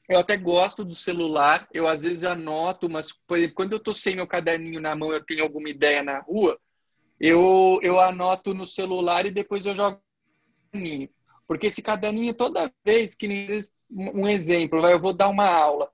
eu 0.09 0.19
até 0.19 0.37
gosto 0.37 0.85
do 0.85 0.95
celular, 0.95 1.69
eu 1.73 1.87
às 1.87 2.03
vezes 2.03 2.25
anoto, 2.25 2.89
mas, 2.89 3.13
por 3.13 3.39
exemplo, 3.39 3.55
quando 3.55 3.73
eu 3.73 3.81
tô 3.81 3.95
sem 3.95 4.17
meu 4.17 4.27
caderninho 4.27 4.81
na 4.81 4.95
mão, 4.95 5.13
eu 5.13 5.25
tenho 5.25 5.43
alguma 5.43 5.69
ideia 5.69 6.03
na 6.03 6.19
rua, 6.19 6.59
eu, 7.19 7.79
eu 7.83 7.99
anoto 7.99 8.53
no 8.53 8.67
celular 8.67 9.25
e 9.25 9.31
depois 9.31 9.65
eu 9.65 9.75
jogo 9.75 10.01
caderninho. 10.75 11.09
Porque 11.47 11.69
esse 11.69 11.83
caderninho, 11.83 12.35
toda 12.35 12.73
vez 12.85 13.15
que 13.15 13.59
um 13.91 14.29
exemplo, 14.29 14.87
eu 14.87 14.99
vou 14.99 15.13
dar 15.13 15.29
uma 15.29 15.47
aula. 15.47 15.91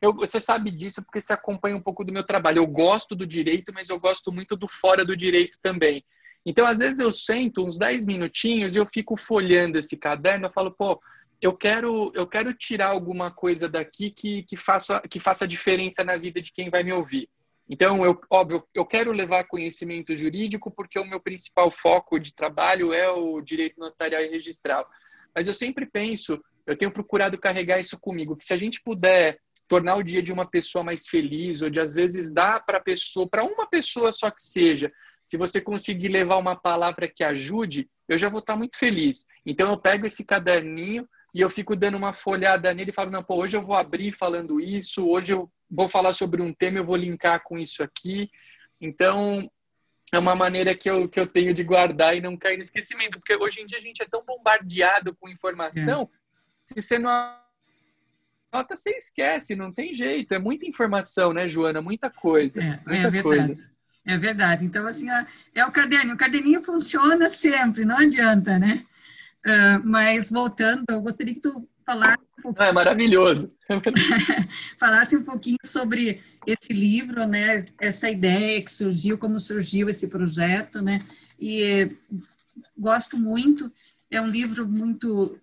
Eu, 0.00 0.14
você 0.14 0.40
sabe 0.40 0.70
disso 0.70 1.02
porque 1.02 1.20
você 1.20 1.32
acompanha 1.32 1.76
um 1.76 1.82
pouco 1.82 2.04
do 2.04 2.12
meu 2.12 2.24
trabalho. 2.24 2.58
Eu 2.58 2.66
gosto 2.66 3.14
do 3.14 3.26
direito, 3.26 3.72
mas 3.72 3.88
eu 3.88 4.00
gosto 4.00 4.32
muito 4.32 4.56
do 4.56 4.66
fora 4.66 5.04
do 5.04 5.16
direito 5.16 5.58
também. 5.62 6.04
Então, 6.44 6.66
às 6.66 6.78
vezes 6.78 6.98
eu 6.98 7.12
sento 7.12 7.64
uns 7.64 7.78
10 7.78 8.06
minutinhos 8.06 8.74
e 8.74 8.78
eu 8.78 8.86
fico 8.86 9.16
folhando 9.16 9.78
esse 9.78 9.96
caderno, 9.96 10.46
eu 10.46 10.52
falo, 10.52 10.72
pô, 10.72 11.00
eu 11.40 11.56
quero, 11.56 12.10
eu 12.16 12.26
quero 12.26 12.52
tirar 12.52 12.88
alguma 12.88 13.30
coisa 13.30 13.68
daqui 13.68 14.10
que, 14.10 14.42
que, 14.42 14.56
faça, 14.56 15.00
que 15.08 15.20
faça 15.20 15.46
diferença 15.46 16.02
na 16.02 16.16
vida 16.16 16.42
de 16.42 16.52
quem 16.52 16.68
vai 16.68 16.82
me 16.82 16.92
ouvir. 16.92 17.28
Então, 17.68 18.04
eu, 18.04 18.20
óbvio, 18.28 18.64
eu 18.74 18.84
quero 18.84 19.12
levar 19.12 19.44
conhecimento 19.44 20.14
jurídico 20.14 20.70
porque 20.70 20.98
o 20.98 21.06
meu 21.06 21.20
principal 21.20 21.70
foco 21.70 22.18
de 22.18 22.34
trabalho 22.34 22.92
é 22.92 23.10
o 23.10 23.40
direito 23.40 23.78
notarial 23.78 24.22
e 24.22 24.28
registral. 24.28 24.86
Mas 25.34 25.46
eu 25.46 25.54
sempre 25.54 25.86
penso, 25.86 26.42
eu 26.66 26.76
tenho 26.76 26.90
procurado 26.90 27.38
carregar 27.38 27.78
isso 27.78 27.98
comigo, 27.98 28.36
que 28.36 28.44
se 28.44 28.52
a 28.52 28.56
gente 28.56 28.82
puder 28.82 29.38
tornar 29.68 29.96
o 29.96 30.02
dia 30.02 30.22
de 30.22 30.32
uma 30.32 30.44
pessoa 30.44 30.84
mais 30.84 31.06
feliz, 31.06 31.62
ou 31.62 31.70
de 31.70 31.80
às 31.80 31.94
vezes 31.94 32.30
dar 32.30 32.62
para 32.64 32.78
pessoa, 32.78 33.26
para 33.26 33.42
uma 33.42 33.66
pessoa 33.66 34.12
só 34.12 34.30
que 34.30 34.42
seja, 34.42 34.92
se 35.24 35.38
você 35.38 35.60
conseguir 35.60 36.08
levar 36.08 36.36
uma 36.36 36.54
palavra 36.54 37.08
que 37.08 37.24
ajude, 37.24 37.88
eu 38.06 38.18
já 38.18 38.28
vou 38.28 38.40
estar 38.40 38.56
muito 38.56 38.76
feliz. 38.76 39.24
Então 39.46 39.70
eu 39.70 39.78
pego 39.78 40.04
esse 40.04 40.24
caderninho 40.24 41.08
e 41.34 41.40
eu 41.40 41.48
fico 41.48 41.74
dando 41.74 41.96
uma 41.96 42.12
folhada 42.12 42.74
nele 42.74 42.90
e 42.90 42.94
falo, 42.94 43.10
não, 43.10 43.22
pô, 43.22 43.36
hoje 43.36 43.56
eu 43.56 43.62
vou 43.62 43.74
abrir 43.74 44.12
falando 44.12 44.60
isso, 44.60 45.08
hoje 45.08 45.32
eu 45.32 45.50
vou 45.72 45.88
falar 45.88 46.12
sobre 46.12 46.42
um 46.42 46.52
tema, 46.52 46.78
eu 46.78 46.84
vou 46.84 46.96
linkar 46.96 47.42
com 47.42 47.58
isso 47.58 47.82
aqui. 47.82 48.30
Então, 48.78 49.50
é 50.12 50.18
uma 50.18 50.34
maneira 50.34 50.74
que 50.74 50.90
eu, 50.90 51.08
que 51.08 51.18
eu 51.18 51.26
tenho 51.26 51.54
de 51.54 51.64
guardar 51.64 52.14
e 52.14 52.20
não 52.20 52.36
cair 52.36 52.58
no 52.58 52.62
esquecimento, 52.62 53.18
porque 53.18 53.34
hoje 53.34 53.60
em 53.60 53.66
dia 53.66 53.78
a 53.78 53.80
gente 53.80 54.02
é 54.02 54.06
tão 54.06 54.22
bombardeado 54.24 55.16
com 55.16 55.28
informação, 55.28 56.02
é. 56.02 56.08
se 56.66 56.82
você 56.82 56.98
não 56.98 57.10
anota, 58.52 58.76
você 58.76 58.90
esquece, 58.90 59.56
não 59.56 59.72
tem 59.72 59.94
jeito. 59.94 60.34
É 60.34 60.38
muita 60.38 60.66
informação, 60.66 61.32
né, 61.32 61.48
Joana? 61.48 61.80
Muita 61.80 62.10
coisa. 62.10 62.62
É, 62.62 62.78
muita 62.86 62.92
é 62.92 63.10
verdade. 63.10 63.22
Coisa. 63.22 63.72
É 64.04 64.18
verdade. 64.18 64.64
Então, 64.64 64.86
assim, 64.86 65.06
é 65.54 65.64
o 65.64 65.72
caderninho. 65.72 66.14
O 66.14 66.18
caderninho 66.18 66.62
funciona 66.62 67.30
sempre, 67.30 67.84
não 67.84 67.96
adianta, 67.96 68.58
né? 68.58 68.84
Uh, 69.44 69.84
mas 69.84 70.30
voltando, 70.30 70.84
eu 70.88 71.02
gostaria 71.02 71.34
que 71.34 71.40
tu 71.40 71.52
falasse 71.84 72.18
um 72.38 72.42
pouquinho... 72.42 72.68
É 72.68 72.72
maravilhoso. 72.72 73.52
falasse 74.78 75.16
um 75.16 75.24
pouquinho 75.24 75.58
sobre 75.64 76.20
esse 76.46 76.72
livro, 76.72 77.26
né? 77.26 77.66
Essa 77.80 78.10
ideia 78.10 78.62
que 78.62 78.70
surgiu, 78.70 79.18
como 79.18 79.40
surgiu 79.40 79.88
esse 79.88 80.06
projeto, 80.06 80.80
né? 80.80 81.00
E 81.40 81.90
gosto 82.78 83.18
muito. 83.18 83.70
É 84.10 84.20
um 84.20 84.28
livro 84.28 84.68
muito 84.68 85.38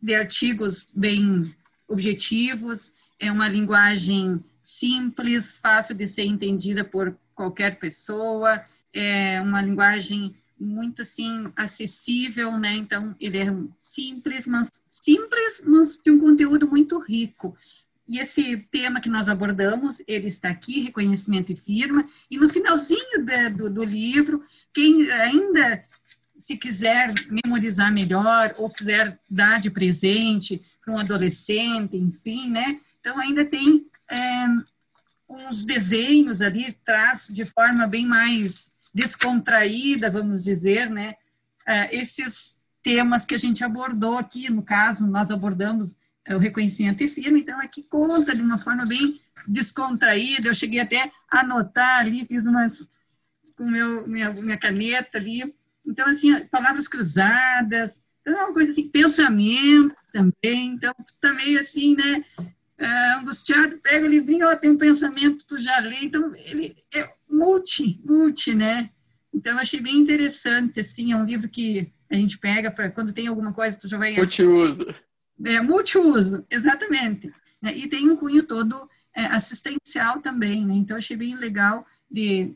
de 0.00 0.14
artigos 0.14 0.88
bem 0.94 1.52
objetivos. 1.88 2.92
É 3.18 3.32
uma 3.32 3.48
linguagem 3.48 4.44
simples, 4.64 5.52
fácil 5.52 5.94
de 5.94 6.06
ser 6.06 6.24
entendida 6.24 6.84
por 6.84 7.16
qualquer 7.34 7.78
pessoa. 7.78 8.62
É 8.92 9.40
uma 9.40 9.62
linguagem 9.62 10.34
muito 10.58 11.02
assim 11.02 11.50
acessível, 11.56 12.56
né? 12.58 12.74
Então 12.76 13.14
ele 13.20 13.38
é 13.38 13.46
simples, 13.82 14.46
mas 14.46 14.70
simples, 14.88 15.62
mas 15.64 15.98
de 16.02 16.10
um 16.10 16.18
conteúdo 16.18 16.68
muito 16.68 16.98
rico. 16.98 17.56
E 18.08 18.18
esse 18.18 18.56
tema 18.72 19.00
que 19.00 19.08
nós 19.10 19.28
abordamos, 19.28 20.02
ele 20.06 20.28
está 20.28 20.48
aqui, 20.48 20.80
reconhecimento 20.80 21.52
e 21.52 21.56
firma, 21.56 22.08
e 22.30 22.38
no 22.38 22.48
finalzinho 22.48 23.24
de, 23.24 23.50
do, 23.50 23.68
do 23.68 23.84
livro, 23.84 24.42
quem 24.72 25.10
ainda 25.10 25.84
se 26.40 26.56
quiser 26.56 27.12
memorizar 27.28 27.92
melhor 27.92 28.54
ou 28.56 28.70
quiser 28.70 29.18
dar 29.28 29.60
de 29.60 29.70
presente 29.70 30.58
para 30.82 30.94
um 30.94 30.98
adolescente, 30.98 31.98
enfim, 31.98 32.48
né? 32.48 32.80
Então 33.00 33.18
ainda 33.18 33.44
tem 33.44 33.84
é, 34.10 34.46
uns 35.28 35.66
desenhos 35.66 36.40
ali, 36.40 36.72
traz 36.86 37.28
de 37.28 37.44
forma 37.44 37.86
bem 37.86 38.06
mais 38.06 38.72
descontraída, 38.98 40.10
vamos 40.10 40.42
dizer, 40.42 40.90
né? 40.90 41.14
É, 41.64 41.96
esses 41.96 42.58
temas 42.82 43.24
que 43.24 43.34
a 43.34 43.38
gente 43.38 43.62
abordou 43.62 44.18
aqui, 44.18 44.50
no 44.50 44.62
caso, 44.62 45.06
nós 45.06 45.30
abordamos 45.30 45.94
é, 46.24 46.34
o 46.34 46.38
reconhecimento 46.38 47.02
e 47.02 47.08
firme, 47.08 47.40
então 47.40 47.60
aqui 47.60 47.84
conta 47.84 48.34
de 48.34 48.42
uma 48.42 48.58
forma 48.58 48.84
bem 48.84 49.20
descontraída, 49.46 50.48
eu 50.48 50.54
cheguei 50.54 50.80
até 50.80 51.10
a 51.30 51.40
anotar 51.40 52.00
ali, 52.00 52.26
fiz 52.26 52.44
umas 52.44 52.88
com 53.56 53.64
meu, 53.70 54.06
minha, 54.08 54.32
minha 54.32 54.58
caneta 54.58 55.16
ali, 55.16 55.42
então 55.86 56.06
assim, 56.08 56.34
palavras 56.46 56.88
cruzadas, 56.88 58.02
então 58.20 58.36
é 58.36 58.44
uma 58.44 58.52
coisa 58.52 58.72
assim, 58.72 58.88
pensamento 58.88 59.94
também, 60.12 60.72
então 60.74 60.94
também 61.20 61.56
assim, 61.56 61.94
né, 61.94 62.24
é, 62.78 63.14
angustiado, 63.14 63.78
pega 63.78 64.06
o 64.06 64.10
livrinho, 64.10 64.48
ó, 64.48 64.54
tem 64.54 64.70
um 64.70 64.78
pensamento, 64.78 65.44
tu 65.46 65.60
já 65.60 65.78
lê, 65.80 65.96
então 66.02 66.34
ele 66.34 66.76
é 66.94 67.08
multi, 67.28 68.00
multi, 68.04 68.54
né? 68.54 68.88
Então 69.34 69.52
eu 69.52 69.58
achei 69.58 69.80
bem 69.80 69.96
interessante, 69.96 70.80
assim, 70.80 71.12
é 71.12 71.16
um 71.16 71.24
livro 71.24 71.48
que 71.48 71.92
a 72.10 72.14
gente 72.14 72.38
pega 72.38 72.70
para 72.70 72.90
quando 72.90 73.12
tem 73.12 73.26
alguma 73.26 73.52
coisa, 73.52 73.78
tu 73.78 73.88
já 73.88 73.98
vai... 73.98 74.14
Multiuso. 74.14 74.86
É, 75.44 75.60
multiuso, 75.60 76.44
exatamente. 76.50 77.32
Né? 77.60 77.76
E 77.76 77.88
tem 77.88 78.08
um 78.08 78.16
cunho 78.16 78.44
todo 78.44 78.88
é, 79.14 79.26
assistencial 79.26 80.20
também, 80.22 80.64
né? 80.64 80.74
Então 80.74 80.96
eu 80.96 80.98
achei 80.98 81.16
bem 81.16 81.34
legal 81.34 81.84
de 82.10 82.54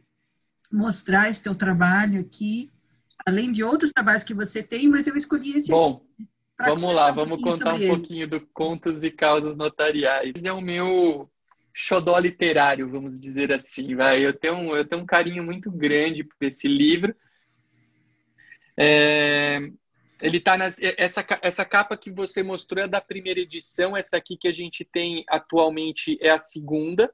mostrar 0.72 1.28
esse 1.28 1.42
teu 1.42 1.54
trabalho 1.54 2.20
aqui, 2.20 2.70
além 3.26 3.52
de 3.52 3.62
outros 3.62 3.92
trabalhos 3.92 4.24
que 4.24 4.34
você 4.34 4.62
tem, 4.62 4.88
mas 4.88 5.06
eu 5.06 5.16
escolhi 5.16 5.58
esse 5.58 5.70
Bom, 5.70 6.04
Vamos 6.64 6.94
lá, 6.94 7.10
vamos 7.10 7.42
contar 7.42 7.74
um 7.74 7.86
pouquinho 7.86 8.28
do 8.28 8.40
Contos 8.40 9.02
e 9.02 9.10
Causas 9.10 9.56
Notariais. 9.56 10.32
É 10.44 10.52
o 10.52 10.60
meu 10.60 11.30
xodó 11.74 12.18
literário, 12.18 12.88
vamos 12.88 13.20
dizer 13.20 13.52
assim, 13.52 13.94
vai. 13.94 14.24
Eu 14.24 14.32
tenho 14.32 14.54
um, 14.54 14.76
eu 14.76 14.84
tenho 14.84 15.02
um 15.02 15.06
carinho 15.06 15.42
muito 15.42 15.70
grande 15.70 16.24
por 16.24 16.36
esse 16.40 16.68
livro. 16.68 17.14
É, 18.76 19.60
ele 20.22 20.40
tá 20.40 20.56
nas, 20.56 20.76
essa, 20.80 21.24
essa 21.42 21.64
capa 21.64 21.96
que 21.96 22.10
você 22.10 22.42
mostrou 22.42 22.84
é 22.84 22.88
da 22.88 23.00
primeira 23.00 23.40
edição, 23.40 23.96
essa 23.96 24.16
aqui 24.16 24.36
que 24.36 24.48
a 24.48 24.52
gente 24.52 24.84
tem 24.84 25.24
atualmente 25.28 26.18
é 26.20 26.30
a 26.30 26.38
segunda. 26.38 27.12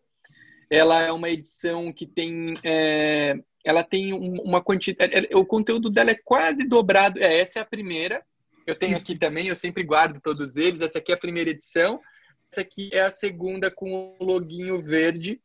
Ela 0.70 1.02
é 1.02 1.12
uma 1.12 1.30
edição 1.30 1.92
que 1.92 2.06
tem 2.06 2.54
é, 2.62 3.38
ela 3.64 3.82
tem 3.82 4.12
uma 4.12 4.62
quantidade, 4.62 5.14
é, 5.14 5.28
é, 5.30 5.36
o 5.36 5.44
conteúdo 5.44 5.90
dela 5.90 6.10
é 6.10 6.20
quase 6.22 6.66
dobrado. 6.66 7.18
É, 7.18 7.38
essa 7.38 7.58
é 7.58 7.62
a 7.62 7.66
primeira, 7.66 8.24
eu 8.68 8.74
tenho 8.74 8.96
aqui 8.96 9.18
também, 9.18 9.48
eu 9.48 9.56
sempre 9.56 9.82
guardo 9.82 10.20
todos 10.20 10.56
eles. 10.56 10.82
Essa 10.82 10.98
aqui 10.98 11.10
é 11.10 11.14
a 11.14 11.18
primeira 11.18 11.50
edição. 11.50 12.00
Essa 12.52 12.60
aqui 12.60 12.90
é 12.92 13.00
a 13.00 13.10
segunda 13.10 13.70
com 13.70 14.16
o 14.18 14.24
loginho 14.24 14.82
verde. 14.82 15.40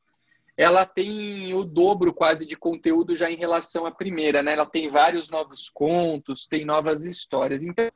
Ela 0.58 0.86
tem 0.86 1.54
o 1.54 1.64
dobro 1.64 2.14
quase 2.14 2.46
de 2.46 2.58
conteúdo 2.58 3.16
já 3.16 3.32
em 3.32 3.38
relação 3.38 3.86
à 3.86 3.92
primeira, 3.92 4.44
né? 4.44 4.54
Ela 4.54 4.66
tem 4.66 4.90
vários 4.90 5.32
novos 5.32 5.70
contos, 5.70 6.46
tem 6.46 6.66
novas 6.66 7.06
histórias. 7.06 7.64
Então, 7.64 7.90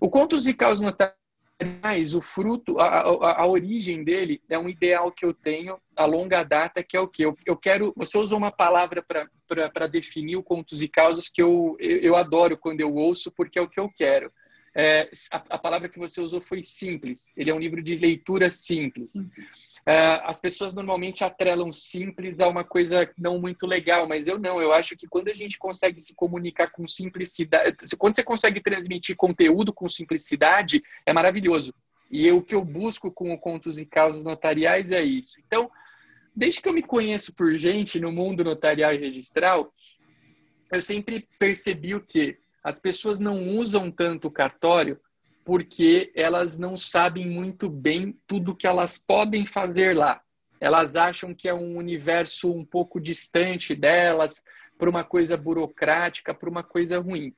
o 0.00 0.08
Contos 0.10 0.46
e 0.46 0.52
Caos 0.52 0.80
Notáveis 0.80 1.19
mas 1.82 2.14
o 2.14 2.20
fruto, 2.20 2.78
a, 2.78 2.86
a, 2.86 3.42
a, 3.42 3.46
origem 3.46 4.02
dele 4.02 4.40
é 4.48 4.58
um 4.58 4.68
ideal 4.68 5.12
que 5.12 5.24
eu 5.24 5.34
tenho 5.34 5.78
a 5.94 6.06
longa 6.06 6.42
data, 6.42 6.82
que 6.82 6.96
é 6.96 7.00
o 7.00 7.06
que? 7.06 7.22
Eu, 7.22 7.34
eu 7.44 7.56
quero. 7.56 7.92
Você 7.96 8.16
usou 8.16 8.38
uma 8.38 8.50
palavra 8.50 9.02
para 9.02 9.86
definir 9.86 10.36
o 10.36 10.42
contos 10.42 10.82
e 10.82 10.88
causas 10.88 11.28
que 11.28 11.42
eu, 11.42 11.76
eu, 11.78 11.98
eu, 11.98 12.16
adoro 12.16 12.56
quando 12.56 12.80
eu 12.80 12.94
ouço, 12.94 13.30
porque 13.30 13.58
é 13.58 13.62
o 13.62 13.68
que 13.68 13.78
eu 13.78 13.90
quero. 13.90 14.32
É, 14.74 15.10
a, 15.32 15.36
a, 15.50 15.58
palavra 15.58 15.88
que 15.88 15.98
você 15.98 16.20
usou 16.20 16.40
foi 16.40 16.62
simples. 16.62 17.30
Ele 17.36 17.50
é 17.50 17.54
um 17.54 17.60
livro 17.60 17.82
de 17.82 17.96
leitura 17.96 18.50
simples. 18.50 19.14
Uh, 19.14 19.30
as 19.86 20.40
pessoas 20.40 20.74
normalmente 20.74 21.24
atrelam 21.24 21.72
simples 21.72 22.40
a 22.40 22.48
uma 22.48 22.62
coisa 22.64 23.10
não 23.16 23.40
muito 23.40 23.66
legal, 23.66 24.06
mas 24.06 24.26
eu 24.26 24.38
não. 24.38 24.60
Eu 24.60 24.72
acho 24.72 24.96
que 24.96 25.06
quando 25.06 25.28
a 25.28 25.34
gente 25.34 25.58
consegue 25.58 26.00
se 26.00 26.14
comunicar 26.14 26.70
com 26.70 26.86
simplicidade, 26.86 27.76
quando 27.98 28.14
você 28.14 28.22
consegue 28.22 28.60
transmitir 28.60 29.16
conteúdo 29.16 29.72
com 29.72 29.88
simplicidade, 29.88 30.82
é 31.06 31.12
maravilhoso. 31.12 31.74
E 32.10 32.26
eu, 32.26 32.38
o 32.38 32.42
que 32.42 32.54
eu 32.54 32.64
busco 32.64 33.10
com 33.10 33.32
o 33.32 33.38
Contos 33.38 33.78
e 33.78 33.86
Causas 33.86 34.24
Notariais 34.24 34.90
é 34.90 35.02
isso. 35.02 35.38
Então, 35.46 35.70
desde 36.34 36.60
que 36.60 36.68
eu 36.68 36.72
me 36.72 36.82
conheço 36.82 37.32
por 37.32 37.56
gente 37.56 38.00
no 38.00 38.12
mundo 38.12 38.44
notarial 38.44 38.92
e 38.92 38.98
registral, 38.98 39.70
eu 40.72 40.82
sempre 40.82 41.24
percebi 41.38 41.94
o 41.94 42.00
que 42.00 42.38
as 42.62 42.78
pessoas 42.78 43.18
não 43.18 43.56
usam 43.56 43.90
tanto 43.90 44.28
o 44.28 44.30
cartório 44.30 45.00
porque 45.44 46.12
elas 46.14 46.58
não 46.58 46.76
sabem 46.76 47.26
muito 47.26 47.68
bem 47.68 48.18
tudo 48.26 48.54
que 48.54 48.66
elas 48.66 48.98
podem 48.98 49.46
fazer 49.46 49.96
lá. 49.96 50.20
Elas 50.60 50.96
acham 50.96 51.34
que 51.34 51.48
é 51.48 51.54
um 51.54 51.76
universo 51.76 52.52
um 52.52 52.64
pouco 52.64 53.00
distante 53.00 53.74
delas, 53.74 54.42
para 54.80 54.90
uma 54.90 55.04
coisa 55.04 55.36
burocrática, 55.36 56.34
para 56.34 56.48
uma 56.48 56.62
coisa 56.62 56.98
ruim. 56.98 57.34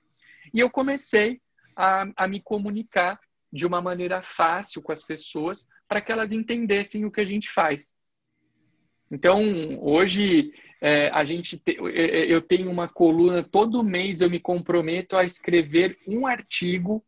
E 0.55 0.61
eu 0.61 0.70
comecei 0.70 1.40
a, 1.76 2.07
a 2.16 2.28
me 2.28 2.40
comunicar 2.40 3.20
de 3.53 3.66
uma 3.66 3.82
maneira 3.82 4.22
fácil 4.22 4.80
com 4.80 4.92
as 4.92 5.03
pessoas 5.03 5.66
para 5.88 6.00
que 6.00 6.11
elas 6.11 6.32
entendessem 6.32 7.05
o 7.05 7.11
que 7.11 7.20
a 7.20 7.24
gente 7.24 7.50
faz. 7.50 7.92
Então, 9.11 9.42
hoje 9.82 10.53
é, 10.80 11.11
a 11.11 11.22
gente 11.22 11.59
te, 11.59 11.76
eu 11.78 12.40
tenho 12.40 12.70
uma 12.70 12.88
coluna 12.88 13.42
todo 13.42 13.84
mês 13.84 14.20
eu 14.20 14.30
me 14.30 14.40
comprometo 14.40 15.16
a 15.16 15.24
escrever 15.24 15.98
um 16.09 16.26
artigo 16.26 17.05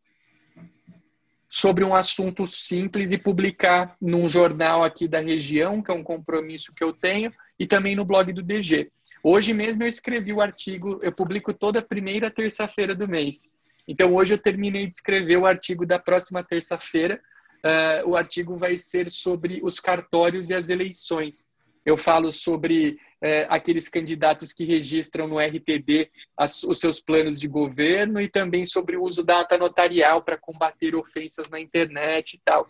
sobre 1.55 1.85
um 1.85 1.95
assunto 1.95 2.45
simples 2.45 3.13
e 3.13 3.17
publicar 3.17 3.95
num 4.01 4.27
jornal 4.27 4.83
aqui 4.83 5.07
da 5.07 5.21
região, 5.21 5.81
que 5.81 5.89
é 5.89 5.93
um 5.93 6.03
compromisso 6.03 6.75
que 6.75 6.83
eu 6.83 6.91
tenho, 6.91 7.31
e 7.57 7.65
também 7.65 7.95
no 7.95 8.03
blog 8.03 8.33
do 8.33 8.43
DG. 8.43 8.91
Hoje 9.23 9.53
mesmo 9.53 9.81
eu 9.81 9.87
escrevi 9.87 10.33
o 10.33 10.41
artigo, 10.41 10.99
eu 11.01 11.13
publico 11.13 11.53
toda 11.53 11.81
primeira 11.81 12.29
terça-feira 12.29 12.93
do 12.93 13.07
mês. 13.07 13.43
Então 13.87 14.13
hoje 14.13 14.33
eu 14.33 14.37
terminei 14.37 14.85
de 14.85 14.95
escrever 14.95 15.37
o 15.37 15.45
artigo 15.45 15.85
da 15.85 15.97
próxima 15.97 16.43
terça-feira. 16.43 17.21
Uh, 17.63 18.09
o 18.09 18.17
artigo 18.17 18.57
vai 18.57 18.77
ser 18.77 19.09
sobre 19.09 19.61
os 19.63 19.79
cartórios 19.79 20.49
e 20.49 20.53
as 20.53 20.67
eleições 20.67 21.47
eu 21.85 21.95
falo 21.95 22.31
sobre 22.31 22.97
é, 23.21 23.45
aqueles 23.47 23.87
candidatos 23.87 24.51
que 24.51 24.65
registram 24.65 25.27
no 25.27 25.39
RTD 25.39 26.09
as, 26.35 26.63
os 26.63 26.79
seus 26.79 26.99
planos 26.99 27.39
de 27.39 27.47
governo 27.47 28.19
e 28.19 28.27
também 28.27 28.65
sobre 28.65 28.97
o 28.97 29.03
uso 29.03 29.23
da 29.23 29.41
ata 29.41 29.57
notarial 29.57 30.23
para 30.23 30.37
combater 30.37 30.95
ofensas 30.95 31.47
na 31.49 31.59
internet 31.59 32.33
e 32.33 32.41
tal. 32.43 32.67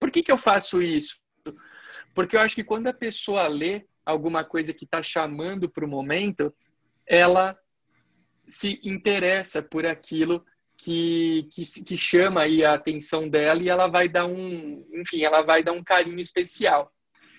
Por 0.00 0.10
que, 0.10 0.22
que 0.22 0.32
eu 0.32 0.38
faço 0.38 0.80
isso? 0.80 1.20
Porque 2.14 2.34
eu 2.34 2.40
acho 2.40 2.54
que 2.54 2.64
quando 2.64 2.86
a 2.86 2.94
pessoa 2.94 3.46
lê 3.46 3.84
alguma 4.04 4.42
coisa 4.44 4.72
que 4.72 4.84
está 4.84 5.02
chamando 5.02 5.70
para 5.70 5.84
o 5.84 5.88
momento, 5.88 6.52
ela 7.06 7.56
se 8.48 8.80
interessa 8.82 9.62
por 9.62 9.86
aquilo 9.86 10.44
que, 10.76 11.48
que, 11.52 11.64
que, 11.84 11.96
chama 11.96 12.42
aí 12.42 12.64
a 12.64 12.74
atenção 12.74 13.28
dela 13.28 13.62
e 13.62 13.68
ela 13.68 13.86
vai 13.86 14.08
dar 14.08 14.26
um, 14.26 14.84
enfim, 14.92 15.22
ela 15.22 15.42
vai 15.42 15.62
dar 15.62 15.72
um 15.72 15.84
carinho 15.84 16.18
especial. 16.18 16.92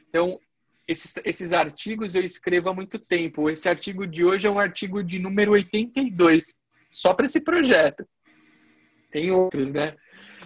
Então, 0.08 0.40
esses, 0.88 1.16
esses 1.26 1.54
artigos 1.54 2.16
eu 2.16 2.24
escrevo 2.24 2.70
há 2.70 2.74
muito 2.74 3.00
tempo. 3.00 3.50
Esse 3.50 3.70
artigo 3.70 4.06
de 4.06 4.24
hoje 4.24 4.48
é 4.48 4.50
um 4.50 4.60
artigo 4.60 5.04
de 5.04 5.20
número 5.20 5.52
82, 5.52 6.56
só 6.92 7.14
para 7.14 7.26
esse 7.26 7.40
projeto. 7.40 8.06
Tem 9.12 9.32
outros, 9.32 9.72
né? 9.72 9.96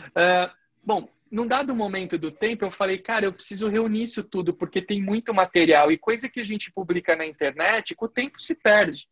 Uh, 0.09 0.51
bom, 0.83 1.09
num 1.31 1.47
dado 1.47 1.75
momento 1.75 2.17
do 2.17 2.31
tempo, 2.31 2.65
eu 2.65 2.71
falei, 2.71 2.97
cara, 2.97 3.25
eu 3.25 3.33
preciso 3.33 3.67
reunir 3.67 4.03
isso 4.03 4.23
tudo, 4.23 4.53
porque 4.53 4.81
tem 4.81 5.01
muito 5.01 5.33
material 5.33 5.91
e 5.91 5.97
coisa 5.97 6.29
que 6.29 6.39
a 6.39 6.43
gente 6.43 6.71
publica 6.71 7.15
na 7.15 7.25
internet, 7.25 7.95
com 7.95 8.05
o 8.05 8.09
tempo 8.09 8.41
se 8.41 8.55
perde. 8.55 9.07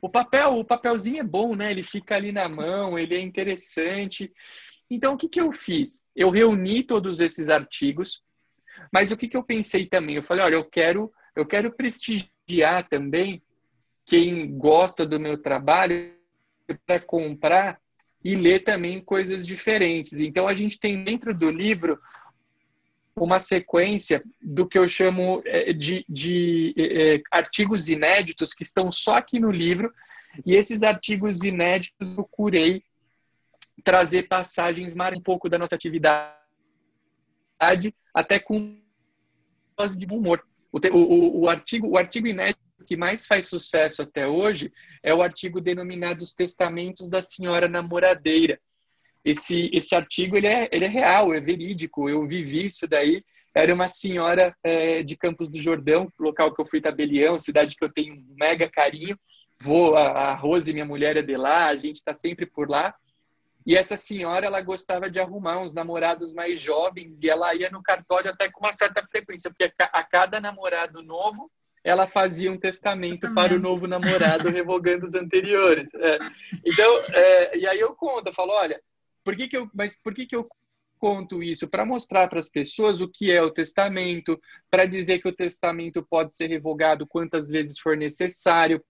O 0.00 0.08
papel, 0.08 0.58
o 0.58 0.64
papelzinho 0.64 1.20
é 1.20 1.22
bom, 1.22 1.54
né? 1.54 1.70
Ele 1.70 1.82
fica 1.82 2.16
ali 2.16 2.32
na 2.32 2.48
mão, 2.48 2.98
ele 2.98 3.14
é 3.14 3.20
interessante. 3.20 4.32
Então, 4.90 5.14
o 5.14 5.16
que, 5.16 5.28
que 5.28 5.40
eu 5.40 5.52
fiz? 5.52 6.02
Eu 6.16 6.30
reuni 6.30 6.82
todos 6.82 7.20
esses 7.20 7.50
artigos, 7.50 8.22
mas 8.92 9.12
o 9.12 9.16
que, 9.16 9.28
que 9.28 9.36
eu 9.36 9.42
pensei 9.42 9.86
também? 9.86 10.16
Eu 10.16 10.22
falei, 10.22 10.44
olha, 10.44 10.54
eu 10.54 10.64
quero, 10.64 11.12
eu 11.36 11.46
quero 11.46 11.72
prestigiar 11.72 12.88
também 12.88 13.42
quem 14.04 14.56
gosta 14.58 15.06
do 15.06 15.20
meu 15.20 15.38
trabalho 15.38 16.12
para 16.86 17.00
comprar 17.00 17.78
e 18.24 18.34
ler 18.34 18.60
também 18.60 19.00
coisas 19.00 19.46
diferentes. 19.46 20.14
Então 20.18 20.46
a 20.46 20.54
gente 20.54 20.78
tem 20.78 21.02
dentro 21.02 21.34
do 21.34 21.50
livro 21.50 21.98
uma 23.16 23.38
sequência 23.38 24.22
do 24.40 24.66
que 24.66 24.78
eu 24.78 24.88
chamo 24.88 25.42
é, 25.44 25.72
de, 25.72 26.04
de 26.08 26.74
é, 26.76 27.20
artigos 27.30 27.88
inéditos 27.88 28.54
que 28.54 28.62
estão 28.62 28.90
só 28.90 29.16
aqui 29.16 29.38
no 29.38 29.50
livro 29.50 29.92
e 30.46 30.54
esses 30.54 30.82
artigos 30.82 31.42
inéditos 31.42 32.14
procurei 32.14 32.82
trazer 33.82 34.24
passagens 34.24 34.94
mais 34.94 35.16
um 35.16 35.20
pouco 35.20 35.48
da 35.48 35.58
nossa 35.58 35.74
atividade 35.74 36.34
até 38.14 38.38
com 38.38 38.78
dose 39.76 39.96
de 39.96 40.06
bom 40.06 40.18
humor. 40.18 40.42
O, 40.72 40.78
o, 40.78 41.40
o, 41.42 41.48
artigo, 41.48 41.88
o 41.88 41.96
artigo 41.96 42.26
inédito 42.26 42.60
que 42.86 42.96
mais 42.96 43.26
faz 43.26 43.48
sucesso 43.48 44.02
até 44.02 44.26
hoje 44.26 44.72
é 45.02 45.14
o 45.14 45.22
artigo 45.22 45.60
denominado 45.60 46.22
Os 46.22 46.32
Testamentos 46.32 47.08
da 47.08 47.20
Senhora 47.20 47.68
Namoradeira. 47.68 48.58
Esse, 49.24 49.70
esse 49.72 49.94
artigo 49.94 50.36
ele 50.36 50.46
é, 50.46 50.68
ele 50.72 50.86
é 50.86 50.88
real, 50.88 51.34
é 51.34 51.40
verídico, 51.40 52.08
eu 52.08 52.26
vivi 52.26 52.66
isso 52.66 52.86
daí. 52.88 53.22
Era 53.54 53.74
uma 53.74 53.88
senhora 53.88 54.54
é, 54.62 55.02
de 55.02 55.16
Campos 55.16 55.50
do 55.50 55.60
Jordão, 55.60 56.10
local 56.18 56.54
que 56.54 56.60
eu 56.60 56.66
fui 56.66 56.80
tabelião, 56.80 57.38
cidade 57.38 57.76
que 57.76 57.84
eu 57.84 57.92
tenho 57.92 58.14
um 58.14 58.34
mega 58.38 58.68
carinho. 58.68 59.18
Vou, 59.60 59.94
a, 59.94 60.30
a 60.30 60.34
Rose, 60.34 60.72
minha 60.72 60.84
mulher, 60.84 61.16
é 61.16 61.22
de 61.22 61.36
lá, 61.36 61.66
a 61.66 61.76
gente 61.76 61.96
está 61.96 62.14
sempre 62.14 62.46
por 62.46 62.70
lá. 62.70 62.94
E 63.66 63.76
essa 63.76 63.96
senhora, 63.96 64.46
ela 64.46 64.60
gostava 64.60 65.10
de 65.10 65.20
arrumar 65.20 65.58
uns 65.58 65.74
namorados 65.74 66.32
mais 66.32 66.60
jovens 66.60 67.22
e 67.22 67.28
ela 67.28 67.54
ia 67.54 67.70
no 67.70 67.82
cartório 67.82 68.30
até 68.30 68.50
com 68.50 68.60
uma 68.60 68.72
certa 68.72 69.02
frequência, 69.02 69.50
porque 69.50 69.72
a 69.78 70.02
cada 70.02 70.40
namorado 70.40 71.02
novo, 71.02 71.50
ela 71.84 72.06
fazia 72.06 72.50
um 72.50 72.58
testamento 72.58 73.32
para 73.34 73.54
o 73.54 73.58
novo 73.58 73.86
namorado, 73.86 74.48
revogando 74.50 75.04
os 75.04 75.14
anteriores. 75.14 75.92
É. 75.94 76.18
Então, 76.64 77.02
é, 77.14 77.58
e 77.58 77.66
aí 77.66 77.80
eu 77.80 77.94
conto, 77.94 78.28
eu 78.28 78.34
falo, 78.34 78.52
olha, 78.52 78.80
por 79.24 79.36
que 79.36 79.48
que 79.48 79.56
eu, 79.56 79.70
mas 79.74 79.96
por 80.02 80.14
que 80.14 80.26
que 80.26 80.36
eu 80.36 80.48
conto 80.98 81.42
isso? 81.42 81.68
Para 81.68 81.86
mostrar 81.86 82.28
para 82.28 82.38
as 82.38 82.48
pessoas 82.48 83.00
o 83.00 83.08
que 83.08 83.30
é 83.30 83.42
o 83.42 83.50
testamento, 83.50 84.38
para 84.70 84.86
dizer 84.86 85.20
que 85.20 85.28
o 85.28 85.34
testamento 85.34 86.06
pode 86.08 86.34
ser 86.34 86.46
revogado 86.48 87.06
quantas 87.06 87.48
vezes 87.48 87.78
for 87.78 87.96
necessário, 87.96 88.82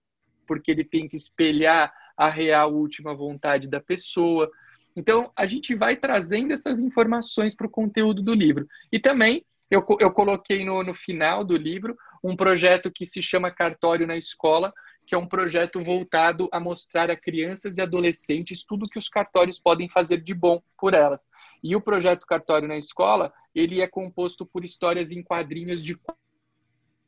porque 0.45 0.71
ele 0.71 0.83
tem 0.83 1.07
que 1.07 1.15
espelhar 1.15 1.93
a 2.21 2.29
real 2.29 2.71
última 2.71 3.15
vontade 3.15 3.67
da 3.67 3.79
pessoa. 3.79 4.47
Então, 4.95 5.31
a 5.35 5.47
gente 5.47 5.73
vai 5.73 5.95
trazendo 5.95 6.53
essas 6.53 6.79
informações 6.79 7.55
para 7.55 7.65
o 7.65 7.69
conteúdo 7.69 8.21
do 8.21 8.35
livro. 8.35 8.67
E 8.91 8.99
também, 8.99 9.43
eu, 9.71 9.83
eu 9.99 10.11
coloquei 10.11 10.63
no, 10.63 10.83
no 10.83 10.93
final 10.93 11.43
do 11.43 11.57
livro 11.57 11.97
um 12.23 12.35
projeto 12.35 12.91
que 12.91 13.07
se 13.07 13.23
chama 13.23 13.49
Cartório 13.49 14.05
na 14.05 14.15
Escola, 14.15 14.71
que 15.07 15.15
é 15.15 15.17
um 15.17 15.25
projeto 15.25 15.81
voltado 15.81 16.47
a 16.51 16.59
mostrar 16.59 17.09
a 17.09 17.17
crianças 17.17 17.79
e 17.79 17.81
adolescentes 17.81 18.63
tudo 18.63 18.87
que 18.87 18.99
os 18.99 19.09
cartórios 19.09 19.59
podem 19.59 19.89
fazer 19.89 20.21
de 20.21 20.35
bom 20.35 20.61
por 20.77 20.93
elas. 20.93 21.27
E 21.63 21.75
o 21.75 21.81
projeto 21.81 22.27
Cartório 22.27 22.67
na 22.67 22.77
Escola, 22.77 23.33
ele 23.55 23.81
é 23.81 23.87
composto 23.87 24.45
por 24.45 24.63
histórias 24.63 25.11
em 25.11 25.23
quadrinhos 25.23 25.81
de 25.81 25.99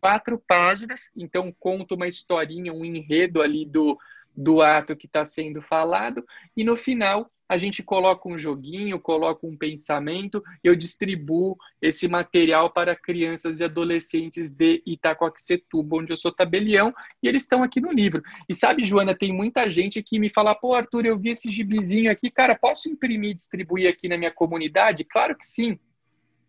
quatro 0.01 0.41
páginas, 0.47 1.03
então 1.16 1.53
conta 1.59 1.93
uma 1.93 2.07
historinha, 2.07 2.74
um 2.74 2.84
enredo 2.84 3.43
ali 3.43 3.64
do, 3.64 3.95
do 4.36 4.62
ato 4.62 4.96
que 4.96 5.06
está 5.06 5.26
sendo 5.26 5.62
falado, 5.62 6.26
e 6.56 6.64
no 6.64 6.76
final 6.76 7.30
a 7.48 7.58
gente 7.58 7.84
coloca 7.84 8.28
um 8.28 8.38
joguinho, 8.38 9.00
coloca 9.00 9.46
um 9.46 9.56
pensamento, 9.56 10.42
eu 10.64 10.76
distribuo 10.76 11.56
esse 11.82 12.08
material 12.08 12.72
para 12.72 12.96
crianças 12.96 13.60
e 13.60 13.64
adolescentes 13.64 14.50
de 14.50 14.82
Itacoaxetuba, 14.86 15.98
onde 15.98 16.12
eu 16.12 16.18
sou 16.18 16.32
tabelião, 16.32 16.94
e 17.22 17.28
eles 17.28 17.44
estão 17.44 17.62
aqui 17.62 17.80
no 17.80 17.92
livro. 17.92 18.24
E 18.50 18.56
sabe, 18.56 18.84
Joana, 18.84 19.14
tem 19.14 19.32
muita 19.32 19.70
gente 19.70 20.02
que 20.02 20.18
me 20.18 20.30
fala, 20.30 20.56
pô, 20.56 20.74
Arthur, 20.74 21.06
eu 21.06 21.20
vi 21.20 21.30
esse 21.30 21.52
gibizinho 21.52 22.10
aqui, 22.10 22.32
cara, 22.32 22.56
posso 22.56 22.90
imprimir 22.90 23.32
e 23.32 23.36
distribuir 23.36 23.88
aqui 23.88 24.08
na 24.08 24.18
minha 24.18 24.32
comunidade? 24.32 25.04
Claro 25.04 25.36
que 25.36 25.46
sim. 25.46 25.78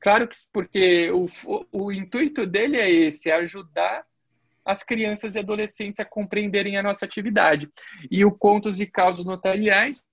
Claro 0.00 0.28
que 0.28 0.36
porque 0.52 1.10
o, 1.10 1.26
o, 1.44 1.86
o 1.86 1.92
intuito 1.92 2.46
dele 2.46 2.76
é 2.76 2.90
esse, 2.90 3.30
é 3.30 3.34
ajudar 3.34 4.04
as 4.64 4.82
crianças 4.82 5.34
e 5.34 5.38
adolescentes 5.38 6.00
a 6.00 6.04
compreenderem 6.04 6.76
a 6.76 6.82
nossa 6.82 7.04
atividade. 7.04 7.68
E 8.10 8.24
o 8.24 8.32
Contos 8.32 8.80
e 8.80 8.86
Causos 8.86 9.24
Notariais, 9.24 10.04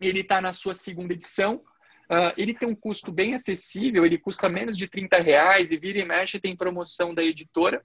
ele 0.00 0.20
está 0.20 0.40
na 0.40 0.52
sua 0.52 0.74
segunda 0.74 1.12
edição. 1.12 1.62
Uh, 2.10 2.34
ele 2.36 2.52
tem 2.52 2.68
um 2.68 2.74
custo 2.74 3.12
bem 3.12 3.34
acessível, 3.34 4.04
ele 4.04 4.18
custa 4.18 4.48
menos 4.48 4.76
de 4.76 4.88
30 4.88 5.18
reais 5.20 5.70
e 5.70 5.76
vira 5.76 6.00
e 6.00 6.04
mexe 6.04 6.40
tem 6.40 6.56
promoção 6.56 7.14
da 7.14 7.22
editora. 7.22 7.82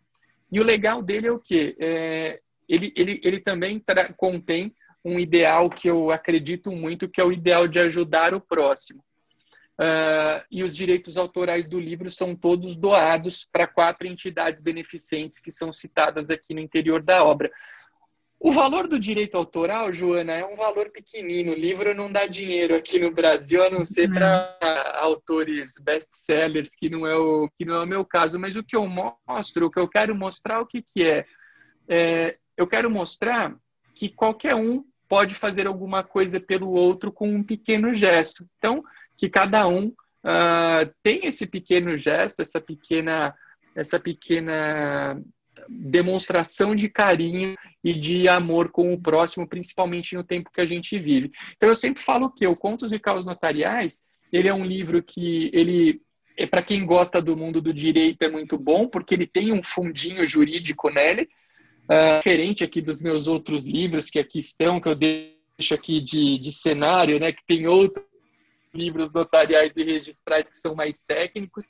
E 0.51 0.59
o 0.59 0.63
legal 0.63 1.03
dele 1.03 1.27
é 1.27 1.31
o 1.31 1.39
quê? 1.39 1.75
É, 1.79 2.39
ele, 2.67 2.91
ele, 2.95 3.21
ele 3.23 3.39
também 3.39 3.81
contém 4.15 4.73
um 5.03 5.19
ideal 5.19 5.69
que 5.69 5.89
eu 5.89 6.11
acredito 6.11 6.71
muito, 6.71 7.07
que 7.07 7.21
é 7.21 7.23
o 7.23 7.31
ideal 7.31 7.67
de 7.67 7.79
ajudar 7.79 8.33
o 8.33 8.41
próximo. 8.41 9.03
Uh, 9.79 10.43
e 10.49 10.63
os 10.63 10.75
direitos 10.75 11.17
autorais 11.17 11.67
do 11.67 11.79
livro 11.79 12.09
são 12.09 12.35
todos 12.35 12.75
doados 12.75 13.47
para 13.51 13.67
quatro 13.67 14.07
entidades 14.07 14.61
beneficentes 14.61 15.39
que 15.39 15.51
são 15.51 15.71
citadas 15.71 16.29
aqui 16.29 16.53
no 16.53 16.59
interior 16.59 17.01
da 17.01 17.23
obra. 17.23 17.51
O 18.39 18.51
valor 18.51 18.87
do 18.87 18.99
direito 18.99 19.35
autoral, 19.35 19.91
Joana, 19.91 20.33
é 20.33 20.45
um 20.45 20.55
valor 20.55 20.91
pequenino. 20.91 21.53
O 21.53 21.55
livro 21.55 21.95
não 21.95 22.11
dá 22.11 22.27
dinheiro 22.27 22.75
aqui 22.75 22.99
no 22.99 23.11
Brasil, 23.11 23.63
a 23.63 23.69
não 23.69 23.83
ser 23.83 24.11
para 24.11 24.95
autores 24.99 25.73
best-sellers, 25.81 26.75
que 26.75 26.87
não 26.87 27.07
é 27.07 27.15
o 27.15 27.49
que 27.57 27.65
não 27.65 27.75
é 27.75 27.83
o 27.83 27.87
meu 27.87 28.05
caso. 28.05 28.37
Mas 28.37 28.55
o 28.55 28.63
que 28.63 28.75
eu 28.75 28.85
mostro, 28.87 29.65
o 29.65 29.71
que 29.71 29.79
eu 29.79 29.87
quero 29.87 30.15
mostrar, 30.15 30.61
o 30.61 30.67
que 30.67 30.83
que 30.83 31.03
é? 31.03 31.25
é 31.89 32.37
eu 32.55 32.67
quero 32.67 32.91
mostrar 32.91 33.55
que 33.95 34.07
qualquer 34.07 34.53
um 34.53 34.83
pode 35.09 35.33
fazer 35.33 35.65
alguma 35.65 36.03
coisa 36.03 36.39
pelo 36.39 36.69
outro 36.69 37.11
com 37.11 37.27
um 37.27 37.43
pequeno 37.43 37.93
gesto. 37.95 38.47
Então, 38.59 38.83
que 39.17 39.29
cada 39.29 39.67
um 39.67 39.87
uh, 39.87 40.93
tem 41.03 41.25
esse 41.25 41.47
pequeno 41.47 41.97
gesto, 41.97 42.41
essa 42.41 42.61
pequena, 42.61 43.33
essa 43.75 43.99
pequena 43.99 45.21
demonstração 45.69 46.75
de 46.75 46.87
carinho 46.87 47.55
e 47.83 47.93
de 47.93 48.27
amor 48.27 48.69
com 48.69 48.93
o 48.93 49.01
próximo, 49.01 49.47
principalmente 49.47 50.15
no 50.15 50.23
tempo 50.23 50.51
que 50.51 50.61
a 50.61 50.65
gente 50.65 50.97
vive. 50.99 51.31
Então 51.55 51.69
eu 51.69 51.75
sempre 51.75 52.01
falo 52.01 52.29
que 52.29 52.45
o 52.45 52.55
Contos 52.55 52.93
e 52.93 52.99
Caos 52.99 53.25
Notariais, 53.25 54.01
ele 54.31 54.47
é 54.47 54.53
um 54.53 54.65
livro 54.65 55.01
que 55.01 55.49
ele 55.53 56.01
é 56.37 56.45
para 56.45 56.61
quem 56.61 56.85
gosta 56.85 57.19
do 57.19 57.35
mundo 57.35 57.59
do 57.59 57.73
direito 57.73 58.21
é 58.21 58.29
muito 58.29 58.57
bom, 58.59 58.87
porque 58.87 59.15
ele 59.15 59.25
tem 59.25 59.51
um 59.51 59.63
fundinho 59.63 60.25
jurídico 60.27 60.89
nele, 60.89 61.27
uh, 61.89 62.19
diferente 62.19 62.63
aqui 62.63 62.79
dos 62.79 63.01
meus 63.01 63.25
outros 63.25 63.65
livros 63.65 64.09
que 64.09 64.19
aqui 64.19 64.37
estão, 64.37 64.79
que 64.79 64.87
eu 64.87 64.95
deixo 64.95 65.73
aqui 65.73 65.99
de, 65.99 66.37
de 66.37 66.51
cenário, 66.51 67.19
né, 67.19 67.31
que 67.31 67.43
tem 67.47 67.65
outros 67.65 68.05
livros 68.77 69.11
notariais 69.11 69.75
e 69.75 69.83
registrais 69.83 70.49
que 70.49 70.57
são 70.57 70.75
mais 70.75 71.03
técnicos 71.03 71.65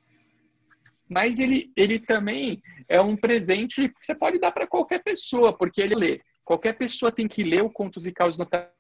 mas 1.10 1.40
ele, 1.40 1.72
ele 1.76 2.00
também 2.00 2.62
é 2.90 3.00
um 3.00 3.16
presente 3.16 3.88
que 3.88 4.06
você 4.06 4.14
pode 4.14 4.40
dar 4.40 4.52
para 4.52 4.68
qualquer 4.68 5.02
pessoa, 5.02 5.54
porque 5.54 5.82
ele 5.82 5.96
lê. 5.96 6.22
Qualquer 6.44 6.78
pessoa 6.78 7.12
tem 7.12 7.28
que 7.28 7.44
ler 7.44 7.64
o 7.64 7.70
Contos 7.70 8.06
e 8.06 8.12
Causas 8.12 8.38
Notariais 8.38 8.76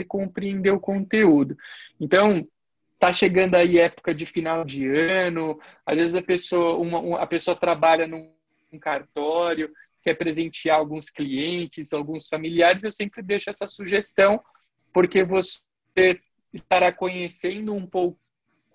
e 0.00 0.04
compreender 0.04 0.70
o 0.70 0.80
conteúdo. 0.80 1.56
Então, 2.00 2.46
tá 2.98 3.12
chegando 3.12 3.54
aí 3.54 3.78
época 3.78 4.14
de 4.14 4.24
final 4.24 4.64
de 4.64 4.86
ano, 4.86 5.60
às 5.84 5.98
vezes 5.98 6.14
a 6.14 6.22
pessoa, 6.22 6.76
uma, 6.76 7.20
a 7.20 7.26
pessoa 7.26 7.56
trabalha 7.56 8.06
num 8.06 8.30
cartório, 8.80 9.70
quer 10.02 10.14
presentear 10.14 10.78
alguns 10.78 11.10
clientes, 11.10 11.92
alguns 11.92 12.28
familiares, 12.28 12.82
eu 12.82 12.90
sempre 12.90 13.22
deixo 13.22 13.50
essa 13.50 13.68
sugestão, 13.68 14.42
porque 14.92 15.22
você 15.24 16.18
estará 16.52 16.92
conhecendo 16.92 17.74
um 17.74 17.86
pouco 17.86 18.18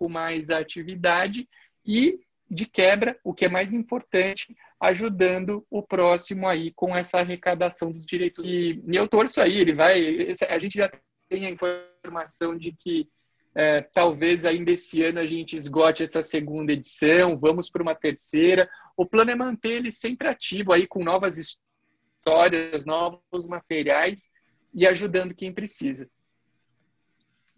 mais 0.09 0.49
a 0.49 0.59
atividade 0.59 1.47
e, 1.85 2.19
de 2.49 2.65
quebra, 2.65 3.19
o 3.23 3.33
que 3.33 3.45
é 3.45 3.49
mais 3.49 3.73
importante, 3.73 4.55
ajudando 4.79 5.65
o 5.69 5.81
próximo 5.81 6.47
aí 6.47 6.71
com 6.71 6.95
essa 6.95 7.19
arrecadação 7.19 7.91
dos 7.91 8.05
direitos. 8.05 8.43
E, 8.45 8.81
eu 8.87 9.07
torço 9.07 9.41
aí, 9.41 9.57
ele 9.57 9.73
vai. 9.73 10.27
A 10.49 10.59
gente 10.59 10.77
já 10.77 10.91
tem 11.29 11.45
a 11.45 11.49
informação 11.49 12.57
de 12.57 12.71
que 12.71 13.09
é, 13.55 13.81
talvez 13.81 14.45
ainda 14.45 14.71
esse 14.71 15.03
ano 15.03 15.19
a 15.19 15.25
gente 15.25 15.55
esgote 15.55 16.03
essa 16.03 16.21
segunda 16.21 16.71
edição, 16.71 17.37
vamos 17.37 17.69
para 17.69 17.81
uma 17.81 17.95
terceira. 17.95 18.69
O 18.95 19.05
plano 19.05 19.31
é 19.31 19.35
manter 19.35 19.71
ele 19.71 19.91
sempre 19.91 20.27
ativo 20.27 20.71
aí 20.71 20.85
com 20.85 21.03
novas 21.03 21.37
histórias, 21.37 22.85
novos 22.85 23.47
materiais 23.47 24.29
e 24.73 24.85
ajudando 24.85 25.33
quem 25.33 25.51
precisa. 25.51 26.07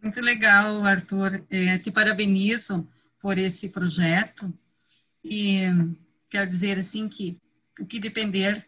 Muito 0.01 0.21
legal, 0.21 0.85
Arthur. 0.85 1.43
É, 1.49 1.77
te 1.77 1.91
parabenizo 1.91 2.87
por 3.21 3.37
esse 3.37 3.69
projeto 3.69 4.51
e 5.23 5.63
quero 6.29 6.49
dizer 6.49 6.79
assim 6.79 7.09
que 7.09 7.37
o 7.79 7.85
que 7.85 7.99
depender 7.99 8.65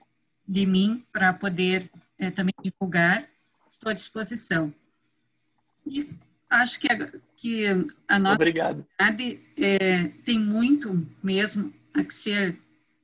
de 0.47 0.65
mim 0.65 1.03
para 1.11 1.33
poder 1.33 1.89
é, 2.17 2.29
também 2.29 2.53
divulgar, 2.63 3.25
estou 3.71 3.89
à 3.89 3.93
disposição. 3.93 4.73
E 5.85 6.09
acho 6.49 6.79
que 6.79 6.91
a, 6.91 7.11
que 7.37 7.65
a 8.07 8.19
nossa 8.19 8.35
Obrigado. 8.35 8.85
É, 9.57 10.03
tem 10.25 10.39
muito 10.39 10.89
mesmo 11.23 11.73
a 11.93 12.03
ser 12.11 12.55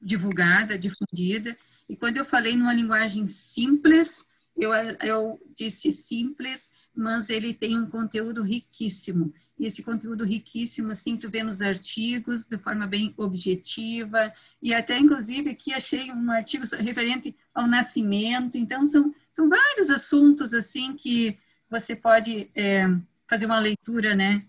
divulgada, 0.01 0.77
difundida. 0.77 1.57
E 1.89 1.95
quando 1.95 2.17
eu 2.17 2.25
falei 2.25 2.55
numa 2.55 2.73
linguagem 2.73 3.27
simples, 3.27 4.27
eu, 4.55 4.73
eu 4.73 5.39
disse 5.55 5.93
simples, 5.93 6.69
mas 6.97 7.29
ele 7.29 7.53
tem 7.53 7.77
um 7.77 7.85
conteúdo 7.85 8.41
riquíssimo. 8.41 9.31
E 9.59 9.67
esse 9.67 9.83
conteúdo 9.83 10.25
riquíssimo, 10.25 10.91
assim, 10.91 11.15
tu 11.15 11.29
vê 11.29 11.43
nos 11.43 11.61
artigos, 11.61 12.47
de 12.47 12.57
forma 12.57 12.87
bem 12.87 13.13
objetiva, 13.17 14.33
e 14.61 14.73
até, 14.73 14.97
inclusive, 14.97 15.51
aqui 15.51 15.73
achei 15.73 16.11
um 16.11 16.31
artigo 16.31 16.65
referente 16.77 17.35
ao 17.53 17.67
nascimento, 17.67 18.57
então 18.57 18.87
são, 18.87 19.13
são 19.35 19.47
vários 19.47 19.89
assuntos, 19.91 20.53
assim, 20.53 20.95
que 20.95 21.37
você 21.69 21.95
pode 21.95 22.49
é, 22.55 22.87
fazer 23.29 23.45
uma 23.45 23.59
leitura, 23.59 24.15
né, 24.15 24.43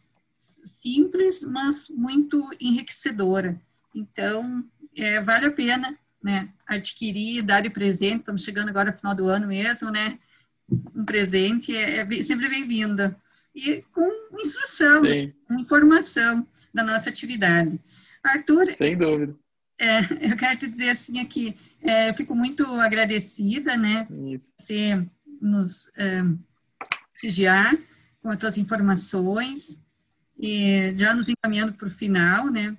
simples, 0.82 1.42
mas 1.42 1.90
muito 1.90 2.48
enriquecedora. 2.58 3.60
Então, 3.94 4.64
é, 4.96 5.20
vale 5.20 5.46
a 5.46 5.50
pena, 5.50 5.98
né, 6.22 6.48
adquirir, 6.66 7.42
dar 7.42 7.60
de 7.60 7.70
presente, 7.70 8.20
estamos 8.20 8.42
chegando 8.42 8.70
agora 8.70 8.90
no 8.90 8.96
final 8.96 9.14
do 9.14 9.28
ano 9.28 9.46
mesmo, 9.46 9.90
né, 9.90 10.18
um 10.94 11.04
presente 11.04 11.74
é, 11.74 12.00
é 12.00 12.22
sempre 12.22 12.48
bem-vinda 12.48 13.16
e 13.54 13.82
com 13.92 14.08
instrução, 14.40 15.04
Sim. 15.04 15.32
com 15.46 15.54
informação 15.54 16.46
da 16.72 16.82
nossa 16.82 17.08
atividade. 17.08 17.78
Arthur. 18.22 18.72
Sem 18.74 18.96
dúvida. 18.96 19.34
É, 19.78 20.00
eu 20.32 20.36
quero 20.36 20.58
te 20.58 20.68
dizer 20.68 20.90
assim 20.90 21.20
aqui, 21.20 21.56
é, 21.82 22.10
eu 22.10 22.14
fico 22.14 22.34
muito 22.34 22.64
agradecida, 22.80 23.76
né? 23.76 24.06
Isso. 24.10 24.44
Você 24.58 25.06
nos 25.40 25.96
é, 25.96 26.20
prestigiar 27.12 27.76
com 28.22 28.30
as 28.30 28.40
suas 28.40 28.58
informações 28.58 29.86
e 30.38 30.94
já 30.96 31.14
nos 31.14 31.28
encaminhando 31.28 31.72
para 31.72 31.86
o 31.86 31.90
final, 31.90 32.50
né? 32.50 32.76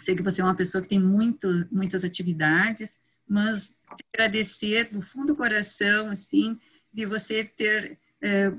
Sei 0.00 0.16
que 0.16 0.22
você 0.22 0.40
é 0.40 0.44
uma 0.44 0.56
pessoa 0.56 0.82
que 0.82 0.88
tem 0.88 1.00
muito, 1.00 1.66
muitas 1.70 2.02
atividades, 2.02 2.98
mas 3.28 3.78
agradecer 4.12 4.92
do 4.92 5.00
fundo 5.00 5.28
do 5.28 5.36
coração, 5.36 6.10
assim, 6.10 6.58
de 6.92 7.06
você 7.06 7.44
ter 7.44 7.98
é, 8.20 8.52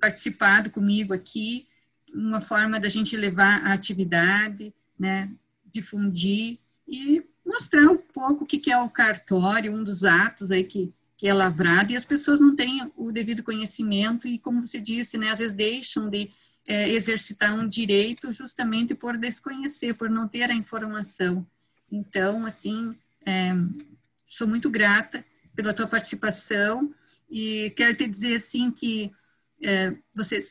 participado 0.00 0.70
comigo 0.70 1.12
aqui, 1.12 1.66
uma 2.12 2.40
forma 2.40 2.80
da 2.80 2.88
gente 2.88 3.16
levar 3.16 3.64
a 3.64 3.72
atividade, 3.72 4.72
né, 4.98 5.30
difundir 5.72 6.58
e 6.86 7.22
mostrar 7.44 7.90
um 7.90 7.96
pouco 7.96 8.44
o 8.44 8.46
que 8.46 8.70
é 8.70 8.78
o 8.78 8.88
cartório, 8.88 9.72
um 9.72 9.84
dos 9.84 10.04
atos 10.04 10.50
aí 10.50 10.64
que, 10.64 10.94
que 11.18 11.28
é 11.28 11.34
lavrado, 11.34 11.92
e 11.92 11.96
as 11.96 12.04
pessoas 12.04 12.40
não 12.40 12.54
têm 12.54 12.80
o 12.96 13.12
devido 13.12 13.42
conhecimento 13.42 14.26
e, 14.26 14.38
como 14.38 14.66
você 14.66 14.78
disse, 14.78 15.18
né, 15.18 15.30
às 15.30 15.38
vezes 15.38 15.56
deixam 15.56 16.08
de 16.08 16.30
é, 16.66 16.90
exercitar 16.90 17.54
um 17.54 17.68
direito 17.68 18.32
justamente 18.32 18.94
por 18.94 19.18
desconhecer, 19.18 19.94
por 19.94 20.08
não 20.08 20.26
ter 20.26 20.50
a 20.50 20.54
informação. 20.54 21.46
Então, 21.90 22.46
assim, 22.46 22.96
é, 23.26 23.52
sou 24.28 24.48
muito 24.48 24.70
grata 24.70 25.22
pela 25.54 25.74
tua 25.74 25.86
participação 25.86 26.92
e 27.30 27.72
quero 27.76 27.96
te 27.96 28.06
dizer, 28.06 28.36
assim, 28.36 28.70
que 28.70 29.10
é, 29.62 29.92
você 30.14 30.44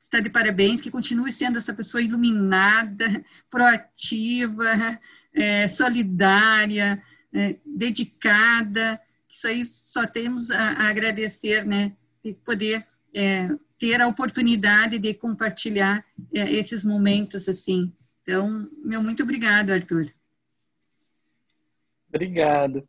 está 0.00 0.20
de 0.20 0.28
parabéns, 0.28 0.80
que 0.80 0.90
continue 0.90 1.32
sendo 1.32 1.58
essa 1.58 1.72
pessoa 1.72 2.02
iluminada, 2.02 3.24
proativa, 3.50 4.98
é, 5.32 5.68
solidária, 5.68 7.02
é, 7.32 7.56
dedicada. 7.64 9.00
Isso 9.32 9.46
aí 9.46 9.64
só 9.64 10.06
temos 10.06 10.50
a, 10.50 10.72
a 10.72 10.88
agradecer, 10.88 11.64
né? 11.64 11.96
De 12.22 12.34
poder 12.34 12.84
é, 13.14 13.48
ter 13.78 14.00
a 14.00 14.08
oportunidade 14.08 14.98
de 14.98 15.14
compartilhar 15.14 16.04
é, 16.32 16.52
esses 16.52 16.84
momentos 16.84 17.48
assim. 17.48 17.92
Então, 18.22 18.68
meu 18.84 19.02
muito 19.02 19.22
obrigado, 19.22 19.70
Arthur. 19.70 20.10
Obrigado. 22.08 22.86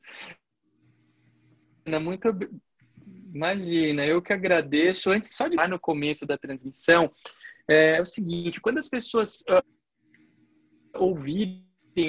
Muito 1.85 2.27
Imagina, 3.33 4.05
eu 4.05 4.21
que 4.21 4.31
agradeço. 4.31 5.09
Antes, 5.09 5.35
só 5.35 5.47
de 5.47 5.55
lá 5.55 5.67
no 5.67 5.79
começo 5.79 6.25
da 6.25 6.37
transmissão, 6.37 7.11
é, 7.67 7.97
é 7.97 8.01
o 8.01 8.05
seguinte: 8.05 8.61
quando 8.61 8.77
as 8.77 8.87
pessoas 8.87 9.41
uh, 9.41 9.63
ouvirem 10.93 11.63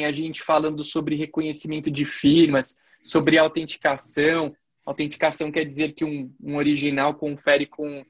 a 0.06 0.12
gente 0.12 0.42
falando 0.42 0.84
sobre 0.84 1.16
reconhecimento 1.16 1.90
de 1.90 2.04
firmas, 2.04 2.76
sobre 3.02 3.38
autenticação, 3.38 4.52
autenticação 4.86 5.50
quer 5.50 5.64
dizer 5.64 5.92
que 5.92 6.04
um, 6.04 6.30
um 6.42 6.56
original 6.56 7.14
confere 7.14 7.66
com 7.66 8.02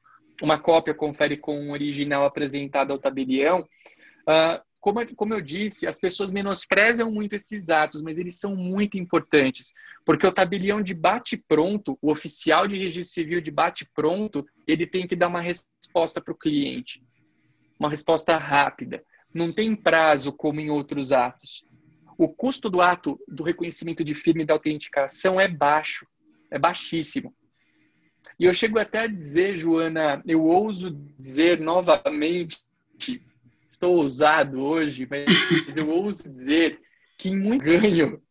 uma 0.42 0.58
cópia 0.58 0.92
confere 0.92 1.36
com 1.36 1.56
um 1.56 1.70
original 1.70 2.24
apresentado 2.24 2.92
ao 2.92 2.98
tabelião. 2.98 3.60
Uh, 4.28 4.60
como, 4.84 5.16
como 5.16 5.32
eu 5.32 5.40
disse, 5.40 5.86
as 5.86 5.98
pessoas 5.98 6.30
menosprezam 6.30 7.10
muito 7.10 7.32
esses 7.32 7.70
atos, 7.70 8.02
mas 8.02 8.18
eles 8.18 8.38
são 8.38 8.54
muito 8.54 8.98
importantes, 8.98 9.72
porque 10.04 10.26
o 10.26 10.30
tabelião 10.30 10.82
de 10.82 10.92
bate-pronto, 10.92 11.96
o 12.02 12.10
oficial 12.10 12.68
de 12.68 12.76
registro 12.76 13.14
civil 13.14 13.40
de 13.40 13.50
bate-pronto, 13.50 14.44
ele 14.66 14.86
tem 14.86 15.06
que 15.06 15.16
dar 15.16 15.28
uma 15.28 15.40
resposta 15.40 16.20
para 16.20 16.34
o 16.34 16.36
cliente. 16.36 17.02
uma 17.80 17.88
resposta 17.88 18.36
rápida. 18.36 19.02
Não 19.34 19.50
tem 19.50 19.74
prazo 19.74 20.30
como 20.30 20.60
em 20.60 20.68
outros 20.68 21.12
atos. 21.12 21.64
O 22.18 22.28
custo 22.28 22.68
do 22.68 22.82
ato 22.82 23.18
do 23.26 23.42
reconhecimento 23.42 24.04
de 24.04 24.14
firma 24.14 24.42
e 24.42 24.46
da 24.46 24.52
autenticação 24.52 25.40
é 25.40 25.48
baixo, 25.48 26.06
é 26.50 26.58
baixíssimo. 26.58 27.34
E 28.38 28.44
eu 28.44 28.52
chego 28.52 28.78
até 28.78 29.00
a 29.00 29.06
dizer, 29.06 29.56
Joana, 29.56 30.22
eu 30.26 30.44
ouso 30.44 30.90
dizer 31.18 31.58
novamente, 31.58 32.58
estou 33.74 33.96
ousado 33.96 34.60
hoje, 34.60 35.06
mas 35.08 35.76
eu 35.76 35.90
ouso 35.90 36.28
dizer 36.28 36.80
que 37.18 37.28
em 37.28 37.36
muito 37.36 37.64
ganho 37.64 38.22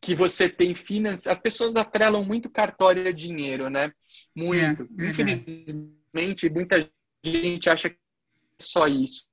que 0.00 0.14
você 0.14 0.48
tem 0.48 0.74
finanças, 0.74 1.26
as 1.26 1.38
pessoas 1.38 1.76
atrelam 1.76 2.24
muito 2.24 2.50
cartório 2.50 3.06
a 3.06 3.12
dinheiro, 3.12 3.68
né? 3.68 3.92
Muito. 4.34 4.82
É, 4.98 5.08
Infelizmente, 5.08 6.50
muita 6.50 6.88
gente 7.24 7.68
acha 7.68 7.90
que 7.90 7.96
é 7.96 8.62
só 8.62 8.86
isso. 8.86 9.26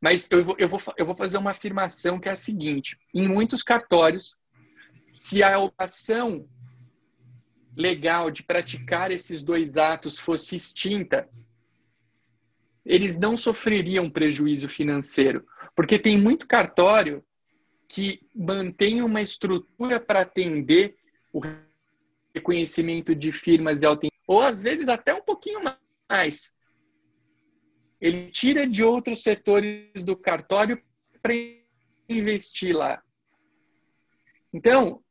Mas 0.00 0.28
eu 0.30 0.42
vou, 0.42 0.56
eu, 0.58 0.68
vou, 0.68 0.80
eu 0.96 1.06
vou 1.06 1.14
fazer 1.14 1.38
uma 1.38 1.50
afirmação 1.50 2.18
que 2.18 2.28
é 2.28 2.32
a 2.32 2.36
seguinte: 2.36 2.98
em 3.14 3.28
muitos 3.28 3.62
cartórios, 3.62 4.34
se 5.12 5.42
a 5.42 5.56
ação 5.78 6.48
legal 7.76 8.30
de 8.30 8.42
praticar 8.42 9.10
esses 9.10 9.42
dois 9.42 9.76
atos 9.76 10.18
fosse 10.18 10.56
extinta, 10.56 11.28
eles 12.84 13.18
não 13.18 13.36
sofreriam 13.36 14.10
prejuízo 14.10 14.68
financeiro, 14.68 15.46
porque 15.74 15.98
tem 15.98 16.18
muito 16.18 16.46
cartório 16.46 17.24
que 17.88 18.20
mantém 18.34 19.02
uma 19.02 19.20
estrutura 19.20 19.98
para 19.98 20.20
atender 20.20 20.96
o 21.32 21.40
reconhecimento 22.34 23.14
de 23.14 23.32
firmas 23.32 23.82
e 23.82 23.86
autenticidade, 23.86 24.24
ou 24.26 24.40
às 24.40 24.62
vezes 24.62 24.88
até 24.88 25.12
um 25.12 25.22
pouquinho 25.22 25.60
mais. 26.08 26.52
Ele 28.00 28.30
tira 28.30 28.66
de 28.66 28.82
outros 28.82 29.22
setores 29.22 30.04
do 30.04 30.16
cartório 30.16 30.80
para 31.20 31.34
investir 32.08 32.74
lá. 32.74 33.02
Então, 34.52 35.02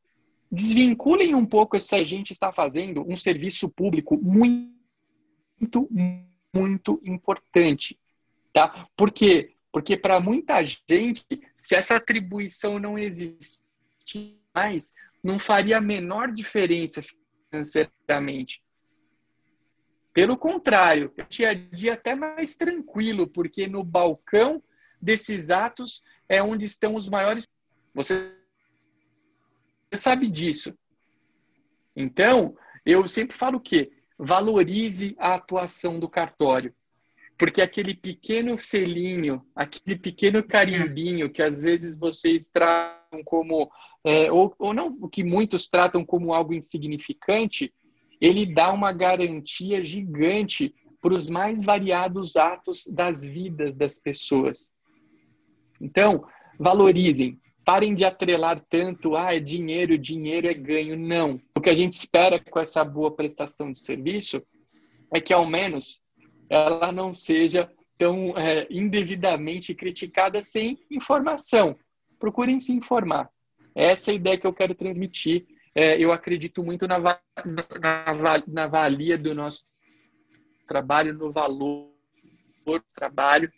desvinculem 0.52 1.36
um 1.36 1.46
pouco 1.46 1.80
se 1.80 1.96
a 1.96 2.04
gente 2.04 2.32
está 2.32 2.52
fazendo 2.52 3.06
um 3.08 3.16
serviço 3.16 3.70
público 3.70 4.18
muito, 4.18 4.74
muito 5.60 5.90
importante, 7.04 8.00
tá? 8.54 8.88
Por 8.96 9.12
quê? 9.12 9.56
Porque 9.72 9.96
para 9.96 10.20
muita 10.20 10.64
gente, 10.64 11.26
se 11.58 11.76
essa 11.76 11.96
atribuição 11.96 12.80
não 12.80 12.98
existir 12.98 13.64
mais, 14.54 14.94
não 15.24 15.38
faria 15.38 15.78
a 15.78 15.82
menor 15.82 16.32
diferença 16.32 17.02
financeiramente. 17.52 18.64
Pelo 20.12 20.36
contrário, 20.36 21.14
o 21.18 21.24
dia 21.30 21.52
a 21.52 21.54
dia 21.54 21.94
até 21.94 22.16
mais 22.16 22.58
tranquilo, 22.58 23.28
porque 23.28 23.68
no 23.68 23.84
balcão 23.84 24.62
desses 25.02 25.50
atos 25.50 26.04
é 26.28 26.42
onde 26.42 26.66
estão 26.66 26.96
os 26.96 27.08
maiores. 27.08 27.48
Você 27.94 28.36
sabe 29.94 30.30
disso. 30.30 30.78
Então, 31.96 32.58
eu 32.86 33.08
sempre 33.08 33.36
falo 33.38 33.58
o 33.58 33.62
quê? 33.62 33.92
Valorize 34.20 35.16
a 35.18 35.36
atuação 35.36 35.98
do 36.00 36.10
cartório. 36.10 36.74
Porque 37.38 37.62
aquele 37.62 37.96
pequeno 37.96 38.60
selinho, 38.60 39.42
aquele 39.56 39.98
pequeno 39.98 40.44
carimbinho 40.44 41.30
que 41.32 41.42
às 41.42 41.62
vezes 41.62 41.98
vocês 41.98 42.50
tratam 42.50 43.24
como, 43.24 43.72
é, 44.04 44.30
ou, 44.30 44.54
ou 44.60 44.74
não, 44.74 45.08
que 45.08 45.24
muitos 45.24 45.70
tratam 45.70 46.04
como 46.04 46.34
algo 46.34 46.54
insignificante, 46.54 47.74
ele 48.20 48.54
dá 48.54 48.74
uma 48.74 48.92
garantia 48.92 49.84
gigante 49.86 50.76
para 51.02 51.14
os 51.14 51.30
mais 51.30 51.64
variados 51.64 52.36
atos 52.36 52.86
das 52.88 53.24
vidas 53.24 53.74
das 53.74 53.98
pessoas. 53.98 54.74
Então, 55.80 56.28
valorizem, 56.60 57.40
parem 57.66 57.94
de 57.94 58.04
atrelar 58.04 58.64
tanto, 58.70 59.16
ah, 59.16 59.36
é 59.36 59.40
dinheiro, 59.40 59.98
dinheiro 59.98 60.48
é 60.48 60.54
ganho. 60.54 60.98
Não. 60.98 61.40
O 61.56 61.62
que 61.62 61.70
a 61.70 61.76
gente 61.76 61.94
espera 61.94 62.40
com 62.40 62.60
essa 62.60 62.84
boa 62.84 63.16
prestação 63.16 63.72
de 63.72 63.80
serviço 63.80 64.42
é 65.14 65.20
que, 65.20 65.34
ao 65.34 65.46
menos, 65.46 66.02
ela 66.50 66.92
não 66.92 67.14
seja 67.14 67.70
tão 67.98 68.38
é, 68.38 68.66
indevidamente 68.72 69.76
criticada 69.76 70.42
sem 70.42 70.80
informação. 70.90 71.76
Procurem 72.18 72.60
se 72.60 72.72
informar. 72.72 73.30
Essa 73.76 74.12
é 74.12 74.14
a 74.14 74.16
ideia 74.16 74.38
que 74.38 74.48
eu 74.48 74.54
quero 74.54 74.74
transmitir. 74.74 75.46
É, 75.76 76.00
eu 76.00 76.12
acredito 76.12 76.64
muito 76.64 76.88
na, 76.88 76.98
na, 76.98 78.44
na 78.48 78.68
valia 78.68 79.18
do 79.18 79.36
nosso 79.36 79.64
trabalho, 80.68 81.14
no 81.14 81.32
valor 81.32 81.92
do 82.66 82.82
trabalho. 82.96 83.52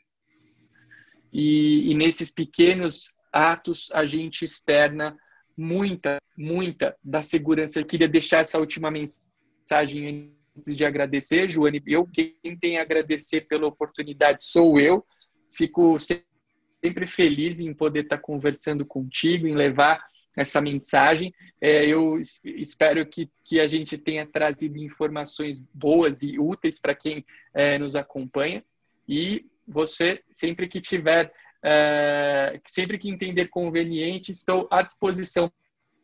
E, 1.31 1.91
e 1.91 1.93
nesses 1.95 2.29
pequenos 2.29 3.13
atos 3.31 3.89
a 3.93 4.05
gente 4.05 4.45
externa 4.45 5.17
muita, 5.57 6.17
muita 6.37 6.95
da 7.03 7.21
segurança. 7.21 7.79
Eu 7.79 7.85
queria 7.85 8.07
deixar 8.07 8.39
essa 8.39 8.59
última 8.59 8.89
mensagem 8.91 10.33
antes 10.57 10.75
de 10.75 10.83
agradecer, 10.83 11.49
Joane, 11.49 11.81
eu 11.85 12.05
quem 12.05 12.35
tem 12.59 12.77
a 12.77 12.81
agradecer 12.81 13.41
pela 13.41 13.67
oportunidade 13.67 14.43
sou 14.43 14.79
eu. 14.79 15.05
Fico 15.53 15.97
sempre 15.99 17.05
feliz 17.05 17.59
em 17.59 17.73
poder 17.73 18.03
estar 18.03 18.17
conversando 18.17 18.85
contigo, 18.85 19.47
em 19.47 19.55
levar 19.55 20.03
essa 20.35 20.61
mensagem. 20.61 21.33
É, 21.59 21.85
eu 21.85 22.19
espero 22.43 23.05
que, 23.05 23.29
que 23.43 23.59
a 23.59 23.67
gente 23.67 23.97
tenha 23.97 24.25
trazido 24.25 24.77
informações 24.77 25.59
boas 25.73 26.23
e 26.23 26.39
úteis 26.39 26.79
para 26.79 26.95
quem 26.95 27.25
é, 27.53 27.77
nos 27.77 27.95
acompanha. 27.95 28.63
E 29.07 29.45
você, 29.67 30.21
sempre 30.31 30.67
que 30.67 30.81
tiver, 30.81 31.31
é, 31.63 32.59
sempre 32.67 32.97
que 32.97 33.09
entender 33.09 33.47
conveniente, 33.47 34.31
estou 34.31 34.67
à 34.71 34.81
disposição 34.81 35.51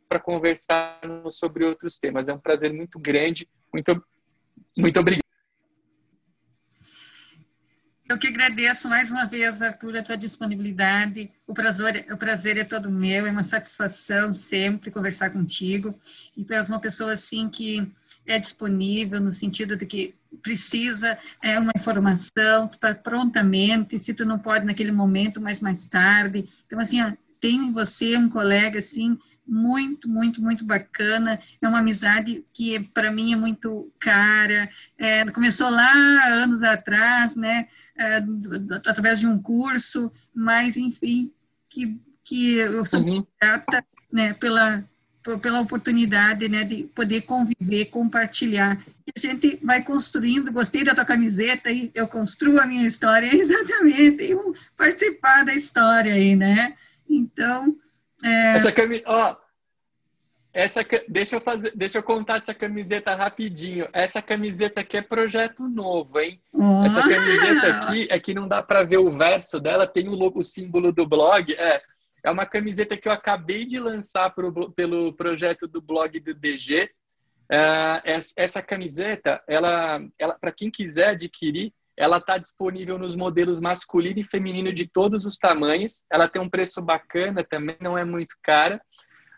para 0.08 0.20
conversar 0.20 1.02
sobre 1.30 1.66
outros 1.66 2.00
temas. 2.00 2.30
É 2.30 2.34
um 2.34 2.40
prazer 2.40 2.72
muito 2.74 3.00
grande. 3.00 3.48
Muito 3.74 4.02
muito 4.78 5.00
obrigado. 5.00 5.28
Eu 8.10 8.18
que 8.18 8.28
agradeço 8.28 8.88
mais 8.88 9.12
uma 9.12 9.26
vez, 9.26 9.62
Arthur, 9.62 9.98
a 9.98 10.04
tua 10.04 10.16
disponibilidade. 10.16 11.30
O 11.46 11.54
prazer, 11.54 12.06
o 12.10 12.18
prazer 12.18 12.58
é 12.58 12.64
todo 12.64 12.90
meu, 12.90 13.28
é 13.28 13.32
uma 13.32 13.44
satisfação 13.44 14.34
sempre 14.34 14.92
conversar 14.92 15.30
contigo. 15.32 15.94
E 16.38 16.46
tu 16.46 16.54
és 16.54 16.70
uma 16.70 16.80
pessoa 16.80 17.12
assim 17.12 17.50
que 17.50 17.86
é 18.28 18.38
disponível 18.38 19.22
no 19.22 19.32
sentido 19.32 19.78
de 19.78 19.86
que 19.86 20.14
precisa 20.44 21.18
é 21.42 21.58
uma 21.58 21.72
informação, 21.76 22.66
está 22.66 22.94
prontamente, 22.94 23.98
se 23.98 24.14
tu 24.14 24.26
não 24.26 24.38
pode 24.38 24.66
naquele 24.66 24.92
momento, 24.92 25.40
mas 25.40 25.62
mais 25.62 25.88
tarde. 25.88 26.48
Então, 26.66 26.80
assim, 26.80 27.02
ó, 27.02 27.12
tem 27.40 27.56
em 27.56 27.72
você 27.72 28.18
um 28.18 28.30
colega 28.30 28.80
assim 28.80 29.18
muito, 29.48 30.10
muito, 30.10 30.42
muito 30.42 30.66
bacana. 30.66 31.40
É 31.62 31.68
uma 31.68 31.80
amizade 31.80 32.44
que 32.54 32.80
para 32.94 33.12
mim 33.12 33.32
é 33.32 33.36
muito 33.36 33.90
cara. 34.02 34.70
É, 34.98 35.26
começou 35.32 35.70
lá 35.70 35.94
anos 36.28 36.62
atrás, 36.62 37.36
né? 37.36 37.68
É, 37.98 38.18
através 38.86 39.20
de 39.20 39.26
um 39.26 39.42
curso, 39.42 40.12
mas 40.36 40.78
enfim, 40.78 41.32
que, 41.70 42.00
que 42.24 42.56
eu 42.56 42.86
sou 42.86 43.00
uhum. 43.00 43.26
grata 43.42 43.84
né, 44.12 44.34
pela, 44.34 44.84
pela 45.40 45.62
oportunidade 45.62 46.48
né, 46.48 46.64
de 46.64 46.84
poder 46.96 47.22
conviver, 47.22 47.86
compartilhar. 47.86 48.78
E 49.06 49.12
a 49.16 49.20
gente 49.20 49.58
vai 49.66 49.84
construindo, 49.84 50.54
gostei 50.54 50.84
da 50.84 50.96
tua 50.96 51.06
camiseta 51.06 51.72
e 51.72 51.92
eu 51.96 52.08
construo 52.08 52.60
a 52.60 52.66
minha 52.66 52.88
história, 52.88 53.28
exatamente, 53.36 54.24
e 54.24 54.38
participar 54.78 55.44
da 55.44 55.54
história 55.54 56.14
aí, 56.14 56.36
né? 56.36 56.74
Então, 57.10 57.76
é... 58.24 58.56
Essa 58.56 58.72
camiseta, 58.72 59.10
ó, 59.10 59.36
essa, 60.58 60.84
deixa 61.08 61.36
eu 61.36 61.42
fazer, 61.42 61.72
deixa 61.76 62.00
eu 62.00 62.04
contar 62.04 62.42
essa 62.42 62.52
camiseta 62.52 63.14
rapidinho. 63.14 63.88
Essa 63.94 64.24
camiseta 64.24 64.82
aqui 64.82 64.98
é 64.98 65.04
projeto 65.04 65.68
novo, 65.68 66.20
hein? 66.20 66.42
Essa 66.84 67.04
camiseta 67.04 67.68
aqui 67.68 68.08
é 68.10 68.20
que 68.20 68.34
não 68.34 68.48
dá 68.48 68.64
para 68.64 68.84
ver 68.84 68.98
o 68.98 69.16
verso 69.16 69.60
dela, 69.60 69.86
tem 69.86 70.10
o, 70.10 70.16
logo, 70.16 70.40
o 70.40 70.44
símbolo 70.44 70.92
do 70.92 71.06
blog. 71.06 71.54
É, 71.54 71.80
é 72.28 72.32
uma 72.32 72.46
camiseta 72.46 72.98
que 72.98 73.08
eu 73.08 73.12
acabei 73.12 73.66
de 73.66 73.80
lançar 73.80 74.30
pro, 74.32 74.70
pelo 74.74 75.14
projeto 75.14 75.66
do 75.66 75.82
blog 75.82 76.20
do 76.20 76.34
DG. 76.34 76.92
É, 77.50 78.20
essa 78.36 78.62
camiseta, 78.62 79.42
ela, 79.48 80.06
ela 80.20 80.38
para 80.38 80.52
quem 80.52 80.70
quiser 80.70 81.12
adquirir, 81.12 81.72
ela 81.96 82.18
está 82.18 82.38
disponível 82.38 82.98
nos 83.00 83.16
modelos 83.16 83.62
masculino 83.62 84.20
e 84.20 84.24
feminino 84.24 84.74
de 84.74 84.86
todos 84.86 85.26
os 85.26 85.38
tamanhos. 85.38 86.04
Ela 86.12 86.28
tem 86.28 86.42
um 86.42 86.50
preço 86.50 86.82
bacana 86.82 87.46
também, 87.46 87.78
não 87.80 87.98
é 87.98 88.04
muito 88.04 88.36
cara. 88.44 88.82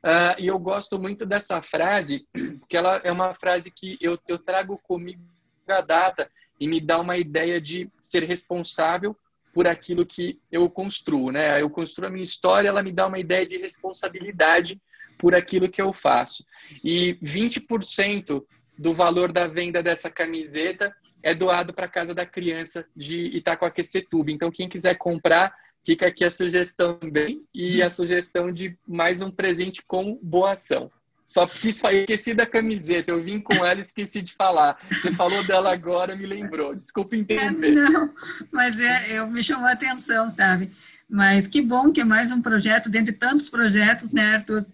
Uh, 0.04 0.34
e 0.40 0.48
eu 0.48 0.58
gosto 0.58 0.98
muito 0.98 1.28
dessa 1.28 1.62
frase, 1.62 2.26
que 2.68 2.76
ela 2.76 3.00
é 3.04 3.12
uma 3.12 3.36
frase 3.36 3.70
que 3.70 4.00
eu, 4.02 4.18
eu 4.28 4.40
trago 4.40 4.80
comigo 4.82 5.22
a 5.68 5.82
data 5.82 6.28
e 6.60 6.68
me 6.68 6.82
dá 6.82 7.00
uma 7.00 7.18
ideia 7.20 7.62
de 7.62 7.88
ser 8.02 8.24
responsável 8.24 9.16
por 9.54 9.68
aquilo 9.68 10.06
que 10.06 10.40
eu 10.52 10.70
construo, 10.70 11.32
né? 11.32 11.62
Eu 11.62 11.70
construo 11.70 12.08
a 12.08 12.12
minha 12.12 12.24
história, 12.24 12.68
ela 12.68 12.84
me 12.84 12.92
dá 12.92 13.08
uma 13.08 13.20
ideia 13.20 13.46
de 13.46 13.58
responsabilidade 13.58 14.80
por 15.18 15.36
aquilo 15.36 15.70
que 15.70 15.82
eu 15.82 15.92
faço. 15.92 16.46
E 16.84 17.16
20% 17.24 18.44
do 18.78 18.94
valor 18.94 19.32
da 19.32 19.48
venda 19.48 19.84
dessa 19.84 20.10
camiseta 20.10 20.96
é 21.22 21.36
doado 21.36 21.74
para 21.74 21.86
a 21.86 21.90
Casa 21.90 22.14
da 22.14 22.26
Criança 22.26 22.86
de 22.96 23.38
Itacoaquecetuba. 23.38 24.32
Então, 24.32 24.50
quem 24.50 24.70
quiser 24.70 24.96
comprar, 24.98 25.54
fica 25.86 26.08
aqui 26.08 26.24
a 26.24 26.32
sugestão 26.32 26.98
também 26.98 27.38
e 27.54 27.82
a 27.82 27.90
sugestão 27.90 28.52
de 28.52 28.78
mais 28.88 29.22
um 29.22 29.30
presente 29.30 29.84
com 29.86 30.18
boa 30.24 30.54
ação. 30.54 30.90
Só 31.30 31.48
esqueci 31.64 32.34
da 32.34 32.48
camiseta, 32.48 33.12
eu 33.12 33.24
vim 33.24 33.40
com 33.40 33.54
ela 33.64 33.78
e 33.78 33.84
esqueci 33.84 34.20
de 34.20 34.34
falar. 34.34 34.80
Você 34.92 35.12
falou 35.12 35.46
dela 35.46 35.72
agora, 35.72 36.16
me 36.16 36.26
lembrou. 36.26 36.74
Desculpa 36.74 37.16
entender. 37.16 37.70
Não, 37.70 38.12
mas 38.52 38.80
é, 38.80 39.20
eu 39.20 39.28
me 39.28 39.44
chamou 39.44 39.68
a 39.68 39.74
atenção, 39.74 40.32
sabe? 40.32 40.72
Mas 41.08 41.46
que 41.46 41.62
bom 41.62 41.92
que 41.92 42.02
é 42.02 42.04
mais 42.04 42.32
um 42.32 42.42
projeto, 42.42 42.90
dentre 42.90 43.14
tantos 43.14 43.48
projetos, 43.48 44.12
né, 44.12 44.38
Arthur? 44.38 44.66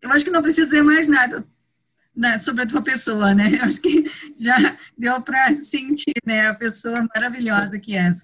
Eu 0.00 0.12
acho 0.12 0.24
que 0.24 0.30
não 0.30 0.42
precisa 0.42 0.66
dizer 0.66 0.84
mais 0.84 1.08
nada 1.08 1.44
né, 2.14 2.38
sobre 2.38 2.62
a 2.62 2.68
tua 2.68 2.82
pessoa, 2.82 3.34
né? 3.34 3.58
Eu 3.60 3.64
acho 3.64 3.80
que 3.80 4.08
já 4.38 4.76
deu 4.96 5.20
para 5.22 5.52
sentir, 5.56 6.14
né, 6.24 6.46
a 6.46 6.54
pessoa 6.54 7.04
maravilhosa 7.16 7.80
que 7.80 7.96
és. 7.96 8.18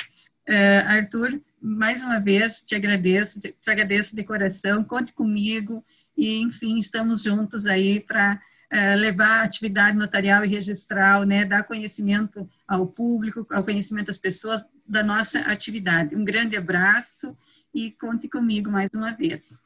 Uh, 0.48 0.86
Arthur, 0.86 1.32
mais 1.60 2.00
uma 2.00 2.20
vez 2.20 2.60
te 2.60 2.76
agradeço, 2.76 3.40
te 3.40 3.52
agradeço 3.66 4.14
de 4.14 4.22
coração, 4.22 4.84
conte 4.84 5.12
comigo 5.12 5.82
e, 6.16 6.40
enfim, 6.42 6.78
estamos 6.78 7.22
juntos 7.22 7.66
aí 7.66 8.00
para 8.00 8.38
é, 8.70 8.96
levar 8.96 9.40
a 9.40 9.42
atividade 9.42 9.96
notarial 9.96 10.44
e 10.44 10.48
registral, 10.48 11.24
né, 11.24 11.44
dar 11.44 11.64
conhecimento 11.64 12.48
ao 12.66 12.86
público, 12.86 13.46
ao 13.50 13.62
conhecimento 13.62 14.06
das 14.06 14.18
pessoas 14.18 14.64
da 14.88 15.02
nossa 15.02 15.40
atividade. 15.40 16.16
Um 16.16 16.24
grande 16.24 16.56
abraço 16.56 17.36
e 17.74 17.90
conte 17.92 18.28
comigo 18.28 18.70
mais 18.70 18.88
uma 18.94 19.12
vez. 19.12 19.62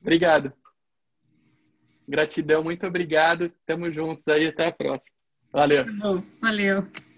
Obrigado. 0.00 0.52
Gratidão, 2.08 2.64
muito 2.64 2.86
obrigado. 2.86 3.46
Estamos 3.46 3.94
juntos 3.94 4.26
aí, 4.28 4.48
até 4.48 4.66
a 4.66 4.72
próxima. 4.72 5.14
Valeu. 5.52 5.84
Valeu. 6.40 7.09